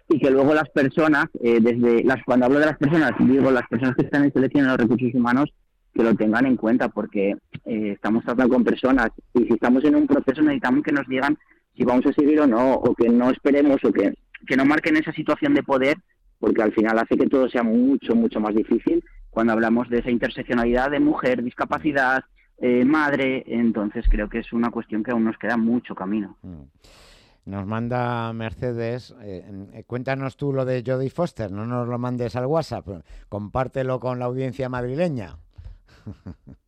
y 0.08 0.20
que 0.20 0.30
luego 0.30 0.54
las 0.54 0.68
personas, 0.70 1.26
eh, 1.42 1.58
desde 1.60 2.04
las 2.04 2.22
cuando 2.24 2.46
hablo 2.46 2.60
de 2.60 2.66
las 2.66 2.78
personas, 2.78 3.12
digo 3.18 3.50
las 3.50 3.66
personas 3.66 3.96
que 3.96 4.04
están 4.04 4.24
en 4.24 4.32
selección 4.32 4.64
de 4.64 4.70
los 4.70 4.78
recursos 4.78 5.12
humanos, 5.14 5.52
que 5.96 6.02
lo 6.02 6.14
tengan 6.14 6.46
en 6.46 6.56
cuenta 6.56 6.88
porque 6.88 7.36
eh, 7.64 7.92
estamos 7.94 8.24
tratando 8.24 8.54
con 8.54 8.64
personas 8.64 9.08
y 9.34 9.44
si 9.44 9.54
estamos 9.54 9.82
en 9.84 9.96
un 9.96 10.06
proceso 10.06 10.42
necesitamos 10.42 10.84
que 10.84 10.92
nos 10.92 11.08
digan 11.08 11.36
si 11.74 11.84
vamos 11.84 12.06
a 12.06 12.12
seguir 12.12 12.40
o 12.40 12.46
no, 12.46 12.74
o 12.74 12.94
que 12.94 13.08
no 13.08 13.30
esperemos 13.30 13.82
o 13.84 13.92
que, 13.92 14.14
que 14.46 14.56
no 14.56 14.64
marquen 14.64 14.96
esa 14.96 15.12
situación 15.12 15.54
de 15.54 15.62
poder, 15.62 15.96
porque 16.38 16.62
al 16.62 16.72
final 16.72 16.98
hace 16.98 17.16
que 17.16 17.26
todo 17.26 17.48
sea 17.48 17.62
mucho, 17.62 18.14
mucho 18.14 18.40
más 18.40 18.54
difícil 18.54 19.02
cuando 19.30 19.52
hablamos 19.52 19.88
de 19.90 19.98
esa 19.98 20.10
interseccionalidad 20.10 20.90
de 20.90 21.00
mujer, 21.00 21.42
discapacidad, 21.42 22.24
eh, 22.58 22.84
madre, 22.86 23.44
entonces 23.46 24.06
creo 24.08 24.28
que 24.28 24.38
es 24.38 24.52
una 24.52 24.70
cuestión 24.70 25.02
que 25.02 25.10
aún 25.10 25.24
nos 25.24 25.36
queda 25.36 25.58
mucho 25.58 25.94
camino. 25.94 26.36
Mm. 26.42 26.62
Nos 27.46 27.64
manda 27.64 28.32
Mercedes, 28.32 29.14
eh, 29.22 29.84
cuéntanos 29.86 30.36
tú 30.36 30.52
lo 30.52 30.64
de 30.64 30.82
Jodie 30.84 31.10
Foster, 31.10 31.52
no 31.52 31.64
nos 31.64 31.86
lo 31.86 31.96
mandes 31.96 32.34
al 32.34 32.46
WhatsApp, 32.46 32.88
compártelo 33.28 34.00
con 34.00 34.18
la 34.18 34.24
audiencia 34.24 34.68
madrileña. 34.68 35.36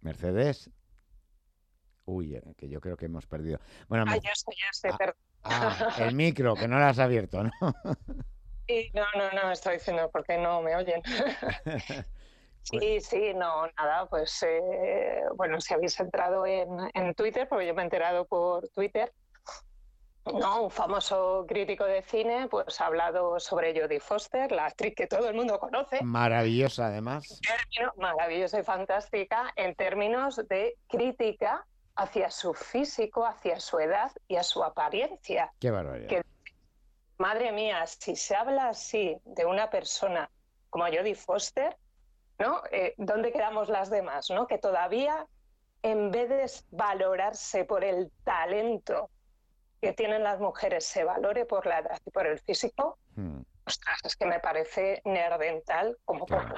Mercedes. 0.00 0.70
Uy, 2.04 2.34
eh, 2.34 2.42
que 2.56 2.68
yo 2.68 2.80
creo 2.80 2.96
que 2.96 3.06
hemos 3.06 3.26
perdido. 3.26 3.60
Bueno, 3.88 4.04
ah, 4.08 4.16
ya 4.16 4.34
sé, 4.34 4.50
ya 4.50 4.72
sé, 4.72 4.88
ah, 4.90 5.14
ah, 5.44 5.96
el 5.98 6.14
micro, 6.14 6.54
que 6.54 6.66
no 6.66 6.78
lo 6.78 6.84
has 6.84 6.98
abierto, 6.98 7.44
¿no? 7.44 7.50
sí, 8.66 8.90
no, 8.92 9.04
no, 9.16 9.30
no, 9.30 9.52
estoy 9.52 9.74
diciendo 9.74 10.10
porque 10.12 10.38
no 10.38 10.62
me 10.62 10.74
oyen. 10.76 11.02
Sí, 12.64 13.00
sí, 13.00 13.34
no, 13.34 13.66
nada, 13.76 14.06
pues 14.06 14.40
eh, 14.46 15.20
bueno, 15.34 15.60
si 15.60 15.74
habéis 15.74 15.98
entrado 15.98 16.46
en, 16.46 16.68
en, 16.94 17.12
Twitter, 17.14 17.48
porque 17.48 17.66
yo 17.66 17.74
me 17.74 17.82
he 17.82 17.84
enterado 17.84 18.24
por 18.24 18.68
Twitter, 18.68 19.12
no, 20.24 20.62
un 20.64 20.70
famoso 20.70 21.44
crítico 21.48 21.84
de 21.84 22.02
cine 22.02 22.46
pues 22.48 22.80
ha 22.80 22.86
hablado 22.86 23.40
sobre 23.40 23.78
Jodie 23.78 23.98
Foster, 23.98 24.52
la 24.52 24.66
actriz 24.66 24.94
que 24.94 25.06
todo 25.06 25.28
el 25.28 25.34
mundo 25.34 25.58
conoce. 25.58 26.02
Maravillosa 26.02 26.86
además. 26.86 27.40
maravillosa 27.96 28.60
y 28.60 28.62
fantástica 28.62 29.52
en 29.56 29.74
términos 29.74 30.36
de 30.48 30.76
crítica 30.88 31.66
hacia 31.96 32.30
su 32.30 32.54
físico, 32.54 33.26
hacia 33.26 33.58
su 33.58 33.78
edad 33.80 34.12
y 34.28 34.36
a 34.36 34.42
su 34.42 34.62
apariencia. 34.62 35.52
Qué 35.60 35.70
barbaridad. 35.70 36.22
madre 37.18 37.52
mía, 37.52 37.84
si 37.86 38.16
se 38.16 38.36
habla 38.36 38.68
así 38.68 39.16
de 39.24 39.44
una 39.44 39.70
persona 39.70 40.30
como 40.70 40.84
Jodie 40.86 41.16
Foster, 41.16 41.76
¿no? 42.38 42.62
Eh, 42.70 42.94
¿Dónde 42.96 43.32
quedamos 43.32 43.68
las 43.68 43.90
demás? 43.90 44.30
¿no? 44.30 44.46
Que 44.46 44.58
todavía, 44.58 45.26
en 45.82 46.10
vez 46.10 46.28
de 46.28 46.50
valorarse 46.70 47.64
por 47.64 47.84
el 47.84 48.10
talento 48.24 49.10
que 49.82 49.92
tienen 49.92 50.22
las 50.22 50.38
mujeres 50.38 50.84
se 50.84 51.02
valore 51.02 51.44
por 51.44 51.66
la 51.66 51.80
edad 51.80 52.00
y 52.06 52.10
por 52.10 52.24
el 52.24 52.38
físico, 52.38 52.98
hmm. 53.16 53.40
ostras, 53.66 53.98
es 54.04 54.14
que 54.14 54.26
me 54.26 54.38
parece 54.38 55.02
nerdental 55.04 55.98
como 56.04 56.24
poco. 56.24 56.54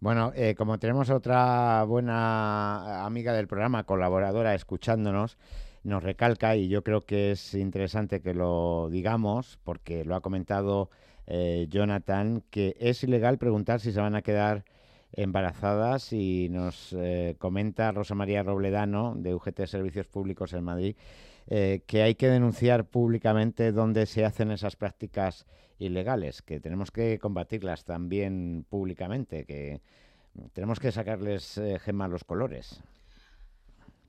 Bueno, 0.00 0.32
eh, 0.34 0.54
como 0.56 0.78
tenemos 0.78 1.10
otra 1.10 1.84
buena 1.84 3.04
amiga 3.04 3.34
del 3.34 3.48
programa, 3.48 3.84
colaboradora, 3.84 4.54
escuchándonos, 4.54 5.36
nos 5.84 6.02
recalca, 6.02 6.56
y 6.56 6.68
yo 6.68 6.82
creo 6.82 7.04
que 7.04 7.32
es 7.32 7.52
interesante 7.52 8.22
que 8.22 8.32
lo 8.32 8.88
digamos, 8.90 9.58
porque 9.62 10.06
lo 10.06 10.16
ha 10.16 10.22
comentado 10.22 10.88
eh, 11.26 11.66
Jonathan, 11.68 12.44
que 12.50 12.76
es 12.80 13.04
ilegal 13.04 13.36
preguntar 13.36 13.80
si 13.80 13.92
se 13.92 14.00
van 14.00 14.14
a 14.14 14.22
quedar 14.22 14.64
embarazadas 15.12 16.12
y 16.12 16.48
nos 16.50 16.94
eh, 16.98 17.36
comenta 17.38 17.92
Rosa 17.92 18.14
María 18.14 18.42
Robledano 18.42 19.14
de 19.16 19.34
UGT 19.34 19.66
Servicios 19.66 20.08
Públicos 20.08 20.52
en 20.52 20.64
Madrid 20.64 20.96
eh, 21.48 21.82
que 21.86 22.02
hay 22.02 22.16
que 22.16 22.28
denunciar 22.28 22.86
públicamente 22.86 23.70
dónde 23.70 24.06
se 24.06 24.24
hacen 24.24 24.50
esas 24.50 24.74
prácticas 24.74 25.46
ilegales, 25.78 26.42
que 26.42 26.58
tenemos 26.58 26.90
que 26.90 27.20
combatirlas 27.20 27.84
también 27.84 28.66
públicamente, 28.68 29.44
que 29.44 29.80
tenemos 30.52 30.80
que 30.80 30.90
sacarles 30.90 31.56
eh, 31.58 31.78
gema 31.78 32.08
los 32.08 32.24
colores. 32.24 32.82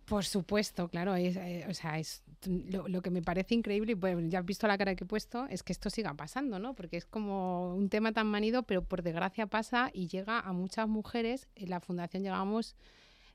Por 0.08 0.24
supuesto, 0.24 0.88
claro. 0.88 1.16
o 1.16 1.74
sea, 1.74 2.00
es 2.00 2.24
lo, 2.46 3.02
que 3.02 3.10
me 3.10 3.22
parece 3.22 3.56
increíble, 3.56 3.92
y 3.92 3.96
pues 3.96 4.18
ya 4.30 4.40
has 4.40 4.46
visto 4.46 4.66
la 4.66 4.78
cara 4.78 4.96
que 4.96 5.04
he 5.04 5.08
puesto, 5.08 5.48
es 5.50 5.64
que 5.64 5.74
esto 5.74 5.90
siga 5.90 6.14
pasando, 6.14 6.60
¿no? 6.60 6.76
Porque 6.76 6.96
es 6.96 7.06
como 7.06 7.76
un 7.76 7.90
tema 7.90 8.14
tan 8.14 8.28
manido, 8.28 8.64
pero 8.64 8.84
por 8.86 9.04
desgracia 9.04 9.48
pasa 9.48 9.92
y 9.94 10.08
llega 10.08 10.40
a 10.40 10.54
muchas 10.54 10.88
mujeres. 10.88 11.50
En 11.56 11.72
la 11.72 11.82
fundación 11.82 12.24
llegamos 12.24 12.78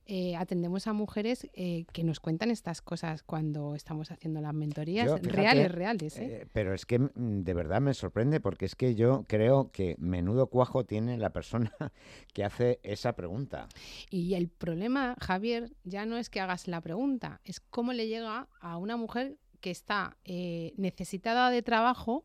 eh, 0.06 0.34
atendemos 0.36 0.86
a 0.88 0.92
mujeres 0.92 1.46
eh, 1.54 1.84
que 1.92 2.02
nos 2.02 2.18
cuentan 2.18 2.50
estas 2.50 2.82
cosas 2.82 3.22
cuando 3.22 3.76
estamos 3.76 4.10
haciendo 4.10 4.40
las 4.40 4.52
mentorías 4.52 5.22
reales, 5.22 5.70
reales. 5.70 6.18
¿eh? 6.18 6.48
pero 6.52 6.74
es 6.74 6.86
que 6.86 6.98
mm, 6.98 7.42
de 7.42 7.54
verdad 7.54 7.80
me 7.80 7.94
sorprende 7.94 8.40
porque 8.40 8.64
es 8.64 8.74
que 8.74 8.96
yo 8.96 9.24
creo 9.28 9.70
que 9.70 9.94
menudo 9.98 10.48
cuajo 10.48 10.84
tiene 10.84 11.18
la 11.18 11.30
persona 11.30 11.72
que 12.34 12.44
hace 12.44 12.80
esa 12.82 13.14
pregunta. 13.14 13.68
Y 14.10 14.34
el 14.34 14.48
problema, 14.48 15.16
Javier, 15.20 15.72
ya 15.84 16.04
no 16.04 16.16
es 16.16 16.30
que 16.30 16.40
hagas 16.40 16.66
la 16.66 16.80
pregunta, 16.80 17.40
es 17.44 17.60
cómo 17.60 17.92
le 17.92 18.08
llega 18.08 18.48
a 18.60 18.78
una 18.78 18.96
mujer 18.96 19.36
que 19.60 19.70
está 19.70 20.16
necesitada 20.24 21.50
de 21.50 21.62
trabajo 21.62 22.24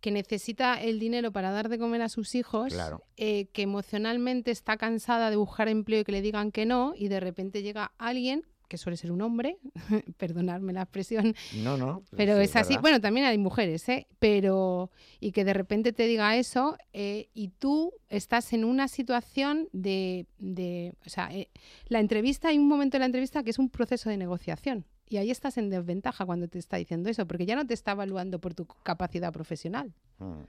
que 0.00 0.10
necesita 0.10 0.80
el 0.80 0.98
dinero 0.98 1.32
para 1.32 1.50
dar 1.50 1.68
de 1.68 1.78
comer 1.78 2.02
a 2.02 2.08
sus 2.08 2.34
hijos, 2.34 2.74
eh, 3.16 3.46
que 3.52 3.62
emocionalmente 3.62 4.50
está 4.50 4.76
cansada 4.76 5.30
de 5.30 5.36
buscar 5.36 5.68
empleo 5.68 6.00
y 6.00 6.04
que 6.04 6.12
le 6.12 6.22
digan 6.22 6.52
que 6.52 6.66
no, 6.66 6.92
y 6.96 7.08
de 7.08 7.20
repente 7.20 7.62
llega 7.62 7.92
alguien 7.98 8.44
que 8.70 8.78
suele 8.78 8.96
ser 8.96 9.10
un 9.10 9.20
hombre, 9.20 9.58
perdonadme 10.16 10.72
la 10.72 10.82
expresión. 10.82 11.34
No, 11.56 11.76
no. 11.76 12.04
Pero 12.16 12.38
es 12.38 12.54
así. 12.54 12.78
Bueno, 12.78 13.00
también 13.00 13.26
hay 13.26 13.36
mujeres, 13.36 13.86
¿eh? 13.88 14.06
Pero. 14.20 14.90
Y 15.18 15.32
que 15.32 15.44
de 15.44 15.52
repente 15.52 15.92
te 15.92 16.06
diga 16.06 16.36
eso, 16.36 16.78
eh, 16.92 17.28
y 17.34 17.48
tú 17.48 17.92
estás 18.08 18.52
en 18.52 18.64
una 18.64 18.86
situación 18.86 19.68
de. 19.72 20.26
de 20.38 20.94
o 21.04 21.10
sea, 21.10 21.28
eh, 21.32 21.50
la 21.88 21.98
entrevista, 21.98 22.48
hay 22.48 22.58
un 22.58 22.68
momento 22.68 22.94
de 22.94 23.00
la 23.00 23.06
entrevista 23.06 23.42
que 23.42 23.50
es 23.50 23.58
un 23.58 23.70
proceso 23.70 24.08
de 24.08 24.16
negociación. 24.16 24.86
Y 25.10 25.16
ahí 25.16 25.30
estás 25.32 25.58
en 25.58 25.70
desventaja 25.70 26.24
cuando 26.24 26.46
te 26.46 26.60
está 26.60 26.76
diciendo 26.76 27.10
eso, 27.10 27.26
porque 27.26 27.44
ya 27.44 27.56
no 27.56 27.66
te 27.66 27.74
está 27.74 27.92
evaluando 27.92 28.38
por 28.40 28.54
tu 28.54 28.64
capacidad 28.64 29.32
profesional. 29.32 29.92
Mm. 30.18 30.42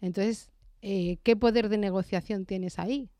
Entonces, 0.00 0.50
eh, 0.82 1.18
¿qué 1.24 1.34
poder 1.34 1.68
de 1.68 1.78
negociación 1.78 2.46
tienes 2.46 2.78
ahí? 2.78 3.10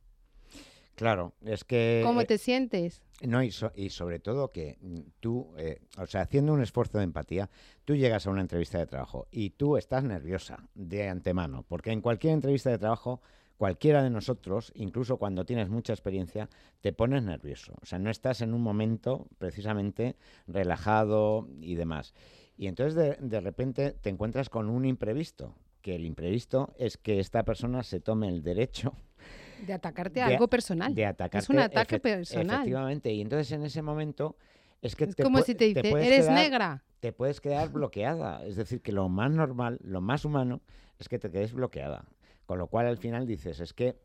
Claro, 0.94 1.32
es 1.44 1.64
que... 1.64 2.00
¿Cómo 2.04 2.20
eh, 2.20 2.26
te 2.26 2.38
sientes? 2.38 3.02
No, 3.22 3.42
y, 3.42 3.52
y, 3.74 3.90
sobre 3.90 4.20
todo 4.20 4.52
que 4.52 4.78
mm, 4.80 5.00
tú, 5.18 5.52
eh, 5.58 5.80
o 5.98 6.06
sea, 6.06 6.20
haciendo 6.20 6.52
un 6.52 6.62
esfuerzo 6.62 6.98
de 6.98 7.04
empatía, 7.04 7.50
tú 7.84 7.96
llegas 7.96 8.28
a 8.28 8.30
una 8.30 8.42
entrevista 8.42 8.78
de 8.78 8.86
trabajo 8.86 9.26
y 9.32 9.50
tú 9.50 9.76
estás 9.76 10.04
nerviosa 10.04 10.68
de 10.76 11.08
antemano, 11.08 11.64
porque 11.66 11.90
en 11.90 12.02
cualquier 12.02 12.34
entrevista 12.34 12.70
de 12.70 12.78
trabajo 12.78 13.20
cualquiera 13.56 14.02
de 14.02 14.10
nosotros, 14.10 14.72
incluso 14.74 15.16
cuando 15.16 15.44
tienes 15.44 15.68
mucha 15.68 15.92
experiencia, 15.92 16.48
te 16.80 16.92
pones 16.92 17.22
nervioso. 17.22 17.74
O 17.82 17.86
sea, 17.86 17.98
no 17.98 18.10
estás 18.10 18.40
en 18.40 18.54
un 18.54 18.62
momento 18.62 19.28
precisamente 19.38 20.16
relajado 20.46 21.48
y 21.60 21.74
demás. 21.74 22.14
Y 22.56 22.66
entonces 22.66 22.94
de, 23.20 23.40
repente 23.40 23.92
te 23.92 24.10
encuentras 24.10 24.48
con 24.48 24.68
un 24.68 24.84
imprevisto, 24.84 25.54
que 25.82 25.96
el 25.96 26.04
imprevisto 26.04 26.72
es 26.78 26.96
que 26.96 27.20
esta 27.20 27.44
persona 27.44 27.82
se 27.82 28.00
tome 28.00 28.28
el 28.28 28.42
derecho 28.42 28.94
de 29.66 29.72
atacarte 29.72 30.22
a 30.22 30.26
algo 30.26 30.48
personal. 30.48 30.94
De 30.94 31.06
atacarte. 31.06 31.44
Es 31.44 31.50
un 31.50 31.58
ataque 31.58 32.00
personal. 32.00 32.56
Efectivamente. 32.56 33.12
Y 33.12 33.20
entonces 33.20 33.50
en 33.52 33.64
ese 33.64 33.82
momento 33.82 34.36
es 34.82 34.96
que 34.96 35.04
es 35.04 35.16
como 35.16 35.42
si 35.42 35.54
te 35.54 35.66
dice, 35.66 35.80
eres 35.80 36.28
negra. 36.28 36.84
Te 37.00 37.12
puedes 37.12 37.40
quedar 37.40 37.70
bloqueada. 37.70 38.44
Es 38.46 38.56
decir, 38.56 38.80
que 38.80 38.92
lo 38.92 39.08
más 39.08 39.30
normal, 39.30 39.78
lo 39.82 40.00
más 40.00 40.24
humano, 40.24 40.60
es 40.98 41.08
que 41.08 41.18
te 41.18 41.30
quedes 41.30 41.52
bloqueada 41.52 42.06
Con 42.46 42.58
lo 42.58 42.66
cual 42.66 42.86
al 42.86 42.98
final 42.98 43.26
dices, 43.26 43.60
es 43.60 43.72
que 43.72 43.96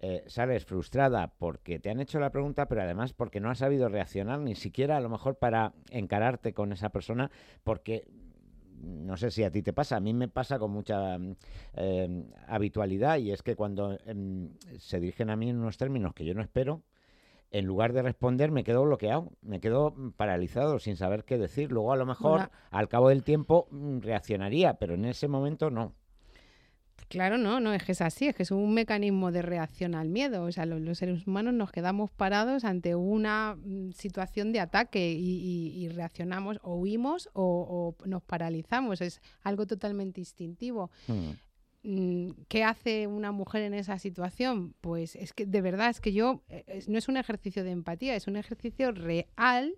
eh, 0.00 0.24
sales 0.26 0.64
frustrada 0.64 1.28
porque 1.38 1.78
te 1.78 1.90
han 1.90 2.00
hecho 2.00 2.18
la 2.20 2.30
pregunta, 2.30 2.66
pero 2.66 2.82
además 2.82 3.12
porque 3.12 3.40
no 3.40 3.50
has 3.50 3.58
sabido 3.58 3.88
reaccionar 3.88 4.40
ni 4.40 4.54
siquiera 4.54 4.96
a 4.96 5.00
lo 5.00 5.08
mejor 5.08 5.36
para 5.36 5.72
encararte 5.90 6.52
con 6.52 6.72
esa 6.72 6.90
persona, 6.90 7.30
porque 7.62 8.06
no 8.82 9.16
sé 9.16 9.30
si 9.30 9.44
a 9.44 9.50
ti 9.50 9.62
te 9.62 9.72
pasa, 9.72 9.96
a 9.96 10.00
mí 10.00 10.12
me 10.12 10.28
pasa 10.28 10.58
con 10.58 10.72
mucha 10.72 11.16
eh, 11.74 12.24
habitualidad 12.48 13.18
y 13.18 13.32
es 13.32 13.42
que 13.42 13.56
cuando 13.56 13.96
em, 14.04 14.50
se 14.78 15.00
dirigen 15.00 15.30
a 15.30 15.36
mí 15.36 15.48
en 15.48 15.58
unos 15.58 15.78
términos 15.78 16.12
que 16.12 16.24
yo 16.24 16.34
no 16.34 16.42
espero, 16.42 16.82
en 17.50 17.66
lugar 17.66 17.92
de 17.92 18.02
responder 18.02 18.50
me 18.50 18.64
quedo 18.64 18.82
bloqueado, 18.82 19.30
me 19.40 19.60
quedo 19.60 19.94
paralizado 20.16 20.80
sin 20.80 20.96
saber 20.96 21.24
qué 21.24 21.38
decir. 21.38 21.70
Luego 21.70 21.92
a 21.92 21.96
lo 21.96 22.04
mejor 22.04 22.50
al 22.70 22.88
cabo 22.88 23.10
del 23.10 23.22
tiempo 23.22 23.68
mm, 23.70 24.00
reaccionaría, 24.00 24.74
pero 24.74 24.94
en 24.94 25.04
ese 25.04 25.28
momento 25.28 25.70
no. 25.70 25.94
Claro, 27.08 27.38
no, 27.38 27.60
no 27.60 27.72
es 27.72 27.84
que 27.84 27.92
es 27.92 28.00
así, 28.00 28.26
es 28.26 28.34
que 28.34 28.42
es 28.42 28.50
un 28.50 28.74
mecanismo 28.74 29.30
de 29.30 29.42
reacción 29.42 29.94
al 29.94 30.08
miedo. 30.08 30.44
O 30.44 30.52
sea, 30.52 30.66
los, 30.66 30.98
seres 30.98 31.26
humanos 31.26 31.54
nos 31.54 31.70
quedamos 31.70 32.10
parados 32.10 32.64
ante 32.64 32.94
una 32.94 33.56
mm, 33.56 33.92
situación 33.92 34.52
de 34.52 34.60
ataque 34.60 35.12
y, 35.12 35.88
reaccionamos 35.88 36.58
o 36.62 36.74
huimos 36.74 37.28
o, 37.32 37.94
nos 38.04 38.22
paralizamos. 38.22 39.00
Es 39.00 39.20
algo 39.42 39.66
totalmente 39.66 40.20
instintivo. 40.20 40.90
Hmm. 41.06 41.32
Mm, 41.84 42.30
¿Qué 42.48 42.64
hace 42.64 43.06
una 43.06 43.30
mujer 43.30 43.62
en 43.62 43.74
esa 43.74 43.98
situación? 43.98 44.74
Pues 44.80 45.16
es 45.16 45.32
que 45.32 45.46
de 45.46 45.60
verdad 45.60 45.90
es 45.90 46.00
que 46.00 46.12
yo 46.12 46.42
eh, 46.48 46.82
no 46.88 46.98
es 46.98 47.08
un 47.08 47.18
ejercicio 47.18 47.62
de 47.62 47.70
empatía, 47.70 48.16
es 48.16 48.26
un 48.26 48.36
ejercicio 48.36 48.90
real 48.90 49.74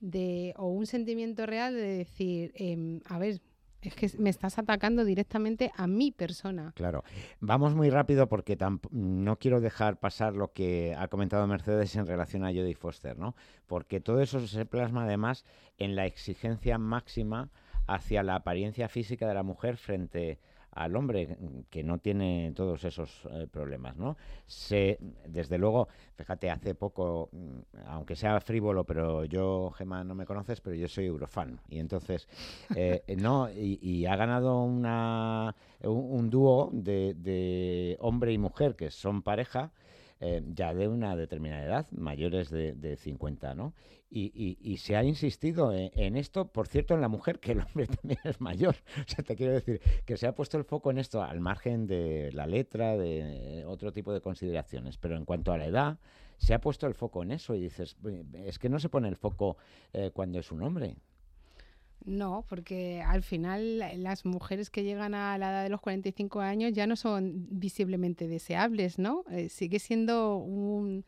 de 0.00 0.54
o 0.56 0.66
un 0.66 0.86
sentimiento 0.86 1.46
real 1.46 1.74
de 1.74 1.98
decir, 1.98 2.52
em, 2.54 3.00
a 3.04 3.18
ver, 3.18 3.40
es 3.88 3.94
que 3.94 4.10
me 4.18 4.30
estás 4.30 4.58
atacando 4.58 5.04
directamente 5.04 5.72
a 5.76 5.86
mi 5.86 6.12
persona. 6.12 6.72
Claro. 6.76 7.02
Vamos 7.40 7.74
muy 7.74 7.90
rápido 7.90 8.28
porque 8.28 8.58
no 8.90 9.38
quiero 9.38 9.60
dejar 9.60 9.98
pasar 9.98 10.34
lo 10.34 10.52
que 10.52 10.94
ha 10.98 11.08
comentado 11.08 11.46
Mercedes 11.46 11.96
en 11.96 12.06
relación 12.06 12.44
a 12.44 12.48
Jodie 12.48 12.74
Foster, 12.74 13.18
¿no? 13.18 13.34
Porque 13.66 14.00
todo 14.00 14.20
eso 14.20 14.46
se 14.46 14.66
plasma 14.66 15.04
además 15.04 15.44
en 15.78 15.96
la 15.96 16.06
exigencia 16.06 16.78
máxima 16.78 17.50
hacia 17.86 18.22
la 18.22 18.36
apariencia 18.36 18.88
física 18.88 19.26
de 19.26 19.34
la 19.34 19.42
mujer 19.42 19.76
frente 19.76 20.38
al 20.72 20.96
hombre 20.96 21.36
que 21.68 21.82
no 21.82 21.98
tiene 21.98 22.52
todos 22.54 22.84
esos 22.84 23.26
eh, 23.30 23.46
problemas, 23.50 23.96
¿no? 23.96 24.16
Se, 24.46 24.98
desde 25.26 25.58
luego, 25.58 25.88
fíjate, 26.14 26.50
hace 26.50 26.74
poco, 26.74 27.28
mm, 27.32 27.86
aunque 27.86 28.16
sea 28.16 28.40
frívolo, 28.40 28.84
pero 28.84 29.24
yo, 29.24 29.72
Gemma, 29.76 30.04
no 30.04 30.14
me 30.14 30.26
conoces, 30.26 30.60
pero 30.60 30.76
yo 30.76 30.88
soy 30.88 31.06
Eurofan. 31.06 31.60
Y 31.68 31.78
entonces, 31.78 32.28
eh, 32.76 33.02
no, 33.18 33.50
y, 33.50 34.06
ha 34.06 34.16
ganado 34.16 34.62
una, 34.62 35.54
un, 35.82 36.30
dúo 36.30 36.70
de, 36.72 37.14
de 37.14 37.96
hombre 38.00 38.32
y 38.32 38.38
mujer 38.38 38.76
que 38.76 38.90
son 38.90 39.22
pareja, 39.22 39.72
eh, 40.20 40.42
ya 40.54 40.74
de 40.74 40.86
una 40.86 41.16
determinada 41.16 41.64
edad, 41.64 41.86
mayores 41.92 42.50
de, 42.50 42.72
de 42.74 42.96
50, 42.96 43.54
¿no? 43.54 43.72
Y, 44.12 44.58
y, 44.60 44.76
se 44.78 44.96
ha 44.96 45.04
insistido 45.04 45.72
en, 45.72 46.16
esto, 46.16 46.48
por 46.48 46.66
cierto, 46.66 46.94
en 46.94 47.00
la 47.00 47.06
mujer, 47.06 47.38
que 47.38 47.52
el 47.52 47.60
hombre 47.60 47.86
también 48.02 48.18
es 48.24 48.40
mayor. 48.40 48.74
O 48.98 49.08
sea, 49.08 49.24
te 49.24 49.36
quiero 49.36 49.52
decir 49.52 49.80
que 50.04 50.16
se 50.16 50.26
ha 50.26 50.34
puesto 50.34 50.58
el 50.58 50.64
foco 50.64 50.90
en 50.90 50.98
esto, 50.98 51.22
al 51.22 51.38
margen 51.38 51.86
de 51.86 52.32
la 52.32 52.46
letra, 52.46 52.96
de 52.96 53.64
otro 53.66 53.92
tipo 53.92 54.12
de 54.12 54.20
consideraciones. 54.20 54.98
Pero 54.98 55.16
en 55.16 55.24
cuanto 55.24 55.52
a 55.52 55.58
la 55.58 55.66
edad, 55.66 55.98
se 56.38 56.54
ha 56.54 56.60
puesto 56.60 56.88
el 56.88 56.94
foco 56.94 57.22
en 57.22 57.30
eso 57.30 57.54
y 57.54 57.60
dices, 57.60 57.96
es 58.44 58.58
que 58.58 58.68
no 58.68 58.80
se 58.80 58.88
pone 58.88 59.08
el 59.08 59.16
foco 59.16 59.58
eh, 59.92 60.10
cuando 60.12 60.40
es 60.40 60.50
un 60.50 60.62
hombre. 60.62 60.96
No, 62.04 62.46
porque 62.48 63.02
al 63.02 63.22
final 63.22 63.78
las 64.02 64.24
mujeres 64.24 64.70
que 64.70 64.82
llegan 64.82 65.14
a 65.14 65.36
la 65.36 65.50
edad 65.50 65.62
de 65.62 65.68
los 65.68 65.82
45 65.82 66.40
años 66.40 66.72
ya 66.72 66.86
no 66.86 66.96
son 66.96 67.46
visiblemente 67.50 68.26
deseables, 68.26 68.98
¿no? 68.98 69.24
Eh, 69.30 69.50
sigue 69.50 69.78
siendo 69.78 70.36
un 70.36 71.04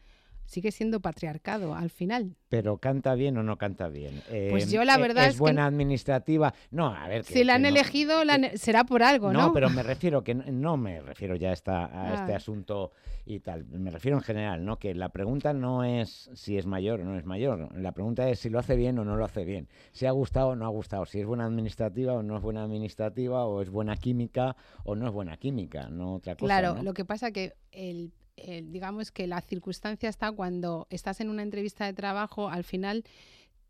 sigue 0.47 0.70
siendo 0.72 1.01
patriarcado 1.01 1.74
al 1.74 1.90
final. 1.90 2.36
Pero 2.49 2.78
canta 2.78 3.14
bien 3.14 3.38
o 3.38 3.43
no 3.43 3.57
canta 3.57 3.88
bien. 3.88 4.22
pues 4.51 4.70
yo 4.70 4.84
la 4.84 4.97
eh, 4.97 5.01
verdad 5.01 5.26
es, 5.26 5.34
es 5.34 5.38
buena 5.38 5.66
administrativa. 5.66 6.53
No, 6.70 6.88
a 6.88 7.09
ver. 7.09 7.24
si 7.24 7.45
la 7.45 7.55
han 7.55 7.64
elegido 7.64 8.22
será 8.55 8.84
por 8.84 9.03
algo, 9.03 9.32
¿no? 9.32 9.49
No, 9.49 9.53
pero 9.53 9.70
me 9.70 9.82
refiero 9.82 10.22
que 10.22 10.34
no 10.34 10.76
me 10.76 11.01
refiero 11.01 11.36
ya 11.36 11.51
a, 11.51 11.53
esta, 11.53 11.86
a 11.86 12.14
este 12.14 12.34
asunto 12.34 12.93
y 13.24 13.40
tal. 13.40 13.64
Me 13.66 13.90
refiero 13.90 14.18
en 14.18 14.22
general, 14.22 14.64
¿no? 14.64 14.78
Que 14.78 14.95
la 14.95 15.09
pregunta 15.09 15.53
no 15.53 15.84
es 15.84 16.30
si 16.34 16.59
es 16.59 16.66
mayor 16.66 17.01
o 17.01 17.05
no 17.05 17.18
es 17.18 17.24
mayor. 17.24 17.74
La 17.78 17.93
pregunta 17.93 18.28
es 18.28 18.40
si 18.40 18.51
lo 18.51 18.59
hace 18.59 18.76
bien 18.76 18.99
o 18.99 19.05
no 19.05 19.16
lo 19.16 19.24
hace 19.24 19.45
bien. 19.45 19.68
Si 19.93 20.07
ha 20.07 20.11
gustado 20.11 20.49
o 20.49 20.57
no 20.57 20.66
ha 20.66 20.70
gustado. 20.70 21.07
Si 21.07 21.20
es 21.20 21.26
buena 21.26 21.47
administrativa 21.47 22.14
o 22.14 22.22
no 22.22 22.36
es 22.36 22.43
buena 22.43 22.62
administrativa. 22.62 23.47
O 23.47 23.62
es 23.62 23.70
buena 23.70 23.97
química 23.97 24.57
o 24.84 24.95
no 24.95 25.07
es 25.07 25.12
buena 25.12 25.36
química. 25.36 25.88
No 25.88 26.14
otra 26.14 26.34
cosa. 26.34 26.47
Claro, 26.47 26.82
lo 26.82 26.95
que 26.95 27.05
pasa 27.05 27.30
que 27.30 27.55
el 27.70 28.12
digamos 28.36 29.12
que 29.12 29.26
la 29.26 29.40
circunstancia 29.40 30.08
está 30.08 30.32
cuando 30.32 30.86
estás 30.90 31.20
en 31.20 31.28
una 31.28 31.42
entrevista 31.42 31.84
de 31.84 31.92
trabajo, 31.92 32.48
al 32.48 32.64
final 32.64 33.04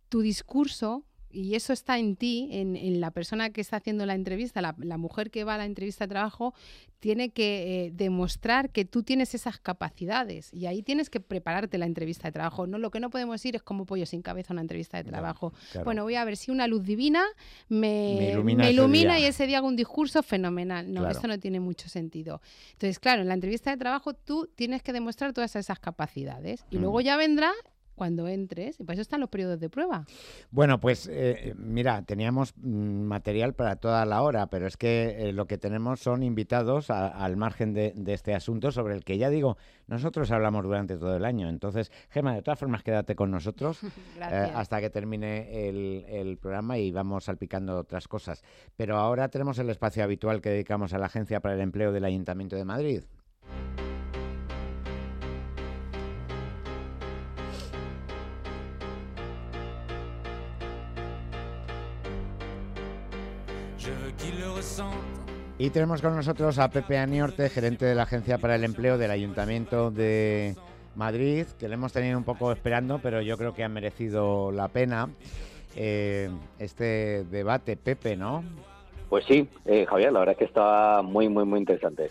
tu 0.09 0.21
discurso 0.21 1.05
y 1.33 1.55
eso 1.55 1.73
está 1.73 1.99
en 1.99 2.17
ti, 2.17 2.49
en, 2.53 3.01
la 3.01 3.11
persona 3.11 3.51
que 3.51 3.61
está 3.61 3.77
haciendo 3.77 4.07
la 4.07 4.15
entrevista, 4.15 4.61
la, 4.61 4.97
mujer 4.99 5.31
que 5.31 5.45
va 5.45 5.55
a 5.55 5.59
la 5.59 5.65
entrevista 5.65 6.05
de 6.05 6.11
trabajo, 6.11 6.55
tiene 7.01 7.31
que 7.31 7.87
eh, 7.87 7.91
demostrar 7.93 8.71
que 8.71 8.85
tú 8.85 9.03
tienes 9.03 9.35
esas 9.35 9.59
capacidades 9.59 10.53
y 10.53 10.67
ahí 10.67 10.83
tienes 10.83 11.11
que 11.11 11.21
prepararte 11.21 11.79
la 11.79 11.87
entrevista 11.87 12.29
de 12.29 12.33
trabajo. 12.33 12.67
No, 12.67 12.79
lo 12.79 12.91
que 12.91 13.01
no 13.01 13.11
podemos 13.11 13.45
ir 13.45 13.57
es 13.57 13.63
como 13.63 13.87
pollo 13.87 14.07
sin 14.07 14.23
cabeza 14.23 14.53
a 14.53 14.55
una 14.55 14.61
entrevista 14.61 14.99
de 14.99 15.05
trabajo. 15.05 15.53
Bueno, 15.85 16.05
voy 16.05 16.15
a 16.15 16.25
ver 16.25 16.37
si 16.37 16.51
una 16.51 16.67
luz 16.67 16.85
divina 16.85 17.25
me, 17.69 18.33
ilumina, 18.71 19.19
y 19.19 19.25
ese 19.25 19.47
día 19.47 19.59
hago 19.59 19.69
un 19.69 19.77
discurso 19.77 20.23
fenomenal. 20.23 20.93
No, 20.93 21.09
eso 21.09 21.27
no 21.27 21.39
tiene 21.41 21.59
mucho 21.59 21.89
sentido. 21.89 22.41
Entonces, 22.73 22.99
claro, 22.99 23.23
en 23.23 23.29
la 23.29 23.35
entrevista 23.35 23.71
de 23.71 23.79
trabajo 23.79 24.15
tú 24.15 24.49
tienes 24.55 24.83
que 24.83 24.93
demostrar 24.93 25.33
todas 25.33 25.57
esas 25.57 25.81
capacidades 25.81 26.65
y 26.71 26.79
mm. 26.79 26.81
luego 26.81 27.01
ya 27.01 27.17
vendrá 27.17 27.53
cuando 27.95 28.29
entres. 28.29 28.81
Y 28.81 28.85
para 28.85 28.95
eso 28.95 29.03
están 29.03 29.21
los 29.21 29.29
periodos 29.29 29.61
de 29.61 29.69
prueba. 29.69 30.05
Bueno, 30.51 30.81
pues 30.81 31.09
eh, 31.11 31.55
mira, 31.57 32.03
teníamos 32.03 32.55
mm, 32.57 33.03
material 33.03 33.55
para 33.55 33.77
toda 33.77 34.05
la 34.05 34.23
hora, 34.23 34.47
pero 34.49 34.67
es 34.67 34.77
que 34.77 35.29
eh, 35.29 35.33
lo 35.33 35.47
que 35.47 35.59
tenemos 35.59 36.01
son 36.01 36.23
invitados 36.23 36.91
al 36.91 37.37
margen 37.37 37.75
de, 37.75 37.93
este 38.07 38.35
asunto 38.35 38.73
sobre 38.73 38.95
el 38.95 39.05
que 39.05 39.19
ya 39.19 39.31
digo, 39.31 39.57
nosotros 39.87 40.31
hablamos 40.31 40.65
durante 40.65 40.97
todo 40.97 41.17
el 41.17 41.25
año. 41.25 41.49
Entonces, 41.49 41.91
Gema, 42.11 42.35
de 42.35 42.43
todas 42.43 42.59
formas, 42.59 42.83
quédate 42.83 43.15
con 43.15 43.31
nosotros 43.31 43.81
eh, 44.21 44.53
hasta 44.55 44.81
que 44.81 44.91
termine 44.91 45.69
el, 45.69 46.05
el 46.09 46.39
programa 46.39 46.79
y 46.79 46.91
vamos 46.91 47.25
salpicando 47.25 47.79
otras 47.79 48.09
cosas. 48.09 48.43
Pero 48.77 48.97
ahora 48.97 49.29
tenemos 49.29 49.59
el 49.59 49.71
espacio 49.71 50.05
habitual 50.05 50.41
que 50.41 50.51
dedicamos 50.51 50.93
a 50.93 50.99
la 50.99 51.07
Agencia 51.07 51.41
para 51.41 51.55
el 51.55 51.61
Empleo 51.61 51.93
del 51.93 52.05
Ayuntamiento 52.05 52.57
de 52.57 52.65
Madrid. 52.65 53.03
Y 65.59 65.71
tenemos 65.71 66.03
con 66.03 66.17
nosotros 66.17 66.59
a 66.59 66.71
Pepe 66.71 66.99
Aniorte, 66.99 67.49
gerente 67.49 67.85
de 67.85 67.95
la 67.95 68.03
Agencia 68.03 68.39
para 68.39 68.57
el 68.57 68.65
Empleo 68.65 68.99
del 68.99 69.11
Ayuntamiento 69.11 69.91
de 69.91 70.57
Madrid, 70.97 71.47
que 71.59 71.69
le 71.69 71.75
hemos 71.75 71.93
tenido 71.93 72.19
un 72.19 72.25
poco 72.25 72.51
esperando, 72.53 72.99
pero 73.01 73.21
yo 73.21 73.37
creo 73.39 73.55
que 73.55 73.65
ha 73.65 73.69
merecido 73.69 74.51
la 74.51 74.69
pena 74.69 75.09
eh, 75.77 76.31
este 76.59 77.25
debate, 77.25 77.77
Pepe, 77.77 78.17
¿no? 78.17 78.43
Pues 79.09 79.25
sí, 79.27 79.49
eh, 79.67 79.87
Javier, 79.87 80.13
la 80.13 80.21
verdad 80.21 80.33
es 80.33 80.39
que 80.39 80.45
está 80.47 81.03
muy, 81.03 81.29
muy, 81.29 81.45
muy 81.45 81.61
interesante. 81.61 82.11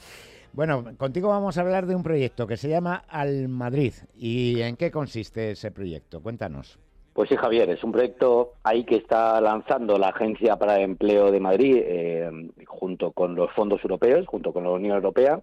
Bueno, 0.53 0.83
contigo 0.97 1.29
vamos 1.29 1.57
a 1.57 1.61
hablar 1.61 1.85
de 1.85 1.95
un 1.95 2.03
proyecto 2.03 2.45
que 2.45 2.57
se 2.57 2.69
llama 2.69 3.03
Al 3.07 3.47
Madrid. 3.47 3.93
¿Y 4.15 4.61
en 4.61 4.75
qué 4.75 4.91
consiste 4.91 5.51
ese 5.51 5.71
proyecto? 5.71 6.21
Cuéntanos. 6.21 6.77
Pues 7.13 7.27
sí, 7.27 7.35
Javier, 7.35 7.69
es 7.69 7.83
un 7.83 7.91
proyecto 7.91 8.53
ahí 8.63 8.85
que 8.85 8.95
está 8.95 9.41
lanzando 9.41 9.97
la 9.97 10.09
Agencia 10.09 10.55
para 10.55 10.77
el 10.77 10.83
Empleo 10.83 11.29
de 11.29 11.41
Madrid 11.41 11.77
eh, 11.77 12.31
junto 12.65 13.11
con 13.11 13.35
los 13.35 13.51
fondos 13.51 13.83
europeos, 13.83 14.25
junto 14.27 14.53
con 14.53 14.63
la 14.63 14.69
Unión 14.69 14.95
Europea. 14.95 15.41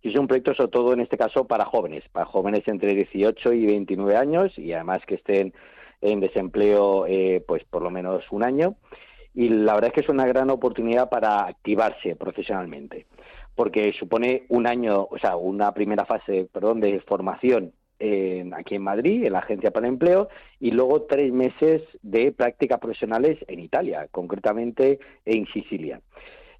Y 0.00 0.08
es 0.08 0.18
un 0.18 0.26
proyecto 0.26 0.54
sobre 0.54 0.70
todo 0.70 0.94
en 0.94 1.00
este 1.00 1.18
caso 1.18 1.46
para 1.46 1.66
jóvenes, 1.66 2.04
para 2.10 2.24
jóvenes 2.24 2.66
entre 2.68 2.94
18 2.94 3.52
y 3.52 3.66
29 3.66 4.16
años 4.16 4.58
y 4.58 4.72
además 4.72 5.00
que 5.06 5.16
estén 5.16 5.52
en 6.00 6.20
desempleo 6.20 7.04
eh, 7.06 7.44
pues 7.46 7.64
por 7.64 7.82
lo 7.82 7.90
menos 7.90 8.24
un 8.30 8.42
año. 8.42 8.76
Y 9.34 9.50
la 9.50 9.74
verdad 9.74 9.88
es 9.88 9.94
que 9.94 10.00
es 10.00 10.08
una 10.08 10.26
gran 10.26 10.48
oportunidad 10.48 11.10
para 11.10 11.44
activarse 11.44 12.16
profesionalmente, 12.16 13.06
porque 13.54 13.92
supone 13.92 14.46
un 14.48 14.66
año, 14.66 15.06
o 15.10 15.18
sea, 15.18 15.36
una 15.36 15.72
primera 15.74 16.06
fase, 16.06 16.48
perdón, 16.50 16.80
de 16.80 16.98
formación 17.00 17.74
aquí 18.54 18.74
en 18.76 18.82
Madrid, 18.82 19.24
en 19.24 19.32
la 19.32 19.40
Agencia 19.40 19.70
para 19.70 19.86
el 19.86 19.92
Empleo, 19.92 20.28
y 20.58 20.70
luego 20.70 21.02
tres 21.02 21.32
meses 21.32 21.82
de 22.02 22.32
prácticas 22.32 22.78
profesionales 22.78 23.38
en 23.46 23.60
Italia, 23.60 24.08
concretamente 24.10 24.98
en 25.24 25.46
Sicilia. 25.46 26.00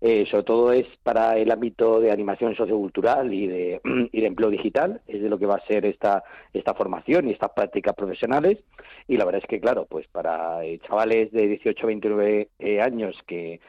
Eh, 0.02 0.24
sobre 0.30 0.44
todo 0.44 0.72
es 0.72 0.86
para 1.02 1.36
el 1.36 1.50
ámbito 1.50 2.00
de 2.00 2.10
animación 2.10 2.56
sociocultural 2.56 3.34
y 3.34 3.46
de, 3.46 3.80
y 4.12 4.20
de 4.20 4.26
empleo 4.26 4.48
digital, 4.48 5.02
es 5.06 5.20
de 5.20 5.28
lo 5.28 5.38
que 5.38 5.46
va 5.46 5.56
a 5.56 5.66
ser 5.66 5.84
esta, 5.84 6.24
esta 6.54 6.74
formación 6.74 7.28
y 7.28 7.32
estas 7.32 7.50
prácticas 7.50 7.94
profesionales. 7.94 8.58
Y 9.06 9.18
la 9.18 9.26
verdad 9.26 9.42
es 9.42 9.48
que, 9.48 9.60
claro, 9.60 9.86
pues 9.88 10.06
para 10.08 10.64
eh, 10.64 10.78
chavales 10.86 11.30
de 11.32 11.48
18 11.48 11.84
a 11.84 11.86
29 11.86 12.48
eh, 12.58 12.80
años 12.80 13.16
que 13.26 13.60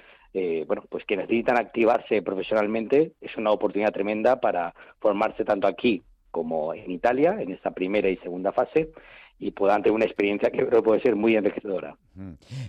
bueno, 0.65 0.85
pues 0.87 1.03
que 1.03 1.17
necesitan 1.17 1.57
activarse 1.57 2.21
profesionalmente, 2.21 3.11
es 3.19 3.35
una 3.35 3.51
oportunidad 3.51 3.91
tremenda 3.91 4.39
para 4.39 4.73
formarse 5.01 5.43
tanto 5.43 5.67
aquí 5.67 6.03
como 6.31 6.73
en 6.73 6.89
Italia, 6.89 7.37
en 7.39 7.51
esta 7.51 7.71
primera 7.71 8.09
y 8.09 8.17
segunda 8.17 8.51
fase, 8.51 8.91
y 9.39 9.51
puedan 9.51 9.81
tener 9.81 9.95
una 9.95 10.05
experiencia 10.05 10.49
que 10.49 10.65
creo 10.67 10.83
puede 10.83 11.01
ser 11.01 11.15
muy 11.15 11.35
enriquecedora. 11.35 11.97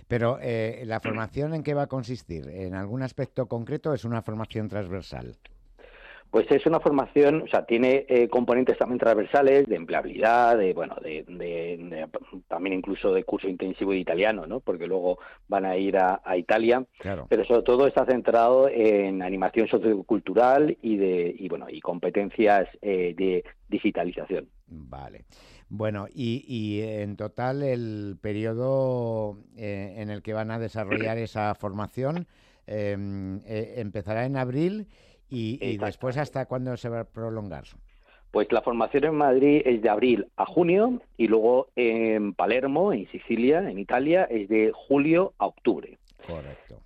Pero 0.07 0.37
eh, 0.41 0.83
la 0.85 0.99
formación 0.99 1.53
en 1.53 1.63
qué 1.63 1.73
va 1.73 1.83
a 1.83 1.87
consistir? 1.87 2.49
¿En 2.49 2.73
algún 2.73 3.03
aspecto 3.03 3.47
concreto 3.47 3.93
es 3.93 4.05
una 4.05 4.21
formación 4.21 4.67
transversal? 4.67 5.37
Pues 6.33 6.49
es 6.49 6.65
una 6.65 6.79
formación, 6.79 7.43
o 7.43 7.47
sea, 7.47 7.63
tiene 7.63 8.07
eh, 8.09 8.27
componentes 8.27 8.75
también 8.79 8.97
transversales 8.97 9.67
de 9.67 9.75
empleabilidad, 9.75 10.57
de 10.57 10.73
bueno, 10.73 10.95
de, 10.99 11.23
de, 11.27 12.09
también 12.47 12.73
incluso 12.73 13.13
de 13.13 13.23
curso 13.23 13.47
intensivo 13.47 13.91
de 13.91 13.99
italiano, 13.99 14.47
¿no? 14.47 14.59
Porque 14.59 14.87
luego 14.87 15.19
van 15.47 15.63
a 15.63 15.77
ir 15.77 15.95
a, 15.95 16.19
Italia. 16.35 16.83
Pero 17.29 17.45
sobre 17.45 17.61
todo 17.61 17.85
está 17.85 18.07
centrado 18.07 18.67
en 18.67 19.21
animación 19.21 19.67
sociocultural 19.67 20.75
y 20.81 20.97
de 20.97 21.35
y 21.37 21.47
bueno 21.49 21.67
y 21.69 21.79
competencias 21.81 22.67
eh, 22.81 23.13
de 23.15 23.43
digitalización. 23.69 24.49
Vale. 24.65 25.25
Bueno, 25.69 26.07
y, 26.11 26.43
y, 26.47 26.81
en 26.81 27.15
total 27.15 27.61
el 27.61 28.17
periodo 28.19 29.37
eh, 29.55 29.97
en 29.97 30.09
el 30.09 30.23
que 30.23 30.33
van 30.33 30.49
a 30.49 30.57
desarrollar 30.57 31.19
esa 31.19 31.53
formación 31.53 32.25
em, 32.65 33.39
empezará 33.45 34.25
en 34.25 34.35
abril 34.35 34.87
¿Y, 35.29 35.77
después 35.77 36.17
hasta 36.17 36.45
cuándo 36.45 36.77
se 36.77 36.89
va 36.89 37.01
a 37.01 37.03
prolongar? 37.05 37.63
Pues 38.31 38.51
la 38.51 38.61
formación 38.61 39.05
en 39.05 39.15
Madrid 39.15 39.61
es 39.65 39.81
de 39.81 39.89
abril 39.89 40.27
a 40.37 40.45
junio 40.45 41.01
y 41.17 41.27
luego 41.27 41.69
en 41.75 42.33
Palermo, 42.33 42.93
en 42.93 43.09
Sicilia, 43.11 43.69
en 43.69 43.79
Italia, 43.79 44.23
es 44.23 44.49
de 44.49 44.71
julio 44.73 45.33
a 45.37 45.47
octubre. 45.47 45.97
Correcto. 46.27 46.81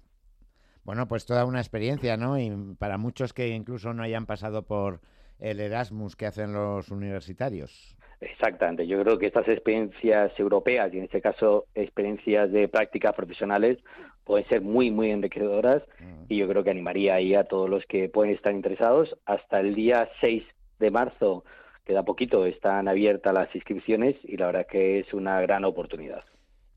Bueno, 0.83 1.07
pues 1.07 1.25
toda 1.25 1.45
una 1.45 1.59
experiencia, 1.59 2.15
¿no? 2.15 2.39
Y 2.39 2.49
para 2.79 2.97
muchos 2.97 3.33
que 3.33 3.49
incluso 3.49 3.93
no 3.93 4.03
hayan 4.03 4.25
pasado 4.25 4.63
por 4.63 5.01
el 5.39 5.59
Erasmus 5.59 6.15
que 6.15 6.25
hacen 6.25 6.53
los 6.53 6.89
universitarios. 6.91 7.96
Exactamente, 8.19 8.87
yo 8.87 9.01
creo 9.03 9.19
que 9.19 9.27
estas 9.27 9.47
experiencias 9.47 10.31
europeas 10.39 10.91
y 10.91 10.97
en 10.97 11.03
este 11.03 11.21
caso 11.21 11.65
experiencias 11.75 12.51
de 12.51 12.67
prácticas 12.67 13.13
profesionales 13.13 13.77
pueden 14.23 14.47
ser 14.49 14.61
muy, 14.61 14.89
muy 14.89 15.11
enriquecedoras 15.11 15.83
mm. 15.99 16.23
y 16.27 16.37
yo 16.37 16.47
creo 16.47 16.63
que 16.63 16.71
animaría 16.71 17.15
ahí 17.15 17.35
a 17.35 17.43
todos 17.43 17.69
los 17.69 17.85
que 17.85 18.09
pueden 18.09 18.33
estar 18.33 18.53
interesados. 18.53 19.15
Hasta 19.25 19.59
el 19.59 19.75
día 19.75 20.09
6 20.19 20.43
de 20.79 20.91
marzo, 20.91 21.45
queda 21.85 22.03
poquito, 22.03 22.45
están 22.45 22.87
abiertas 22.87 23.33
las 23.33 23.53
inscripciones 23.55 24.15
y 24.23 24.35
la 24.37 24.47
verdad 24.47 24.67
que 24.67 24.99
es 24.99 25.13
una 25.13 25.39
gran 25.41 25.63
oportunidad. 25.63 26.23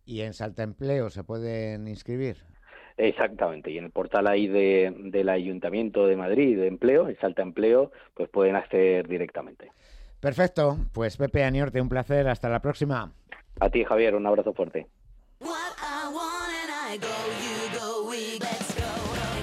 ¿Y 0.05 0.21
en 0.21 0.35
Salta 0.35 0.63
Empleo 0.63 1.09
se 1.09 1.25
pueden 1.25 1.89
inscribir? 1.89 2.37
Exactamente, 2.97 3.71
y 3.71 3.79
en 3.79 3.85
el 3.85 3.91
portal 3.91 4.27
ahí 4.27 4.47
de, 4.47 4.93
del 5.05 5.31
Ayuntamiento 5.31 6.07
de 6.07 6.17
Madrid 6.17 6.59
de 6.59 6.67
Empleo, 6.67 7.09
en 7.09 7.17
Salta 7.19 7.41
Empleo, 7.41 7.93
pues 8.15 8.29
pueden 8.29 8.57
acceder 8.57 9.09
directamente. 9.09 9.71
Perfecto, 10.21 10.77
pues 10.93 11.17
Pepe 11.17 11.45
Aniorte, 11.45 11.81
un 11.81 11.89
placer, 11.89 12.29
hasta 12.29 12.49
la 12.49 12.61
próxima. 12.61 13.13
A 13.59 13.71
ti 13.71 13.85
Javier, 13.85 14.15
un 14.15 14.27
abrazo 14.27 14.53
fuerte. 14.53 14.87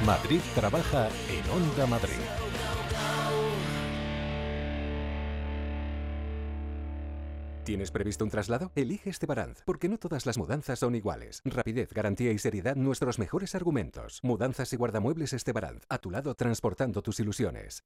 Madrid 0.05 0.39
trabaja 0.55 1.09
en 1.30 1.49
Onda 1.49 1.86
Madrid. 1.88 2.46
¿Tienes 7.68 7.91
previsto 7.91 8.24
un 8.24 8.32
traslado? 8.32 8.72
Elige 8.76 9.09
Estebaranz, 9.09 9.61
porque 9.65 9.89
no 9.89 9.97
todas 9.97 10.26
las 10.26 10.38
mudanzas 10.38 10.80
son 10.80 10.95
iguales. 10.95 11.41
Rapidez, 11.43 11.91
garantía 11.91 12.32
y 12.32 12.38
seriedad, 12.38 12.78
nuestros 12.78 13.20
mejores 13.20 13.55
argumentos. 13.55 14.22
Mudanzas 14.24 14.72
y 14.72 14.78
guardamuebles 14.78 15.34
Estebaranz, 15.34 15.84
a 15.89 15.97
tu 15.97 16.09
lado 16.09 16.34
transportando 16.34 17.01
tus 17.01 17.20
ilusiones. 17.20 17.84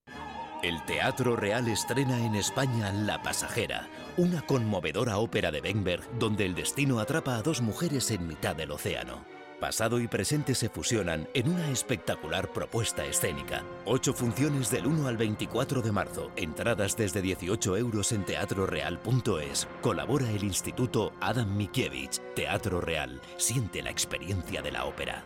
El 0.61 0.85
Teatro 0.85 1.35
Real 1.35 1.67
estrena 1.67 2.23
en 2.23 2.35
España 2.35 2.93
La 2.93 3.23
Pasajera, 3.23 3.89
una 4.17 4.45
conmovedora 4.45 5.17
ópera 5.17 5.49
de 5.49 5.61
Benberg 5.61 6.03
donde 6.19 6.45
el 6.45 6.53
destino 6.53 6.99
atrapa 6.99 7.37
a 7.37 7.41
dos 7.41 7.61
mujeres 7.61 8.11
en 8.11 8.27
mitad 8.27 8.55
del 8.55 8.69
océano. 8.69 9.40
Pasado 9.61 9.99
y 9.99 10.07
presente 10.07 10.55
se 10.55 10.69
fusionan 10.69 11.29
en 11.35 11.47
una 11.47 11.69
espectacular 11.69 12.51
propuesta 12.51 13.05
escénica. 13.05 13.63
Ocho 13.85 14.11
funciones 14.11 14.71
del 14.71 14.87
1 14.87 15.07
al 15.07 15.17
24 15.17 15.83
de 15.83 15.91
marzo. 15.91 16.31
Entradas 16.35 16.97
desde 16.97 17.21
18 17.21 17.77
euros 17.77 18.11
en 18.11 18.25
teatroreal.es. 18.25 19.67
Colabora 19.81 20.31
el 20.31 20.43
Instituto 20.43 21.13
Adam 21.21 21.55
Mikiewicz. 21.55 22.21
Teatro 22.35 22.81
Real. 22.81 23.21
Siente 23.37 23.83
la 23.83 23.91
experiencia 23.91 24.63
de 24.63 24.71
la 24.71 24.85
ópera. 24.85 25.23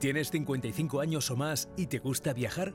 ¿Tienes 0.00 0.32
55 0.32 1.00
años 1.00 1.30
o 1.30 1.36
más 1.36 1.68
y 1.76 1.86
te 1.86 2.00
gusta 2.00 2.32
viajar? 2.32 2.74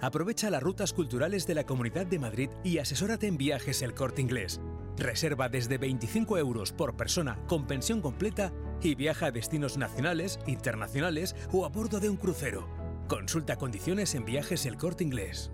Aprovecha 0.00 0.48
las 0.48 0.62
rutas 0.62 0.92
culturales 0.92 1.44
de 1.48 1.56
la 1.56 1.66
Comunidad 1.66 2.06
de 2.06 2.20
Madrid 2.20 2.50
y 2.62 2.78
asesórate 2.78 3.26
en 3.26 3.36
viajes 3.36 3.82
el 3.82 3.94
corte 3.94 4.22
inglés. 4.22 4.60
Reserva 4.96 5.48
desde 5.48 5.76
25 5.76 6.38
euros 6.38 6.72
por 6.72 6.96
persona 6.96 7.36
con 7.48 7.66
pensión 7.66 8.00
completa 8.00 8.52
y 8.82 8.94
viaja 8.94 9.26
a 9.26 9.30
destinos 9.30 9.78
nacionales, 9.78 10.38
internacionales 10.46 11.34
o 11.52 11.64
a 11.64 11.68
bordo 11.68 12.00
de 12.00 12.08
un 12.08 12.16
crucero. 12.16 12.68
Consulta 13.08 13.56
condiciones 13.56 14.14
en 14.14 14.24
viajes 14.24 14.66
el 14.66 14.76
corte 14.76 15.04
inglés. 15.04 15.50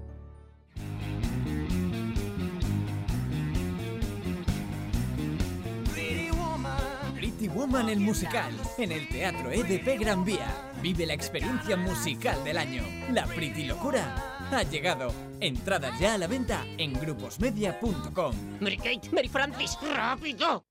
Pretty 7.14 7.48
Woman 7.48 7.88
el 7.88 8.00
musical 8.00 8.52
en 8.78 8.92
el 8.92 9.08
Teatro 9.08 9.50
EDP 9.50 9.98
Gran 10.00 10.24
Vía. 10.24 10.72
Vive 10.82 11.06
la 11.06 11.14
experiencia 11.14 11.76
musical 11.76 12.42
del 12.44 12.58
año. 12.58 12.82
La 13.12 13.26
Pretty 13.26 13.64
Locura 13.64 14.38
ha 14.50 14.62
llegado. 14.62 15.12
Entradas 15.40 15.98
ya 15.98 16.14
a 16.14 16.18
la 16.18 16.26
venta 16.26 16.64
en 16.78 16.92
gruposmedia.com. 16.92 18.34
Mary 18.60 18.76
Kate, 18.76 19.10
Mary 19.12 19.28
Francis, 19.28 19.76
rápido. 19.94 20.64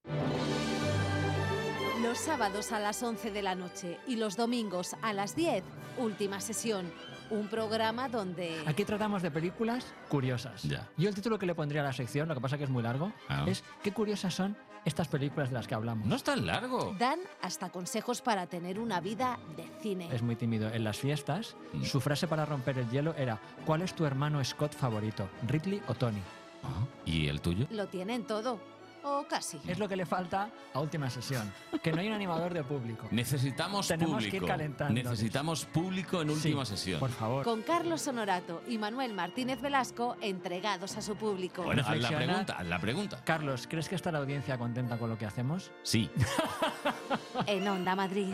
Los 2.02 2.18
sábados 2.20 2.72
a 2.72 2.80
las 2.80 3.02
11 3.04 3.32
de 3.32 3.42
la 3.42 3.56
noche 3.56 3.98
y 4.08 4.16
los 4.16 4.38
domingos 4.38 4.96
a 5.02 5.12
las 5.14 5.36
10, 5.36 5.64
última 5.98 6.40
sesión. 6.40 6.92
Un 7.30 7.48
programa 7.48 8.10
donde... 8.10 8.64
Aquí 8.66 8.86
tratamos 8.86 9.22
de 9.22 9.30
películas 9.30 9.86
curiosas. 10.10 10.64
Ya. 10.64 10.88
Yo 10.98 11.10
el 11.10 11.16
título 11.16 11.38
que 11.38 11.46
le 11.46 11.54
pondría 11.54 11.82
a 11.82 11.84
la 11.84 11.94
sección, 11.94 12.28
lo 12.28 12.34
que 12.36 12.42
pasa 12.42 12.58
que 12.58 12.64
es 12.64 12.70
muy 12.70 12.82
largo, 12.82 13.12
Ah. 13.28 13.46
es 13.48 13.64
¿Qué 13.84 13.92
curiosas 13.92 14.34
son 14.34 14.58
estas 14.86 15.08
películas 15.10 15.50
de 15.50 15.56
las 15.56 15.68
que 15.68 15.76
hablamos? 15.76 16.08
No 16.08 16.16
es 16.16 16.24
tan 16.24 16.46
largo. 16.48 16.96
Dan 16.98 17.20
hasta 17.42 17.70
consejos 17.70 18.22
para 18.22 18.48
tener 18.48 18.80
una 18.80 19.00
vida 19.02 19.38
de 19.58 19.68
cine. 19.82 20.10
Es 20.12 20.22
muy 20.24 20.36
tímido. 20.36 20.70
En 20.74 20.84
las 20.84 20.98
fiestas, 20.98 21.56
Mm. 21.74 21.84
su 21.84 22.00
frase 22.02 22.28
para 22.28 22.46
romper 22.46 22.80
el 22.80 22.90
hielo 22.90 23.14
era 23.16 23.40
¿Cuál 23.66 23.82
es 23.84 23.94
tu 23.94 24.06
hermano 24.06 24.44
Scott 24.44 24.74
favorito? 24.74 25.30
¿Ridley 25.48 25.82
o 25.88 25.94
Tony? 25.94 26.22
Ah, 26.64 26.86
¿Y 27.06 27.28
el 27.28 27.42
tuyo? 27.42 27.68
Lo 27.70 27.88
tienen 27.88 28.26
todo. 28.26 28.60
O 29.04 29.26
casi. 29.28 29.60
Es 29.68 29.80
lo 29.80 29.88
que 29.88 29.96
le 29.96 30.06
falta 30.06 30.50
a 30.74 30.80
última 30.80 31.10
sesión. 31.10 31.52
Que 31.82 31.92
no 31.92 32.02
hay 32.02 32.08
un 32.08 32.14
animador 32.14 32.54
de 32.54 32.64
público. 32.64 33.08
Necesitamos 33.12 33.88
Tenemos 33.88 34.16
público. 34.16 34.32
que 34.32 34.38
ir 34.38 34.46
calentando. 34.46 34.94
Necesitamos 34.94 35.66
público 35.66 36.22
en 36.22 36.30
última 36.30 36.66
sesión. 36.66 37.00
Por 37.00 37.10
favor. 37.12 37.44
Con 37.44 37.62
Carlos 37.62 38.08
Honorato 38.08 38.62
y 38.68 38.78
Manuel 38.78 39.14
Martínez 39.14 39.62
Velasco 39.62 40.18
entregados 40.22 40.98
a 40.98 41.02
su 41.02 41.16
público. 41.16 41.64
Bueno, 41.64 41.84
haz 41.86 41.98
la 41.98 42.10
pregunta, 42.10 42.56
haz 42.58 42.66
la 42.68 42.80
pregunta. 42.80 43.22
Carlos, 43.24 43.68
¿crees 43.70 43.88
que 43.90 43.96
está 43.96 44.12
la 44.12 44.20
audiencia 44.20 44.58
contenta 44.58 44.98
con 44.98 45.10
lo 45.10 45.18
que 45.18 45.26
hacemos? 45.26 45.72
Sí. 45.84 46.10
En 47.46 47.68
Onda 47.68 47.96
Madrid. 47.96 48.34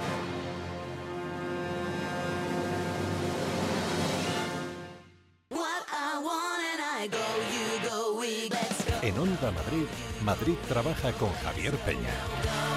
En 9.05 9.19
Onda 9.19 9.51
Madrid, 9.51 9.85
Madrid 10.23 10.55
trabaja 10.67 11.13
con 11.13 11.31
Javier 11.43 11.75
Peña. 11.85 12.74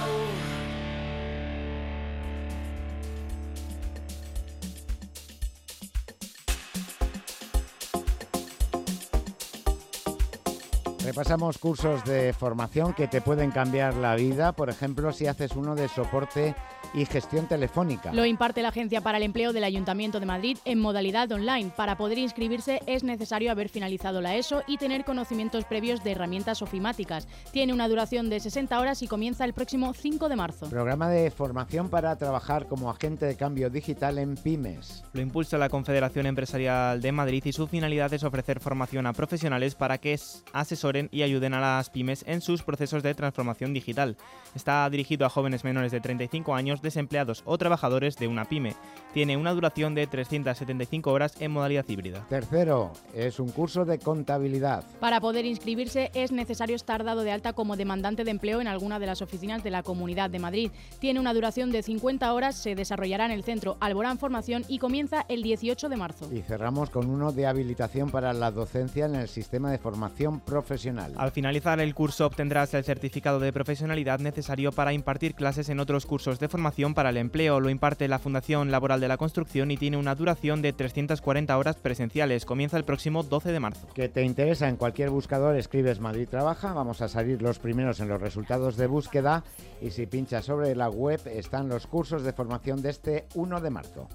Repasamos 11.08 11.56
cursos 11.56 12.04
de 12.04 12.34
formación 12.34 12.92
que 12.92 13.08
te 13.08 13.22
pueden 13.22 13.50
cambiar 13.50 13.94
la 13.94 14.14
vida, 14.14 14.52
por 14.52 14.68
ejemplo, 14.68 15.10
si 15.10 15.26
haces 15.26 15.52
uno 15.56 15.74
de 15.74 15.88
soporte 15.88 16.54
y 16.92 17.06
gestión 17.06 17.46
telefónica. 17.46 18.12
Lo 18.12 18.26
imparte 18.26 18.60
la 18.60 18.68
Agencia 18.68 19.00
para 19.00 19.16
el 19.16 19.24
Empleo 19.24 19.54
del 19.54 19.64
Ayuntamiento 19.64 20.20
de 20.20 20.26
Madrid 20.26 20.58
en 20.66 20.78
modalidad 20.78 21.32
online. 21.32 21.72
Para 21.74 21.96
poder 21.96 22.18
inscribirse 22.18 22.82
es 22.86 23.04
necesario 23.04 23.50
haber 23.50 23.70
finalizado 23.70 24.20
la 24.20 24.36
ESO 24.36 24.62
y 24.66 24.76
tener 24.76 25.06
conocimientos 25.06 25.64
previos 25.64 26.04
de 26.04 26.12
herramientas 26.12 26.60
ofimáticas. 26.60 27.26
Tiene 27.52 27.72
una 27.72 27.88
duración 27.88 28.28
de 28.28 28.40
60 28.40 28.78
horas 28.78 29.02
y 29.02 29.08
comienza 29.08 29.46
el 29.46 29.54
próximo 29.54 29.94
5 29.94 30.28
de 30.28 30.36
marzo. 30.36 30.68
Programa 30.68 31.08
de 31.08 31.30
formación 31.30 31.88
para 31.88 32.16
trabajar 32.16 32.66
como 32.66 32.90
agente 32.90 33.24
de 33.24 33.36
cambio 33.36 33.70
digital 33.70 34.18
en 34.18 34.34
pymes. 34.34 35.04
Lo 35.14 35.22
impulsa 35.22 35.56
la 35.56 35.70
Confederación 35.70 36.26
Empresarial 36.26 37.00
de 37.00 37.12
Madrid 37.12 37.42
y 37.46 37.52
su 37.52 37.66
finalidad 37.66 38.12
es 38.12 38.24
ofrecer 38.24 38.60
formación 38.60 39.06
a 39.06 39.14
profesionales 39.14 39.74
para 39.74 39.96
que 39.96 40.18
asesoren 40.52 40.97
asesoren 40.98 41.08
y 41.12 41.22
ayuden 41.22 41.54
a 41.54 41.60
las 41.60 41.90
pymes 41.90 42.24
en 42.26 42.40
sus 42.40 42.62
procesos 42.62 43.02
de 43.02 43.14
transformación 43.14 43.72
digital. 43.72 44.16
Está 44.54 44.88
dirigido 44.90 45.26
a 45.26 45.30
jóvenes 45.30 45.64
menores 45.64 45.92
de 45.92 46.00
35 46.00 46.54
años, 46.54 46.82
desempleados 46.82 47.42
o 47.44 47.58
trabajadores 47.58 48.16
de 48.16 48.28
una 48.28 48.46
pyme. 48.46 48.74
Tiene 49.12 49.36
una 49.36 49.52
duración 49.52 49.94
de 49.94 50.06
375 50.06 51.10
horas 51.12 51.34
en 51.40 51.52
modalidad 51.52 51.88
híbrida. 51.88 52.26
Tercero, 52.28 52.92
es 53.14 53.38
un 53.40 53.50
curso 53.50 53.84
de 53.84 53.98
contabilidad. 53.98 54.84
Para 55.00 55.20
poder 55.20 55.44
inscribirse 55.44 56.10
es 56.14 56.32
necesario 56.32 56.76
estar 56.76 57.04
dado 57.04 57.22
de 57.22 57.32
alta 57.32 57.52
como 57.52 57.76
demandante 57.76 58.24
de 58.24 58.30
empleo 58.30 58.60
en 58.60 58.68
alguna 58.68 58.98
de 58.98 59.06
las 59.06 59.22
oficinas 59.22 59.62
de 59.62 59.70
la 59.70 59.82
Comunidad 59.82 60.30
de 60.30 60.38
Madrid. 60.38 60.70
Tiene 60.98 61.20
una 61.20 61.34
duración 61.34 61.70
de 61.70 61.82
50 61.82 62.32
horas, 62.32 62.56
se 62.56 62.74
desarrollará 62.74 63.26
en 63.26 63.32
el 63.32 63.44
centro 63.44 63.76
Alborán 63.80 64.18
Formación 64.18 64.64
y 64.68 64.78
comienza 64.78 65.24
el 65.28 65.42
18 65.42 65.88
de 65.88 65.96
marzo. 65.96 66.28
Y 66.32 66.42
cerramos 66.42 66.90
con 66.90 67.08
uno 67.08 67.32
de 67.32 67.46
habilitación 67.46 68.10
para 68.10 68.32
la 68.32 68.50
docencia 68.50 69.06
en 69.06 69.14
el 69.14 69.28
sistema 69.28 69.70
de 69.70 69.78
formación 69.78 70.40
profesional. 70.40 70.77
Al 71.16 71.32
finalizar 71.32 71.80
el 71.80 71.94
curso 71.94 72.26
obtendrás 72.26 72.72
el 72.74 72.84
certificado 72.84 73.40
de 73.40 73.52
profesionalidad 73.52 74.20
necesario 74.20 74.70
para 74.70 74.92
impartir 74.92 75.34
clases 75.34 75.68
en 75.70 75.80
otros 75.80 76.06
cursos 76.06 76.38
de 76.38 76.48
formación 76.48 76.94
para 76.94 77.10
el 77.10 77.16
empleo. 77.16 77.58
Lo 77.58 77.68
imparte 77.68 78.06
la 78.06 78.18
Fundación 78.18 78.70
Laboral 78.70 79.00
de 79.00 79.08
la 79.08 79.16
Construcción 79.16 79.70
y 79.70 79.76
tiene 79.76 79.96
una 79.96 80.14
duración 80.14 80.62
de 80.62 80.72
340 80.72 81.58
horas 81.58 81.76
presenciales. 81.76 82.44
Comienza 82.44 82.76
el 82.76 82.84
próximo 82.84 83.22
12 83.22 83.50
de 83.50 83.60
marzo. 83.60 83.88
¿Qué 83.94 84.08
te 84.08 84.22
interesa? 84.22 84.68
En 84.68 84.76
cualquier 84.76 85.10
buscador 85.10 85.56
escribes 85.56 86.00
Madrid 86.00 86.28
Trabaja, 86.28 86.72
vamos 86.72 87.02
a 87.02 87.08
salir 87.08 87.42
los 87.42 87.58
primeros 87.58 88.00
en 88.00 88.08
los 88.08 88.20
resultados 88.20 88.76
de 88.76 88.86
búsqueda 88.86 89.42
y 89.80 89.90
si 89.90 90.06
pinchas 90.06 90.44
sobre 90.44 90.76
la 90.76 90.88
web 90.88 91.20
están 91.26 91.68
los 91.68 91.86
cursos 91.86 92.22
de 92.22 92.32
formación 92.32 92.82
de 92.82 92.90
este 92.90 93.26
1 93.34 93.60
de 93.60 93.70
marzo. 93.70 94.08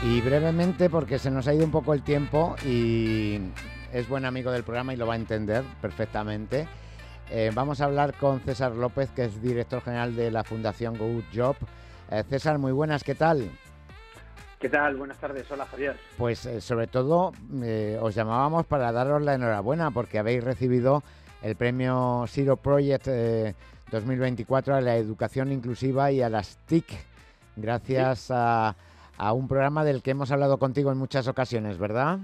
Y 0.00 0.20
brevemente, 0.20 0.88
porque 0.88 1.18
se 1.18 1.28
nos 1.28 1.48
ha 1.48 1.54
ido 1.54 1.64
un 1.64 1.72
poco 1.72 1.92
el 1.92 2.02
tiempo 2.02 2.54
y 2.64 3.40
es 3.92 4.08
buen 4.08 4.24
amigo 4.24 4.52
del 4.52 4.62
programa 4.62 4.94
y 4.94 4.96
lo 4.96 5.08
va 5.08 5.14
a 5.14 5.16
entender 5.16 5.64
perfectamente. 5.82 6.68
Eh, 7.30 7.50
vamos 7.52 7.80
a 7.80 7.86
hablar 7.86 8.14
con 8.14 8.38
César 8.40 8.76
López, 8.76 9.10
que 9.10 9.24
es 9.24 9.42
director 9.42 9.82
general 9.82 10.14
de 10.14 10.30
la 10.30 10.44
Fundación 10.44 10.96
Good 10.96 11.24
Job. 11.34 11.56
Eh, 12.12 12.22
César, 12.30 12.58
muy 12.58 12.70
buenas, 12.70 13.02
¿qué 13.02 13.16
tal? 13.16 13.50
¿Qué 14.60 14.68
tal? 14.68 14.96
Buenas 14.96 15.18
tardes, 15.18 15.50
hola 15.50 15.66
Javier. 15.66 15.96
Pues 16.16 16.46
eh, 16.46 16.60
sobre 16.60 16.86
todo 16.86 17.32
os 18.00 18.14
llamábamos 18.14 18.66
para 18.66 18.92
daros 18.92 19.20
la 19.22 19.34
enhorabuena 19.34 19.90
porque 19.90 20.20
habéis 20.20 20.44
recibido 20.44 21.02
el 21.42 21.56
premio 21.56 22.24
Zero 22.28 22.56
Project 22.56 23.08
2024 23.90 24.76
a 24.76 24.80
la 24.80 24.96
educación 24.96 25.50
inclusiva 25.50 26.12
y 26.12 26.22
a 26.22 26.28
las 26.28 26.56
TIC, 26.66 26.86
gracias 27.56 28.30
a 28.30 28.76
a 29.18 29.32
un 29.32 29.48
programa 29.48 29.84
del 29.84 30.02
que 30.02 30.12
hemos 30.12 30.30
hablado 30.30 30.58
contigo 30.58 30.92
en 30.92 30.98
muchas 30.98 31.26
ocasiones, 31.28 31.76
¿verdad? 31.78 32.18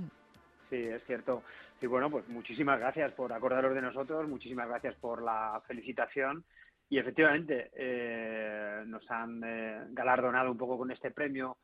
Sí, 0.71 0.77
es 0.77 1.05
cierto. 1.05 1.43
Y 1.83 1.87
bueno, 1.87 2.11
pues 2.11 2.27
muchísimas 2.29 2.79
gracias 2.79 3.13
por 3.13 3.33
acordaros 3.33 3.75
de 3.75 3.83
nosotros, 3.83 4.27
muchísimas 4.29 4.69
gracias 4.69 4.95
por 4.95 5.23
la 5.23 5.61
felicitación. 5.67 6.45
Y 6.89 6.99
efectivamente, 6.99 7.71
eh, 7.75 8.85
nos 8.87 9.11
han 9.11 9.43
eh, 9.45 9.85
galardonado 9.91 10.51
un 10.51 10.57
poco 10.57 10.79
con 10.79 10.91
este 10.91 11.11
premio 11.11 11.59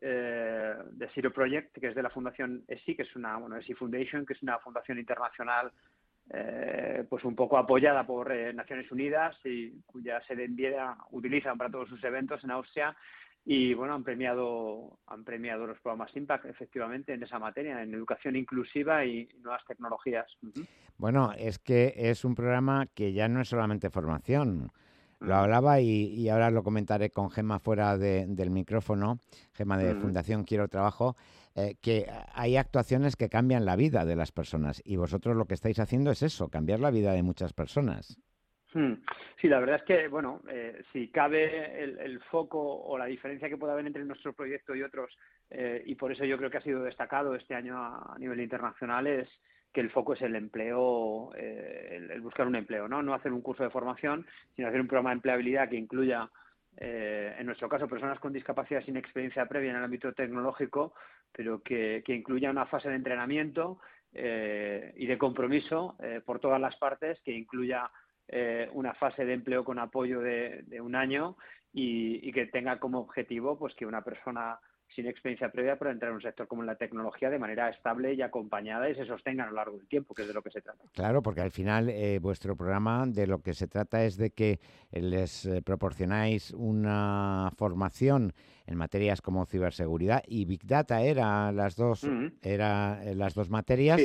eh, 0.00 0.74
de 0.92 1.08
Zero 1.14 1.32
Project, 1.32 1.78
que 1.78 1.88
es 1.88 1.94
de 1.94 2.02
la 2.02 2.10
Fundación 2.10 2.62
ESI, 2.68 2.94
que 2.94 3.02
es 3.02 3.16
una, 3.16 3.36
bueno, 3.38 3.56
ESI 3.56 3.74
Foundation, 3.74 4.26
que 4.26 4.34
es 4.34 4.42
una 4.42 4.58
fundación 4.58 4.98
internacional 4.98 5.72
pues 7.10 7.22
un 7.22 7.36
poco 7.36 7.58
apoyada 7.58 8.06
por 8.06 8.34
Naciones 8.54 8.90
Unidas 8.90 9.36
y 9.44 9.82
cuya 9.82 10.22
sede 10.26 10.46
en 10.46 10.56
Viena 10.56 10.96
utilizan 11.10 11.58
para 11.58 11.70
todos 11.70 11.90
sus 11.90 12.02
eventos 12.02 12.42
en 12.42 12.50
Austria 12.50 12.96
y 13.46 13.74
bueno, 13.74 13.94
han 13.94 14.04
premiado, 14.04 14.98
han 15.06 15.24
premiado 15.24 15.66
los 15.66 15.78
programas 15.80 16.16
Impact 16.16 16.46
efectivamente 16.46 17.12
en 17.12 17.22
esa 17.22 17.38
materia, 17.38 17.82
en 17.82 17.92
educación 17.92 18.36
inclusiva 18.36 19.04
y 19.04 19.28
nuevas 19.42 19.64
tecnologías. 19.66 20.26
Bueno, 20.96 21.32
es 21.36 21.58
que 21.58 21.92
es 21.96 22.24
un 22.24 22.34
programa 22.34 22.86
que 22.94 23.12
ya 23.12 23.28
no 23.28 23.42
es 23.42 23.48
solamente 23.48 23.90
formación. 23.90 24.72
Lo 25.20 25.36
hablaba 25.36 25.80
y, 25.80 26.28
ahora 26.28 26.50
lo 26.50 26.62
comentaré 26.62 27.10
con 27.10 27.30
Gema 27.30 27.58
fuera 27.58 27.96
del 27.96 28.50
micrófono, 28.50 29.20
Gema 29.52 29.78
de 29.78 29.94
Fundación 29.94 30.44
Quiero 30.44 30.68
Trabajo, 30.68 31.16
eh, 31.54 31.76
que 31.80 32.10
hay 32.34 32.56
actuaciones 32.56 33.16
que 33.16 33.28
cambian 33.28 33.64
la 33.64 33.76
vida 33.76 34.04
de 34.04 34.16
las 34.16 34.32
personas 34.32 34.82
y 34.84 34.96
vosotros 34.96 35.36
lo 35.36 35.46
que 35.46 35.54
estáis 35.54 35.78
haciendo 35.78 36.10
es 36.10 36.22
eso, 36.22 36.48
cambiar 36.48 36.80
la 36.80 36.90
vida 36.90 37.12
de 37.12 37.22
muchas 37.22 37.52
personas. 37.52 38.18
Hmm. 38.74 38.94
Sí, 39.40 39.48
la 39.48 39.60
verdad 39.60 39.76
es 39.76 39.82
que, 39.84 40.08
bueno, 40.08 40.42
eh, 40.48 40.82
si 40.92 41.08
cabe 41.08 41.80
el, 41.84 42.20
foco 42.30 42.60
o 42.60 42.98
la 42.98 43.06
diferencia 43.06 43.48
que 43.48 43.56
puede 43.56 43.72
haber 43.72 43.86
entre 43.86 44.04
nuestro 44.04 44.32
proyecto 44.32 44.74
y 44.74 44.82
otros, 44.82 45.16
eh, 45.48 45.80
y 45.86 45.94
por 45.94 46.10
eso 46.10 46.24
yo 46.24 46.36
creo 46.36 46.50
que 46.50 46.58
ha 46.58 46.62
sido 46.62 46.82
destacado 46.82 47.36
este 47.36 47.54
año 47.54 47.76
a, 47.78 48.16
nivel 48.18 48.40
internacional, 48.40 49.06
es 49.06 49.28
que 49.72 49.80
el 49.80 49.90
foco 49.90 50.14
es 50.14 50.22
el 50.22 50.34
empleo, 50.34 51.30
eh, 51.36 52.08
el, 52.10 52.20
buscar 52.20 52.48
un 52.48 52.56
empleo, 52.56 52.88
¿no? 52.88 53.00
No 53.00 53.14
hacer 53.14 53.32
un 53.32 53.42
curso 53.42 53.62
de 53.62 53.70
formación, 53.70 54.26
sino 54.56 54.66
hacer 54.66 54.80
un 54.80 54.88
programa 54.88 55.10
de 55.10 55.16
empleabilidad 55.16 55.68
que 55.68 55.76
incluya, 55.76 56.28
en 56.76 57.46
nuestro 57.46 57.68
caso, 57.68 57.86
personas 57.86 58.18
con 58.18 58.32
discapacidad 58.32 58.84
sin 58.84 58.96
experiencia 58.96 59.46
previa 59.46 59.70
en 59.70 59.76
el 59.76 59.84
ámbito 59.84 60.12
tecnológico, 60.12 60.94
pero 61.30 61.62
que, 61.62 62.02
que 62.04 62.14
incluya 62.14 62.50
una 62.50 62.66
fase 62.66 62.88
de 62.88 62.96
entrenamiento 62.96 63.78
y 64.12 65.06
de 65.06 65.18
compromiso 65.18 65.96
por 66.24 66.40
todas 66.40 66.60
las 66.60 66.74
partes, 66.76 67.20
que 67.20 67.32
incluya 67.32 67.90
eh, 68.28 68.68
una 68.72 68.94
fase 68.94 69.24
de 69.24 69.34
empleo 69.34 69.64
con 69.64 69.78
apoyo 69.78 70.20
de, 70.20 70.64
un 70.80 70.94
año 70.94 71.36
y, 71.72 72.32
que 72.32 72.46
tenga 72.46 72.78
como 72.78 73.00
objetivo 73.00 73.58
pues 73.58 73.74
que 73.74 73.86
una 73.86 74.02
persona 74.02 74.58
sin 74.94 75.06
experiencia 75.06 75.50
previa 75.50 75.76
pueda 75.76 75.92
entrar 75.92 76.10
en 76.10 76.16
un 76.16 76.22
sector 76.22 76.46
como 76.46 76.62
la 76.62 76.76
tecnología 76.76 77.30
de 77.30 77.38
manera 77.38 77.68
estable 77.68 78.14
y 78.14 78.22
acompañada 78.22 78.88
y 78.88 78.94
se 78.94 79.06
sostenga 79.06 79.44
a 79.44 79.46
lo 79.48 79.54
largo 79.54 79.76
del 79.76 79.86
tiempo, 79.86 80.14
que 80.14 80.22
es 80.22 80.28
de 80.28 80.34
lo 80.34 80.42
que 80.42 80.50
se 80.50 80.60
trata. 80.60 80.84
Claro, 80.92 81.22
porque 81.22 81.40
al 81.40 81.50
final 81.50 81.88
eh, 81.88 82.18
vuestro 82.20 82.56
programa 82.56 83.06
de 83.06 83.26
lo 83.26 83.40
que 83.40 83.54
se 83.54 83.66
trata 83.66 84.04
es 84.04 84.16
de 84.16 84.30
que 84.30 84.60
les 84.92 85.46
eh, 85.46 85.62
proporcionáis 85.62 86.52
una 86.52 87.50
formación 87.56 88.32
en 88.66 88.76
materias 88.76 89.20
como 89.20 89.44
ciberseguridad 89.44 90.22
y 90.26 90.46
Big 90.46 90.66
Data 90.66 91.02
era 91.02 91.52
las 91.52 91.76
dos, 91.76 92.06
era 92.40 93.02
las 93.14 93.34
dos 93.34 93.50
materias, 93.50 94.00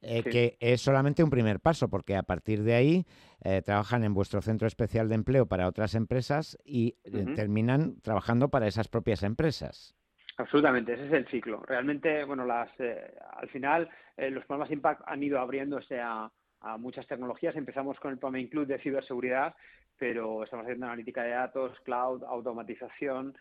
que 0.00 0.56
es 0.58 0.80
solamente 0.80 1.22
un 1.22 1.30
primer 1.30 1.60
paso, 1.60 1.88
porque 1.88 2.16
a 2.16 2.24
partir 2.24 2.64
de 2.64 2.74
ahí 2.74 3.06
eh, 3.42 3.62
trabajan 3.62 4.04
en 4.04 4.12
vuestro 4.12 4.42
centro 4.42 4.66
especial 4.66 5.08
de 5.08 5.14
empleo 5.14 5.46
para 5.46 5.66
otras 5.66 5.94
empresas 5.94 6.58
y 6.62 6.96
eh, 7.04 7.24
terminan 7.34 8.00
trabajando 8.02 8.50
para 8.50 8.68
esas 8.68 8.88
propias 8.88 9.22
empresas. 9.22 9.94
Absolutamente, 10.40 10.94
ese 10.94 11.06
es 11.06 11.12
el 11.12 11.28
ciclo. 11.28 11.62
Realmente, 11.66 12.24
bueno, 12.24 12.46
las, 12.46 12.70
eh, 12.80 13.14
al 13.36 13.48
final 13.50 13.90
los 14.16 14.44
programas 14.46 14.70
Impact 14.70 15.02
han 15.06 15.22
ido 15.22 15.38
abriéndose 15.38 16.00
a, 16.00 16.30
muchas 16.78 17.06
tecnologías. 17.06 17.56
Empezamos 17.56 17.98
con 18.00 18.12
el 18.12 18.18
programa 18.18 18.38
Include 18.38 18.74
de 18.74 18.82
ciberseguridad, 18.82 19.54
pero 19.96 20.44
estamos 20.44 20.64
haciendo 20.64 20.86
analítica 20.86 21.22
de 21.22 21.30
datos, 21.30 21.78
cloud, 21.80 22.22
automatización, 22.24 23.34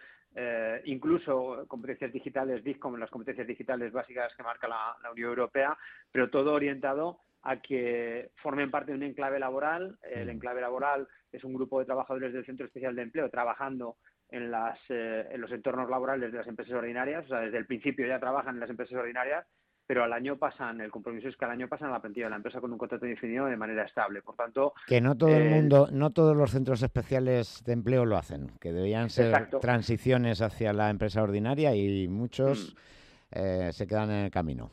incluso 0.85 1.65
competencias 1.67 2.13
digitales, 2.13 2.63
como 2.79 2.95
las 2.95 3.09
competencias 3.09 3.45
digitales 3.45 3.91
básicas 3.91 4.33
que 4.37 4.43
marca 4.43 4.69
la, 4.69 5.11
Unión 5.11 5.31
Europea, 5.31 5.77
pero 6.13 6.29
todo 6.29 6.53
orientado 6.53 7.19
a 7.41 7.57
que 7.57 8.31
formen 8.37 8.71
parte 8.71 8.93
de 8.93 8.97
un 8.97 9.03
enclave 9.03 9.37
laboral. 9.37 9.97
El 10.01 10.29
enclave 10.29 10.61
laboral 10.61 11.05
es 11.33 11.43
un 11.43 11.53
grupo 11.53 11.79
de 11.79 11.87
trabajadores 11.87 12.31
del 12.31 12.45
Centro 12.45 12.67
Especial 12.67 12.95
de 12.95 13.01
Empleo 13.01 13.29
trabajando 13.29 13.97
en, 14.29 14.51
las, 14.51 14.79
eh, 14.89 15.27
en 15.31 15.41
los 15.41 15.51
entornos 15.51 15.89
laborales 15.89 16.31
de 16.31 16.37
las 16.37 16.47
empresas 16.47 16.73
ordinarias. 16.73 17.25
O 17.25 17.27
sea, 17.27 17.39
desde 17.39 17.57
el 17.57 17.65
principio 17.65 18.07
ya 18.07 18.19
trabajan 18.19 18.55
en 18.55 18.61
las 18.61 18.69
empresas 18.69 18.97
ordinarias, 18.97 19.45
pero 19.87 20.03
al 20.03 20.13
año 20.13 20.37
pasan, 20.37 20.81
el 20.81 20.91
compromiso 20.91 21.27
es 21.27 21.35
que 21.35 21.45
al 21.45 21.51
año 21.51 21.67
pasan 21.67 21.89
a 21.89 21.93
la 21.93 22.01
plantilla 22.01 22.27
de 22.27 22.29
la 22.31 22.35
empresa 22.35 22.61
con 22.61 22.71
un 22.71 22.77
contrato 22.77 23.05
definido 23.05 23.45
de 23.45 23.57
manera 23.57 23.85
estable. 23.85 24.21
Por 24.21 24.35
tanto... 24.35 24.73
Que 24.85 25.01
no 25.01 25.17
todo 25.17 25.35
el 25.35 25.49
mundo, 25.49 25.89
no 25.91 26.11
todos 26.11 26.37
los 26.37 26.51
centros 26.51 26.83
especiales 26.83 27.63
de 27.65 27.73
empleo 27.73 28.05
lo 28.05 28.17
hacen, 28.17 28.51
que 28.59 28.71
deberían 28.71 29.09
ser 29.09 29.49
transiciones 29.59 30.41
hacia 30.41 30.73
la 30.73 30.91
empresa 30.91 31.23
ordinaria 31.23 31.75
y 31.75 32.07
muchos 32.07 32.75
mm. 32.75 33.39
eh, 33.39 33.69
se 33.73 33.87
quedan 33.87 34.11
en 34.11 34.25
el 34.25 34.31
camino. 34.31 34.69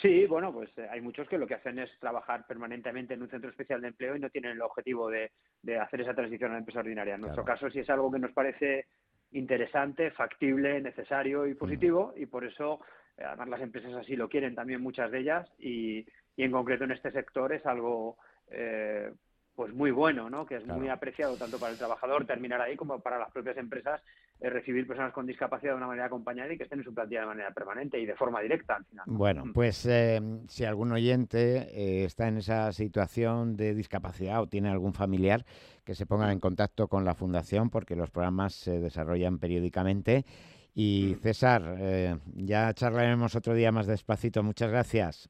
Sí, 0.00 0.26
bueno, 0.26 0.52
pues 0.52 0.70
eh, 0.78 0.86
hay 0.88 1.00
muchos 1.00 1.28
que 1.28 1.38
lo 1.38 1.46
que 1.46 1.54
hacen 1.54 1.78
es 1.80 1.90
trabajar 1.98 2.46
permanentemente 2.46 3.14
en 3.14 3.22
un 3.22 3.28
centro 3.28 3.50
especial 3.50 3.80
de 3.80 3.88
empleo 3.88 4.14
y 4.14 4.20
no 4.20 4.30
tienen 4.30 4.52
el 4.52 4.62
objetivo 4.62 5.10
de, 5.10 5.30
hacer 5.80 6.02
esa 6.02 6.14
transición 6.14 6.50
a 6.50 6.54
la 6.54 6.60
empresa 6.60 6.80
ordinaria. 6.80 7.16
En 7.16 7.22
nuestro 7.22 7.44
caso 7.44 7.68
sí 7.68 7.80
es 7.80 7.90
algo 7.90 8.10
que 8.10 8.20
nos 8.20 8.32
parece 8.32 8.86
interesante, 9.32 10.10
factible, 10.12 10.80
necesario 10.80 11.46
y 11.46 11.54
positivo 11.54 12.14
y 12.16 12.26
por 12.26 12.44
eso 12.44 12.80
eh, 13.16 13.24
además 13.24 13.48
las 13.48 13.60
empresas 13.60 13.92
así 13.94 14.14
lo 14.14 14.28
quieren 14.28 14.54
también 14.54 14.80
muchas 14.80 15.10
de 15.10 15.18
ellas 15.18 15.50
y, 15.58 16.06
en 16.36 16.52
concreto 16.52 16.84
en 16.84 16.92
este 16.92 17.10
sector 17.10 17.52
es 17.52 17.66
algo 17.66 18.16
eh, 18.50 19.12
pues 19.56 19.74
muy 19.74 19.90
bueno, 19.90 20.30
¿no? 20.30 20.46
Que 20.46 20.56
es 20.56 20.66
muy 20.66 20.88
apreciado 20.88 21.36
tanto 21.36 21.58
para 21.58 21.72
el 21.72 21.78
trabajador 21.78 22.24
terminar 22.24 22.60
ahí 22.60 22.76
como 22.76 23.00
para 23.00 23.18
las 23.18 23.32
propias 23.32 23.56
empresas 23.56 24.00
recibir 24.40 24.86
personas 24.86 25.12
con 25.12 25.26
discapacidad 25.26 25.72
de 25.72 25.78
una 25.78 25.86
manera 25.86 26.06
acompañada 26.06 26.52
y 26.52 26.56
que 26.56 26.64
estén 26.64 26.78
en 26.78 26.84
su 26.84 26.94
plantilla 26.94 27.20
de 27.20 27.26
manera 27.26 27.50
permanente 27.50 27.98
y 27.98 28.06
de 28.06 28.14
forma 28.14 28.40
directa 28.40 28.76
al 28.76 28.84
final. 28.84 29.04
Bueno, 29.06 29.44
pues 29.52 29.84
eh, 29.86 30.20
si 30.48 30.64
algún 30.64 30.92
oyente 30.92 31.68
eh, 31.72 32.04
está 32.04 32.28
en 32.28 32.38
esa 32.38 32.72
situación 32.72 33.56
de 33.56 33.74
discapacidad 33.74 34.40
o 34.40 34.46
tiene 34.46 34.68
algún 34.70 34.94
familiar, 34.94 35.44
que 35.84 35.94
se 35.94 36.06
ponga 36.06 36.30
en 36.30 36.38
contacto 36.38 36.88
con 36.88 37.04
la 37.04 37.14
Fundación 37.14 37.70
porque 37.70 37.96
los 37.96 38.10
programas 38.10 38.54
se 38.54 38.78
desarrollan 38.78 39.38
periódicamente. 39.38 40.24
Y 40.74 41.16
César, 41.22 42.20
ya 42.34 42.72
charlaremos 42.72 43.34
otro 43.34 43.54
día 43.54 43.72
más 43.72 43.88
despacito. 43.88 44.44
Muchas 44.44 44.70
gracias. 44.70 45.28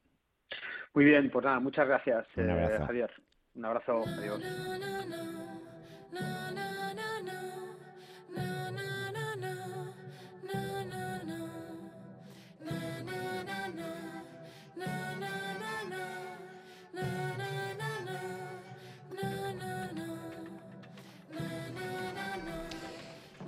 Muy 0.93 1.07
bien, 1.07 1.31
pues 1.31 1.45
nada, 1.45 1.61
muchas 1.61 1.87
gracias, 1.87 2.27
Javier. 2.35 3.11
Un 3.55 3.65
abrazo, 3.65 4.03
adiós. 4.07 4.43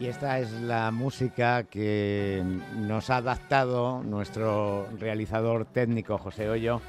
Y 0.01 0.07
esta 0.07 0.39
es 0.39 0.51
la 0.53 0.91
música 0.91 1.65
que 1.65 2.43
nos 2.75 3.11
ha 3.11 3.19
adaptado 3.19 4.03
nuestro 4.03 4.89
realizador 4.99 5.67
técnico 5.67 6.17
José 6.17 6.49
Hoyo, 6.49 6.81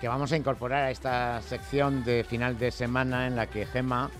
que 0.00 0.08
vamos 0.08 0.32
a 0.32 0.38
incorporar 0.38 0.84
a 0.84 0.90
esta 0.90 1.42
sección 1.42 2.04
de 2.04 2.24
final 2.24 2.58
de 2.58 2.70
semana 2.70 3.26
en 3.26 3.36
la 3.36 3.48
que 3.48 3.66
Gema 3.66 4.10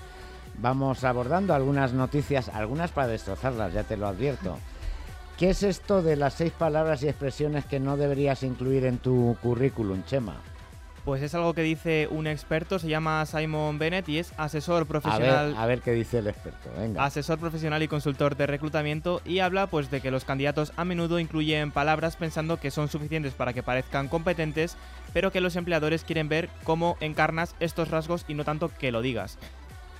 vamos 0.58 1.04
abordando 1.04 1.54
algunas 1.54 1.94
noticias, 1.94 2.50
algunas 2.50 2.92
para 2.92 3.08
destrozarlas, 3.08 3.72
ya 3.72 3.84
te 3.84 3.96
lo 3.96 4.06
advierto. 4.06 4.58
¿Qué 5.38 5.48
es 5.48 5.62
esto 5.62 6.02
de 6.02 6.16
las 6.16 6.34
seis 6.34 6.52
palabras 6.52 7.02
y 7.02 7.08
expresiones 7.08 7.64
que 7.64 7.80
no 7.80 7.96
deberías 7.96 8.42
incluir 8.42 8.84
en 8.84 8.98
tu 8.98 9.38
currículum, 9.40 10.04
Chema? 10.04 10.36
Pues 11.04 11.22
es 11.22 11.34
algo 11.34 11.52
que 11.52 11.62
dice 11.62 12.08
un 12.10 12.26
experto, 12.26 12.78
se 12.78 12.88
llama 12.88 13.26
Simon 13.26 13.78
Bennett 13.78 14.08
y 14.08 14.18
es 14.18 14.32
asesor 14.38 14.86
profesional. 14.86 15.54
A 15.58 15.66
ver, 15.66 15.82
qué 15.82 15.92
dice 15.92 16.18
el 16.18 16.28
experto, 16.28 16.70
venga. 16.78 17.04
Asesor 17.04 17.38
profesional 17.38 17.82
y 17.82 17.88
consultor 17.88 18.36
de 18.36 18.46
reclutamiento 18.46 19.20
y 19.26 19.40
habla 19.40 19.66
pues 19.66 19.90
de 19.90 20.00
que 20.00 20.10
los 20.10 20.24
candidatos 20.24 20.72
a 20.76 20.84
menudo 20.86 21.18
incluyen 21.18 21.72
palabras 21.72 22.16
pensando 22.16 22.58
que 22.58 22.70
son 22.70 22.88
suficientes 22.88 23.34
para 23.34 23.52
que 23.52 23.62
parezcan 23.62 24.08
competentes, 24.08 24.78
pero 25.12 25.30
que 25.30 25.42
los 25.42 25.56
empleadores 25.56 26.04
quieren 26.04 26.30
ver 26.30 26.48
cómo 26.64 26.96
encarnas 27.00 27.54
estos 27.60 27.90
rasgos 27.90 28.24
y 28.26 28.32
no 28.32 28.44
tanto 28.44 28.70
que 28.70 28.90
lo 28.90 29.02
digas. 29.02 29.36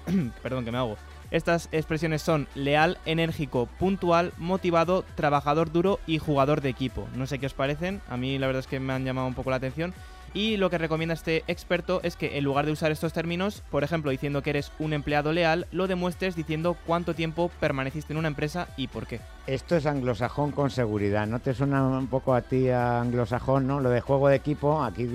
Perdón, 0.43 0.65
que 0.65 0.73
me 0.73 0.79
hago. 0.79 0.97
Estas 1.31 1.69
expresiones 1.73 2.23
son 2.23 2.49
leal, 2.55 2.97
enérgico, 3.05 3.67
puntual, 3.79 4.33
motivado, 4.39 5.05
trabajador 5.17 5.71
duro 5.71 6.01
y 6.07 6.19
jugador 6.19 6.63
de 6.63 6.71
equipo. 6.71 7.09
No 7.15 7.27
sé 7.27 7.39
qué 7.39 7.47
os 7.47 7.55
parecen, 7.55 8.01
a 8.09 8.17
mí 8.17 8.39
la 8.39 8.47
verdad 8.47 8.61
es 8.61 8.67
que 8.67 8.81
me 8.81 8.95
han 8.95 9.05
llamado 9.05 9.27
un 9.27 9.35
poco 9.35 9.51
la 9.51 9.57
atención 9.57 9.93
y 10.35 10.57
lo 10.57 10.68
que 10.68 10.78
recomienda 10.78 11.14
este 11.14 11.45
experto 11.47 12.01
es 12.03 12.16
que 12.16 12.37
en 12.37 12.45
lugar 12.45 12.66
de 12.66 12.72
usar 12.72 12.91
estos 12.91 13.12
términos, 13.12 13.62
por 13.70 13.85
ejemplo 13.85 14.11
diciendo 14.11 14.43
que 14.43 14.51
eres 14.51 14.72
un 14.78 14.93
empleado 14.93 15.32
leal, 15.32 15.66
lo 15.70 15.87
demuestres 15.87 16.37
diciendo 16.37 16.76
cuánto 16.87 17.14
tiempo 17.14 17.51
permaneciste 17.61 18.12
en 18.12 18.18
una 18.18 18.28
empresa 18.28 18.68
y 18.76 18.89
por 18.89 19.07
qué. 19.07 19.20
Esto 19.47 19.76
es 19.76 19.87
anglosajón 19.87 20.51
con 20.51 20.70
seguridad, 20.70 21.26
¿no 21.26 21.39
te 21.39 21.55
suena 21.55 21.82
un 21.87 22.09
poco 22.09 22.35
a 22.35 22.43
ti 22.43 22.68
a 22.68 23.01
anglosajón, 23.01 23.66
no? 23.66 23.80
Lo 23.80 23.91
de 23.91 24.01
juego 24.01 24.28
de 24.28 24.37
equipo, 24.37 24.82
aquí 24.82 25.07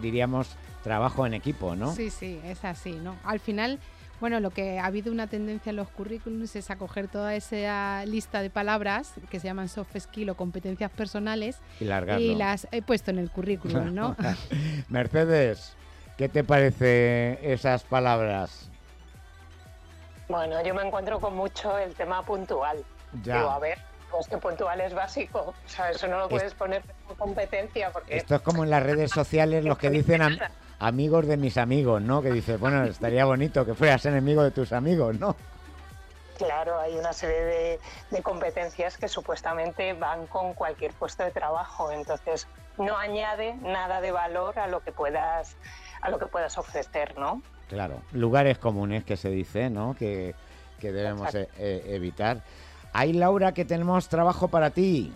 diríamos 0.00 0.56
trabajo 0.82 1.26
en 1.26 1.34
equipo, 1.34 1.74
¿no? 1.76 1.94
Sí, 1.94 2.10
sí, 2.10 2.40
es 2.44 2.64
así, 2.64 2.92
¿no? 2.92 3.16
Al 3.24 3.40
final 3.40 3.78
bueno, 4.20 4.40
lo 4.40 4.50
que 4.50 4.78
ha 4.78 4.86
habido 4.86 5.12
una 5.12 5.26
tendencia 5.26 5.70
en 5.70 5.76
los 5.76 5.88
currículums 5.88 6.54
es 6.56 6.70
a 6.70 6.76
coger 6.76 7.08
toda 7.08 7.34
esa 7.34 8.04
lista 8.06 8.42
de 8.42 8.50
palabras 8.50 9.14
que 9.30 9.40
se 9.40 9.46
llaman 9.46 9.68
soft 9.68 9.96
skill 9.98 10.30
o 10.30 10.36
competencias 10.36 10.90
personales 10.90 11.58
y, 11.80 11.84
y 11.84 12.34
las 12.34 12.66
he 12.70 12.82
puesto 12.82 13.10
en 13.10 13.18
el 13.18 13.30
currículum, 13.30 13.94
¿no? 13.94 14.16
Mercedes, 14.88 15.76
¿qué 16.16 16.28
te 16.28 16.44
parece 16.44 17.38
esas 17.42 17.82
palabras? 17.84 18.70
Bueno, 20.28 20.62
yo 20.64 20.74
me 20.74 20.82
encuentro 20.82 21.20
con 21.20 21.36
mucho 21.36 21.76
el 21.78 21.94
tema 21.94 22.22
puntual. 22.22 22.82
Ya. 23.22 23.36
Digo, 23.36 23.50
a 23.50 23.58
ver, 23.58 23.78
pues 24.10 24.28
que 24.28 24.38
puntual 24.38 24.80
es 24.80 24.94
básico. 24.94 25.54
O 25.66 25.68
sea, 25.68 25.90
eso 25.90 26.06
no 26.06 26.18
lo 26.18 26.28
puedes 26.28 26.54
poner 26.54 26.82
como 27.02 27.18
competencia 27.18 27.90
porque... 27.90 28.16
Esto 28.16 28.36
es 28.36 28.40
como 28.42 28.64
en 28.64 28.70
las 28.70 28.82
redes 28.82 29.10
sociales 29.10 29.64
los 29.64 29.76
que 29.76 29.90
dicen 29.90 30.22
amigos 30.78 31.26
de 31.26 31.36
mis 31.36 31.56
amigos, 31.56 32.02
¿no? 32.02 32.22
Que 32.22 32.30
dices, 32.30 32.58
bueno, 32.58 32.84
estaría 32.84 33.24
bonito 33.24 33.64
que 33.64 33.74
fueras 33.74 34.04
enemigo 34.06 34.42
de 34.42 34.50
tus 34.50 34.72
amigos, 34.72 35.18
¿no? 35.18 35.36
Claro, 36.36 36.78
hay 36.80 36.96
una 36.96 37.12
serie 37.12 37.78
de, 38.10 38.22
competencias 38.22 38.96
que 38.96 39.08
supuestamente 39.08 39.92
van 39.92 40.26
con 40.26 40.54
cualquier 40.54 40.92
puesto 40.92 41.22
de 41.22 41.30
trabajo, 41.30 41.92
entonces 41.92 42.48
no 42.76 42.96
añade 42.96 43.54
nada 43.62 44.00
de 44.00 44.10
valor 44.10 44.58
a 44.58 44.66
lo 44.66 44.80
que 44.80 44.90
puedas 44.90 45.56
a 46.00 46.10
lo 46.10 46.18
que 46.18 46.26
puedas 46.26 46.58
ofrecer, 46.58 47.16
¿no? 47.16 47.40
Claro, 47.68 48.02
lugares 48.12 48.58
comunes 48.58 49.04
que 49.04 49.16
se 49.16 49.30
dice, 49.30 49.70
¿no? 49.70 49.94
Que, 49.94 50.34
debemos 50.80 51.34
e, 51.34 51.48
e, 51.56 51.94
evitar. 51.94 52.42
Hay 52.92 53.14
Laura 53.14 53.52
que 53.52 53.64
tenemos 53.64 54.08
trabajo 54.08 54.48
para 54.48 54.68
ti. 54.68 55.14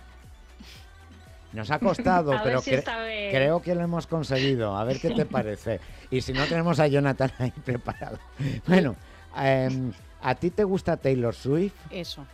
Nos 1.52 1.70
ha 1.70 1.78
costado, 1.78 2.32
pero 2.44 2.60
creo 2.62 3.62
que 3.62 3.74
lo 3.74 3.82
hemos 3.82 4.06
conseguido. 4.06 4.76
A 4.76 4.84
ver 4.84 5.00
qué 5.00 5.10
te 5.10 5.24
parece. 5.26 5.80
Y 6.10 6.20
si 6.20 6.32
no, 6.32 6.44
tenemos 6.46 6.78
a 6.80 6.86
Jonathan 6.86 7.30
ahí 7.38 7.50
preparado. 7.64 8.18
Bueno, 8.66 8.96
em, 9.36 9.92
¿a 10.22 10.34
ti 10.34 10.50
te 10.50 10.64
gusta 10.64 10.96
Taylor 10.96 11.34
Swift? 11.34 11.74
Eso. 11.90 12.26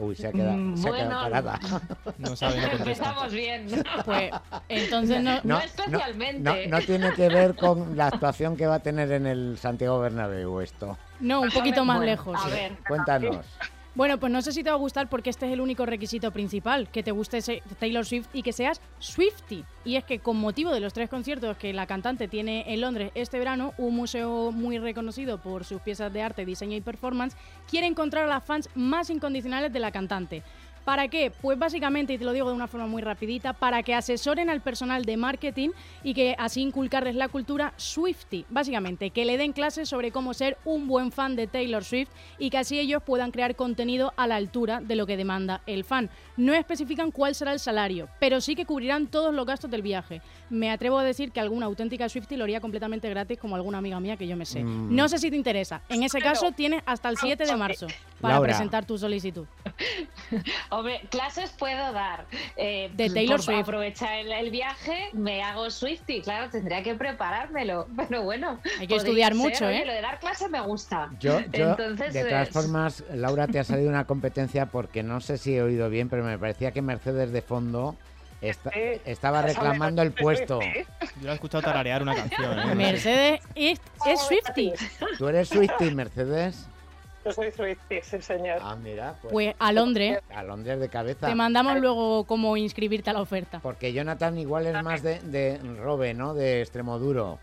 Uy, 0.00 0.14
se 0.14 0.28
ha 0.28 0.32
quedado, 0.32 0.76
se 0.76 0.88
ha 0.88 0.92
quedado 0.92 1.22
parada. 1.22 1.60
No 2.18 2.36
sabe, 2.36 2.60
no 2.60 2.68
Empezamos 2.68 3.32
bien. 3.32 3.66
Pues 4.04 4.30
entonces 4.68 5.20
no, 5.20 5.40
no, 5.42 5.58
especialmente. 5.58 6.68
No, 6.68 6.78
tiene 6.82 7.12
que 7.14 7.28
ver 7.28 7.56
con 7.56 7.96
la 7.96 8.06
actuación 8.06 8.56
que 8.56 8.68
va 8.68 8.76
a 8.76 8.78
tener 8.78 9.10
en 9.10 9.26
el 9.26 9.58
Santiago 9.58 9.98
Bernabéu 9.98 10.60
esto. 10.60 10.96
No, 11.18 11.40
un 11.40 11.50
poquito 11.50 11.84
más 11.84 12.00
lejos. 12.00 12.38
A 12.40 12.48
ver. 12.48 12.76
Cuéntanos. 12.86 13.44
Bueno, 13.98 14.20
pues 14.20 14.32
no 14.32 14.42
sé 14.42 14.52
si 14.52 14.62
te 14.62 14.70
va 14.70 14.76
a 14.76 14.78
gustar 14.78 15.08
porque 15.08 15.28
este 15.28 15.46
es 15.46 15.52
el 15.52 15.60
único 15.60 15.84
requisito 15.84 16.30
principal, 16.30 16.88
que 16.88 17.02
te 17.02 17.10
guste 17.10 17.40
Taylor 17.80 18.06
Swift 18.06 18.28
y 18.32 18.44
que 18.44 18.52
seas 18.52 18.80
Swifty. 19.00 19.64
Y 19.84 19.96
es 19.96 20.04
que 20.04 20.20
con 20.20 20.36
motivo 20.36 20.72
de 20.72 20.78
los 20.78 20.92
tres 20.92 21.10
conciertos 21.10 21.56
que 21.56 21.72
la 21.72 21.88
cantante 21.88 22.28
tiene 22.28 22.72
en 22.72 22.80
Londres 22.80 23.10
este 23.16 23.40
verano, 23.40 23.74
un 23.76 23.96
museo 23.96 24.52
muy 24.52 24.78
reconocido 24.78 25.38
por 25.38 25.64
sus 25.64 25.80
piezas 25.80 26.12
de 26.12 26.22
arte, 26.22 26.44
diseño 26.44 26.76
y 26.76 26.80
performance, 26.80 27.36
quiere 27.68 27.88
encontrar 27.88 28.26
a 28.26 28.28
las 28.28 28.44
fans 28.44 28.70
más 28.76 29.10
incondicionales 29.10 29.72
de 29.72 29.80
la 29.80 29.90
cantante. 29.90 30.44
¿Para 30.88 31.08
qué? 31.08 31.30
Pues 31.30 31.58
básicamente, 31.58 32.14
y 32.14 32.18
te 32.18 32.24
lo 32.24 32.32
digo 32.32 32.48
de 32.48 32.54
una 32.54 32.66
forma 32.66 32.86
muy 32.86 33.02
rapidita, 33.02 33.52
para 33.52 33.82
que 33.82 33.94
asesoren 33.94 34.48
al 34.48 34.62
personal 34.62 35.04
de 35.04 35.18
marketing 35.18 35.68
y 36.02 36.14
que 36.14 36.34
así 36.38 36.62
inculcarles 36.62 37.14
la 37.14 37.28
cultura 37.28 37.74
Swifty. 37.76 38.46
Básicamente, 38.48 39.10
que 39.10 39.26
le 39.26 39.36
den 39.36 39.52
clases 39.52 39.90
sobre 39.90 40.12
cómo 40.12 40.32
ser 40.32 40.56
un 40.64 40.88
buen 40.88 41.12
fan 41.12 41.36
de 41.36 41.46
Taylor 41.46 41.84
Swift 41.84 42.08
y 42.38 42.48
que 42.48 42.56
así 42.56 42.78
ellos 42.78 43.02
puedan 43.02 43.32
crear 43.32 43.54
contenido 43.54 44.14
a 44.16 44.26
la 44.26 44.36
altura 44.36 44.80
de 44.80 44.96
lo 44.96 45.04
que 45.04 45.18
demanda 45.18 45.60
el 45.66 45.84
fan. 45.84 46.08
No 46.38 46.54
especifican 46.54 47.10
cuál 47.10 47.34
será 47.34 47.52
el 47.52 47.60
salario, 47.60 48.08
pero 48.18 48.40
sí 48.40 48.54
que 48.56 48.64
cubrirán 48.64 49.08
todos 49.08 49.34
los 49.34 49.44
gastos 49.44 49.70
del 49.70 49.82
viaje. 49.82 50.22
Me 50.48 50.70
atrevo 50.70 50.98
a 50.98 51.04
decir 51.04 51.32
que 51.32 51.40
alguna 51.40 51.66
auténtica 51.66 52.08
Swifty 52.08 52.38
lo 52.38 52.44
haría 52.44 52.62
completamente 52.62 53.10
gratis 53.10 53.38
como 53.38 53.56
alguna 53.56 53.76
amiga 53.76 54.00
mía 54.00 54.16
que 54.16 54.26
yo 54.26 54.38
me 54.38 54.46
sé. 54.46 54.64
Mm. 54.64 54.96
No 54.96 55.06
sé 55.10 55.18
si 55.18 55.28
te 55.28 55.36
interesa. 55.36 55.82
En 55.90 56.02
ese 56.02 56.18
caso, 56.20 56.50
tienes 56.52 56.82
hasta 56.86 57.10
el 57.10 57.18
7 57.18 57.44
de 57.44 57.56
marzo 57.56 57.88
para 58.22 58.40
presentar 58.40 58.86
tu 58.86 58.96
solicitud. 58.96 59.44
Hombre, 60.78 61.00
clases 61.10 61.50
puedo 61.50 61.92
dar. 61.92 62.24
Eh, 62.56 62.88
de 62.94 63.10
Taylor 63.10 63.42
Swift. 63.42 63.62
Aprovechar 63.62 64.14
el, 64.14 64.50
viaje, 64.52 65.08
me 65.12 65.42
hago 65.42 65.70
Swifty, 65.70 66.22
claro, 66.22 66.48
tendría 66.50 66.84
que 66.84 66.94
preparármelo. 66.94 67.88
Pero 67.96 68.22
bueno. 68.22 68.60
Hay 68.78 68.86
que 68.86 68.94
estudiar 68.94 69.34
mucho, 69.34 69.68
¿eh? 69.68 69.84
lo 69.84 69.92
de 69.92 70.00
dar 70.00 70.20
clases 70.20 70.48
me 70.48 70.60
gusta. 70.60 71.10
Yo, 71.18 71.40
de 71.40 71.74
todas 72.14 72.48
formas, 72.50 73.02
Laura, 73.12 73.48
te 73.48 73.58
ha 73.58 73.64
salido 73.64 73.88
una 73.88 74.04
competencia 74.04 74.66
porque 74.66 75.02
no 75.02 75.20
sé 75.20 75.36
si 75.36 75.56
he 75.56 75.62
oído 75.62 75.90
bien, 75.90 76.08
pero 76.08 76.22
me 76.22 76.38
parecía 76.38 76.70
que 76.70 76.80
Mercedes 76.80 77.32
de 77.32 77.42
fondo. 77.42 77.96
estaba 78.40 79.42
reclamando 79.42 80.02
el 80.02 80.12
puesto. 80.12 80.60
Yo 80.60 81.24
lo 81.24 81.32
he 81.32 81.34
escuchado 81.34 81.62
tararear 81.62 82.02
una 82.02 82.14
canción. 82.14 82.56
¿eh? 82.56 82.74
Mercedes 82.76 83.40
es, 83.56 83.80
es 84.06 84.20
Swifty. 84.20 84.72
¿Tú 85.18 85.26
eres 85.26 85.48
Swifty, 85.48 85.90
Mercedes? 85.90 86.68
Soy 87.32 87.50
sí, 87.50 88.20
señor. 88.20 88.58
Ah, 88.62 88.76
mira. 88.76 89.14
Pues, 89.22 89.32
pues, 89.32 89.54
a 89.58 89.72
Londres. 89.72 90.20
A 90.34 90.42
Londres 90.42 90.80
de 90.80 90.88
cabeza. 90.88 91.26
Te 91.26 91.34
mandamos 91.34 91.78
luego 91.80 92.24
cómo 92.24 92.56
inscribirte 92.56 93.10
a 93.10 93.12
la 93.12 93.20
oferta. 93.20 93.60
Porque 93.60 93.92
Jonathan 93.92 94.38
igual 94.38 94.66
es 94.66 94.82
más 94.82 95.02
de, 95.02 95.20
de 95.20 95.58
Robe, 95.82 96.14
¿no? 96.14 96.34
De 96.34 96.60
Extremoduro. 96.60 97.38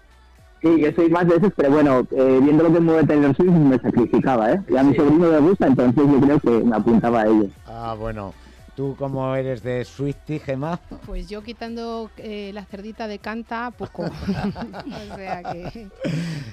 Sí, 0.61 0.81
yo 0.81 0.91
soy 0.93 1.09
más 1.09 1.27
de 1.27 1.35
esos, 1.35 1.51
pero 1.55 1.69
bueno, 1.69 2.07
eh, 2.11 2.39
viendo 2.41 2.63
lo 2.63 2.73
que 2.73 2.79
mueve 2.79 3.05
Taylor 3.05 3.35
Swift 3.35 3.51
me 3.51 3.77
sacrificaba, 3.77 4.53
¿eh? 4.53 4.61
Y 4.67 4.77
a 4.77 4.83
mi 4.83 4.95
sobrino 4.95 5.31
le 5.31 5.39
gusta, 5.39 5.67
entonces 5.67 5.95
yo 5.95 6.19
creo 6.19 6.39
que 6.39 6.49
me 6.65 6.75
apuntaba 6.75 7.21
a 7.21 7.27
ello. 7.27 7.49
Ah, 7.67 7.95
bueno. 7.97 8.33
¿Tú 8.75 8.93
cómo 8.97 9.33
eres 9.35 9.63
de 9.63 9.85
Swifty, 9.85 10.39
Gemma? 10.39 10.81
Pues 11.05 11.29
yo 11.29 11.41
quitando 11.41 12.11
eh, 12.17 12.51
la 12.53 12.65
cerdita 12.65 13.07
de 13.07 13.19
canta, 13.19 13.71
poco. 13.71 14.03
o 14.03 15.15
sea 15.15 15.43
que... 15.43 15.87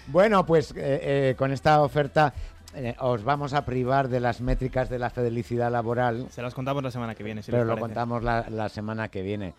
Bueno, 0.07 0.47
pues 0.47 0.73
eh, 0.77 1.35
con 1.37 1.51
esta 1.51 1.83
oferta 1.83 2.33
eh, 2.75 2.95
os 2.99 3.25
vamos 3.25 3.53
a 3.55 3.65
privar 3.65 4.09
de 4.09 4.21
las 4.21 4.41
métricas 4.41 4.89
de 4.89 4.99
la 4.99 5.11
felicidad 5.11 5.71
laboral. 5.71 6.27
Se 6.31 6.43
las 6.43 6.55
contamos 6.55 6.83
la 6.83 6.91
semana 6.91 7.15
que 7.15 7.23
viene, 7.23 7.43
si 7.43 7.51
Pero 7.51 7.65
les 7.65 7.75
lo 7.75 7.79
contamos 7.79 8.23
la, 8.23 8.49
la 8.49 8.69
semana 8.69 9.09
que 9.09 9.23
viene. 9.23 9.55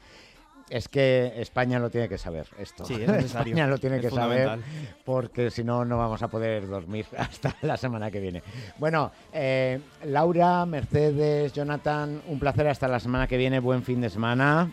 Es 0.69 0.87
que 0.87 1.33
España 1.37 1.77
lo 1.77 1.89
tiene 1.89 2.09
que 2.09 2.17
saber 2.17 2.47
esto. 2.57 2.85
Sí, 2.85 2.93
es 2.93 3.07
necesario. 3.07 3.53
España 3.53 3.67
lo 3.67 3.77
tiene 3.77 3.97
Es 3.97 4.03
que 4.03 4.09
saber 4.09 4.59
porque 5.05 5.51
si 5.51 5.63
no, 5.63 5.85
no 5.85 5.97
vamos 5.97 6.23
a 6.23 6.29
poder 6.29 6.67
dormir 6.67 7.05
hasta 7.17 7.55
la 7.61 7.77
semana 7.77 8.09
que 8.09 8.19
viene. 8.19 8.41
Bueno, 8.79 9.11
eh, 9.33 9.79
Laura, 10.05 10.65
Mercedes, 10.65 11.53
Jonathan, 11.53 12.21
un 12.27 12.39
placer 12.39 12.67
hasta 12.67 12.87
la 12.87 12.99
semana 12.99 13.27
que 13.27 13.37
viene. 13.37 13.59
Buen 13.59 13.83
fin 13.83 14.01
de 14.01 14.09
semana. 14.09 14.71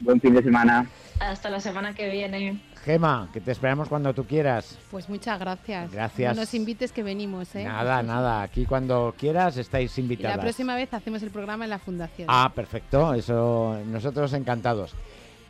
Buen 0.00 0.20
fin 0.20 0.34
de 0.34 0.42
semana. 0.42 0.86
Hasta 1.20 1.50
la 1.50 1.60
semana 1.60 1.94
que 1.94 2.08
viene. 2.10 2.60
Gema, 2.86 3.28
que 3.32 3.40
te 3.40 3.50
esperamos 3.50 3.88
cuando 3.88 4.14
tú 4.14 4.24
quieras. 4.24 4.78
Pues 4.92 5.08
muchas 5.08 5.40
gracias. 5.40 5.90
Gracias. 5.90 6.36
No 6.36 6.42
nos 6.42 6.54
invites 6.54 6.92
que 6.92 7.02
venimos, 7.02 7.52
¿eh? 7.56 7.64
Nada, 7.64 8.00
nada. 8.04 8.42
Aquí 8.42 8.64
cuando 8.64 9.12
quieras 9.18 9.56
estáis 9.56 9.98
Y 9.98 10.00
la 10.00 10.04
invitadas. 10.04 10.38
próxima 10.38 10.76
vez 10.76 10.94
hacemos 10.94 11.20
el 11.24 11.30
programa 11.30 11.64
en 11.64 11.70
la 11.70 11.80
fundación. 11.80 12.28
Ah, 12.30 12.52
perfecto. 12.54 13.12
Eso, 13.12 13.76
nosotros 13.86 14.32
encantados. 14.34 14.92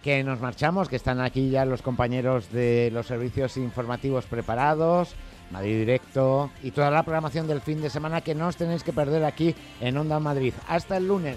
Que 0.02 0.24
nos 0.24 0.40
marchamos, 0.40 0.88
que 0.88 0.96
están 0.96 1.20
aquí 1.20 1.50
ya 1.50 1.66
los 1.66 1.82
compañeros 1.82 2.50
de 2.52 2.90
los 2.90 3.06
servicios 3.06 3.58
informativos 3.58 4.24
preparados, 4.24 5.14
Madrid 5.50 5.78
Directo 5.80 6.50
y 6.62 6.70
toda 6.70 6.90
la 6.90 7.02
programación 7.02 7.46
del 7.46 7.60
fin 7.60 7.82
de 7.82 7.90
semana 7.90 8.22
que 8.22 8.34
no 8.34 8.46
os 8.48 8.56
tenéis 8.56 8.82
que 8.82 8.94
perder 8.94 9.24
aquí 9.24 9.54
en 9.82 9.98
Onda 9.98 10.18
Madrid. 10.20 10.54
Hasta 10.68 10.96
el 10.96 11.06
lunes. 11.06 11.36